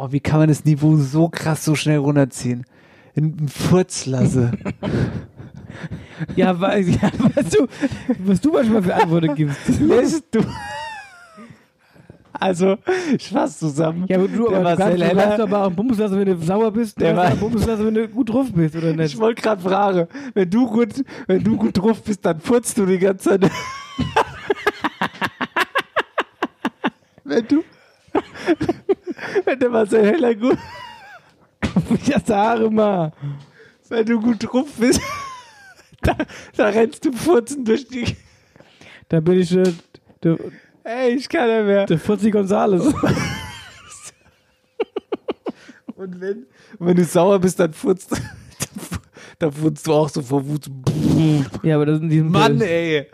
[0.00, 2.64] Oh, wie kann man das Niveau so krass so schnell runterziehen?
[3.14, 4.52] In einen Furz lasse.
[6.36, 7.66] Ja, weil, ja, was du,
[8.18, 9.58] was du manchmal für Antworten gibst.
[9.80, 10.40] Lässt du.
[12.32, 12.76] Also,
[13.16, 14.04] ich fass zusammen.
[14.08, 17.00] Ja, aber du, Der aber du, kannst, Heller- aber auch Bumslasse, wenn du sauer bist.
[17.00, 19.14] Der kannst auch Bumslasse, wenn du gut drauf bist, oder nicht?
[19.14, 22.86] Ich wollte gerade fragen, wenn du gut, wenn du gut drauf bist, dann furzt du
[22.86, 23.50] die ganze Zeit.
[27.24, 27.64] wenn du,
[29.44, 30.58] Wenn der Marcel Heller gut,
[32.06, 33.12] Ja, sag mal.
[33.88, 35.00] wenn du gut drauf bist,
[36.02, 36.16] da,
[36.56, 38.04] da rennst du furzen durch die.
[39.08, 39.72] Da bin ich äh,
[40.22, 40.36] der,
[40.84, 41.86] Ey, ich kann ja mehr.
[41.86, 42.92] der Fuzzi Gonzales.
[45.96, 46.46] Und wenn,
[46.78, 48.10] wenn du sauer bist, dann furzt,
[49.38, 50.66] dann furzt du auch so vor Wut.
[51.62, 53.06] ja, aber das sind diesem Mann, ey.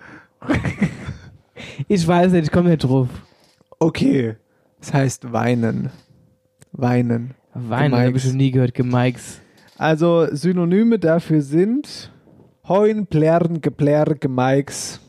[1.89, 3.09] Ich weiß nicht, ich komme nicht drauf.
[3.79, 4.37] Okay.
[4.85, 5.89] Das heißt weinen.
[6.73, 7.33] Weinen.
[7.55, 9.41] Weinen habe ich schon nie gehört, Gemikes.
[9.79, 12.13] Also Synonyme dafür sind
[12.69, 15.01] heuen, plärren, geplärr, gemeiks.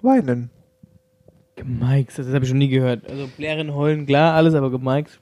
[0.00, 0.48] Weinen.
[1.56, 3.06] Gemikes, das habe ich schon nie gehört.
[3.10, 5.20] Also Blären, Heulen, klar, alles, aber Gemikes.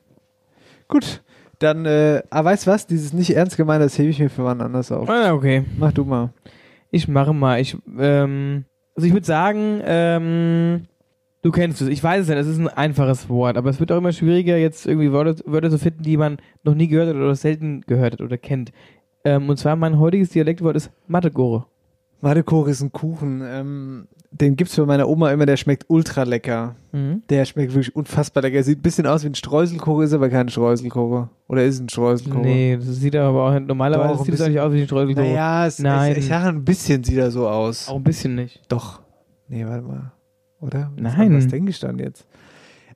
[0.87, 1.25] Gut,
[1.59, 2.87] dann, äh, ah, weißt du was?
[2.87, 5.11] Dieses nicht ernst gemeint, das hebe ich mir für wann anders auf.
[5.11, 5.65] Ah, okay.
[5.77, 6.33] Mach du mal.
[6.93, 7.61] Ich mache mal.
[7.61, 8.65] Ich, ähm,
[8.95, 10.87] also ich würde sagen, ähm,
[11.43, 11.89] du kennst es.
[11.89, 14.57] Ich weiß es ja, das ist ein einfaches Wort, aber es wird auch immer schwieriger,
[14.57, 18.15] jetzt irgendwie Wörter, Wörter zu finden, die man noch nie gehört hat oder selten gehört
[18.15, 18.73] hat oder kennt.
[19.25, 21.67] Ähm, und zwar mein heutiges Dialektwort ist Mattegore.
[22.21, 23.43] Madekore ist ein Kuchen.
[23.45, 26.77] Ähm, den gibt's bei meiner Oma immer, der schmeckt ultra lecker.
[26.93, 27.23] Mhm.
[27.29, 28.63] Der schmeckt wirklich unfassbar lecker.
[28.63, 31.29] Sieht ein bisschen aus wie ein Streuselkuchen, ist aber kein Streuselkuchen.
[31.49, 32.43] Oder ist ein Streuselkuchen?
[32.43, 35.31] Nee, das sieht aber auch normalerweise Doch, sieht es auch nicht aus wie ein Streuselkuchen.
[35.31, 36.13] Naja, es, Nein.
[36.13, 37.89] Es, ich sage, ein bisschen sieht er so aus.
[37.89, 38.61] Auch ein bisschen nicht.
[38.69, 39.01] Doch.
[39.49, 40.13] Nee, warte mal.
[40.61, 40.93] Oder?
[40.97, 41.35] Nein.
[41.37, 42.27] Was denke ich dann jetzt?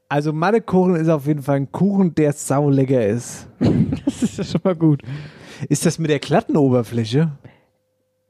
[0.09, 3.49] Also Madekuchen ist auf jeden Fall ein Kuchen, der saulecker ist.
[4.05, 5.03] Das ist ja schon mal gut.
[5.69, 7.33] Ist das mit der glatten Oberfläche?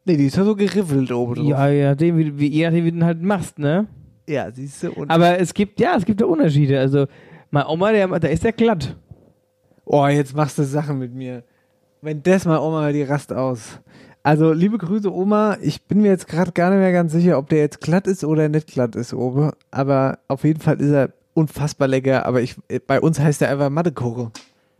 [0.05, 1.47] Nee, die ist ja so geriffelt oben drauf.
[1.47, 3.87] Ja, je nachdem, wie, wie, je nachdem, wie du ihn halt machst, ne?
[4.31, 5.05] ja siehst du.
[5.09, 6.79] Aber es gibt, ja, es gibt da Unterschiede.
[6.79, 7.07] Also,
[7.51, 8.97] mein Oma, der, da ist der glatt.
[9.85, 11.45] oh, jetzt machst du Sachen mit mir.
[12.01, 13.81] Wenn das mal Oma, die rast aus.
[14.23, 15.57] Also, liebe Grüße, Oma.
[15.63, 18.25] Ich bin mir jetzt gerade gar nicht mehr ganz sicher, ob der jetzt glatt ist
[18.25, 19.51] oder nicht glatt ist, oben.
[19.71, 22.27] Aber auf jeden Fall ist er unfassbar lecker.
[22.27, 22.57] Aber ich,
[22.87, 24.31] bei uns heißt er einfach Madekore.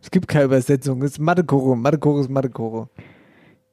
[0.01, 1.01] Es gibt keine Übersetzung.
[1.01, 1.75] Es ist Madekore.
[1.75, 2.89] Madekore ist Madekore.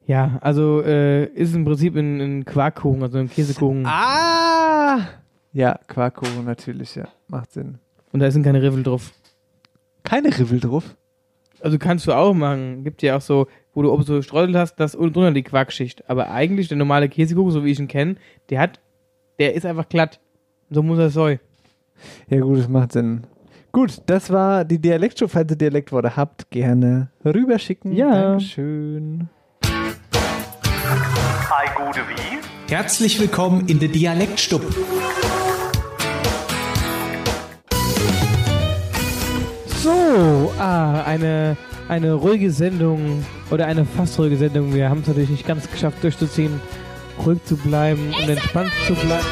[0.05, 3.85] Ja, also äh, ist im Prinzip ein, ein Quarkkuchen, also ein Käsekuchen.
[3.85, 5.07] Ah!
[5.53, 7.07] Ja, Quarkkuchen natürlich, ja.
[7.27, 7.77] Macht Sinn.
[8.11, 9.11] Und da sind keine Riffel drauf.
[10.03, 10.95] Keine Riffel drauf.
[11.61, 12.83] Also kannst du auch machen.
[12.83, 13.47] Gibt ja auch so,
[13.79, 16.09] wo du oben so Streusel hast, das unten drunter die Quarkschicht.
[16.09, 18.15] Aber eigentlich der normale Käsekuchen, so wie ich ihn kenne,
[18.49, 18.81] der hat,
[19.39, 20.19] der ist einfach glatt.
[20.69, 21.39] So muss er sein.
[22.27, 23.21] Ja, gut, das macht Sinn.
[23.71, 25.29] Gut, das war die Dialektshow.
[25.29, 27.93] Falls ihr Dialektworte habt, gerne rüberschicken.
[27.93, 28.31] Ja.
[28.31, 29.29] Dankeschön.
[32.67, 34.61] Herzlich willkommen in der Dialektstub.
[39.77, 41.55] So, ah, eine,
[41.89, 44.73] eine ruhige Sendung oder eine fast ruhige Sendung.
[44.73, 46.61] Wir haben es natürlich nicht ganz geschafft durchzuziehen,
[47.25, 49.25] ruhig zu bleiben und entspannt zu bleiben.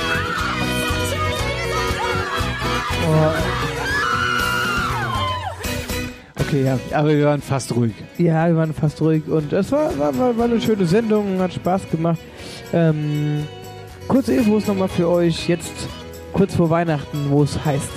[6.40, 7.94] Okay, ja, aber wir waren fast ruhig.
[8.18, 11.54] Ja, wir waren fast ruhig und es war, war, war, war eine schöne Sendung, hat
[11.54, 12.20] Spaß gemacht.
[12.74, 13.44] Ähm,
[14.08, 15.74] kurze Infos nochmal für euch, jetzt
[16.34, 17.92] kurz vor Weihnachten, wo es heißt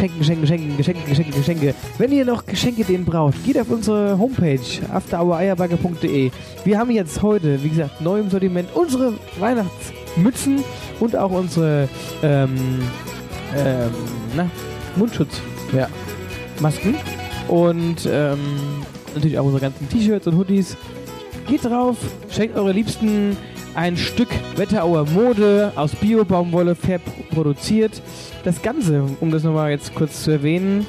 [0.00, 1.74] Schenken, Geschenke, Geschenke, Geschenke, Geschenke, Geschenke.
[1.98, 4.58] Wenn ihr noch Geschenke denen braucht, geht auf unsere Homepage
[4.90, 6.30] afterhoureierbagger.de.
[6.64, 10.64] Wir haben jetzt heute, wie gesagt, neu im Sortiment unsere Weihnachtsmützen
[11.00, 11.86] und auch unsere
[12.22, 12.56] ähm,
[13.54, 13.90] ähm,
[14.34, 14.50] na,
[14.96, 15.38] Mundschutz.
[15.76, 15.86] Ja.
[16.60, 16.94] Masken
[17.48, 18.38] und ähm,
[19.14, 20.78] natürlich auch unsere ganzen T-Shirts und Hoodies.
[21.46, 21.98] Geht drauf,
[22.30, 23.36] schenkt eure Liebsten
[23.74, 27.00] ein Stück Wetterauer Mode aus Bio-Baumwolle fair
[27.34, 28.00] produziert.
[28.42, 30.86] Das Ganze, um das nochmal jetzt kurz zu erwähnen,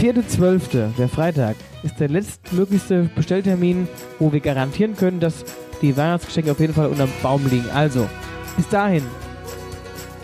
[0.00, 3.88] 4.12., der Freitag, ist der letztmöglichste Bestelltermin,
[4.18, 5.44] wo wir garantieren können, dass
[5.82, 7.68] die Weihnachtsgeschenke auf jeden Fall unterm Baum liegen.
[7.74, 8.08] Also,
[8.56, 9.02] bis dahin,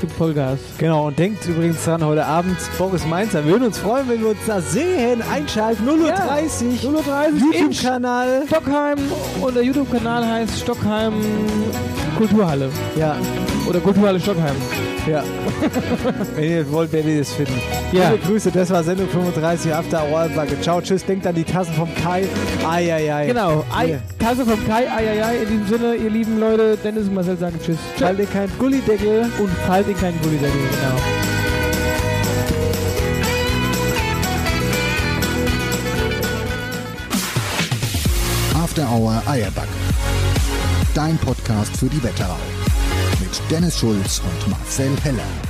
[0.00, 0.58] gibt Vollgas.
[0.78, 3.44] Genau, und denkt übrigens dran, heute Abend Boris Mainzer.
[3.44, 5.22] Wir würden uns freuen, wenn wir uns da sehen.
[5.32, 6.08] Einschalten, 0.30 Uhr.
[6.08, 7.54] Ja, 0.30 Uhr.
[7.54, 8.42] YouTube-Kanal.
[8.46, 8.98] Stockheim
[9.40, 11.14] und der YouTube-Kanal heißt Stockheim
[12.18, 12.70] Kulturhalle.
[12.98, 13.16] Ja,
[13.68, 14.54] Oder Kulturhalle Stockheim.
[15.06, 15.22] ja.
[16.34, 17.58] wenn ihr wollt, werdet ihr es finden.
[17.92, 18.10] Ja.
[18.10, 20.60] Liebe Grüße, das war Sendung 35 After Hour Backe.
[20.60, 21.04] Ciao, tschüss.
[21.04, 22.26] Denkt an die Tassen vom Kai.
[22.68, 23.26] Eieiei.
[23.26, 23.64] Genau.
[23.74, 23.98] Ei, Ja.
[24.18, 25.36] Tasse vom Kai, ei, ei, ei.
[25.42, 27.76] In diesem Sinne, ihr lieben Leute, Dennis und Marcel sagen Tschüss.
[27.98, 29.26] Schaltet keinen Gullideckel.
[29.38, 29.50] Und
[29.86, 30.60] fallt in keinen Gullideckel.
[30.60, 30.96] Genau.
[38.62, 39.68] After Hour Eierback.
[40.94, 42.38] Dein Podcast für die Wetterau.
[43.20, 45.45] Mit Dennis Schulz und Marcel Heller.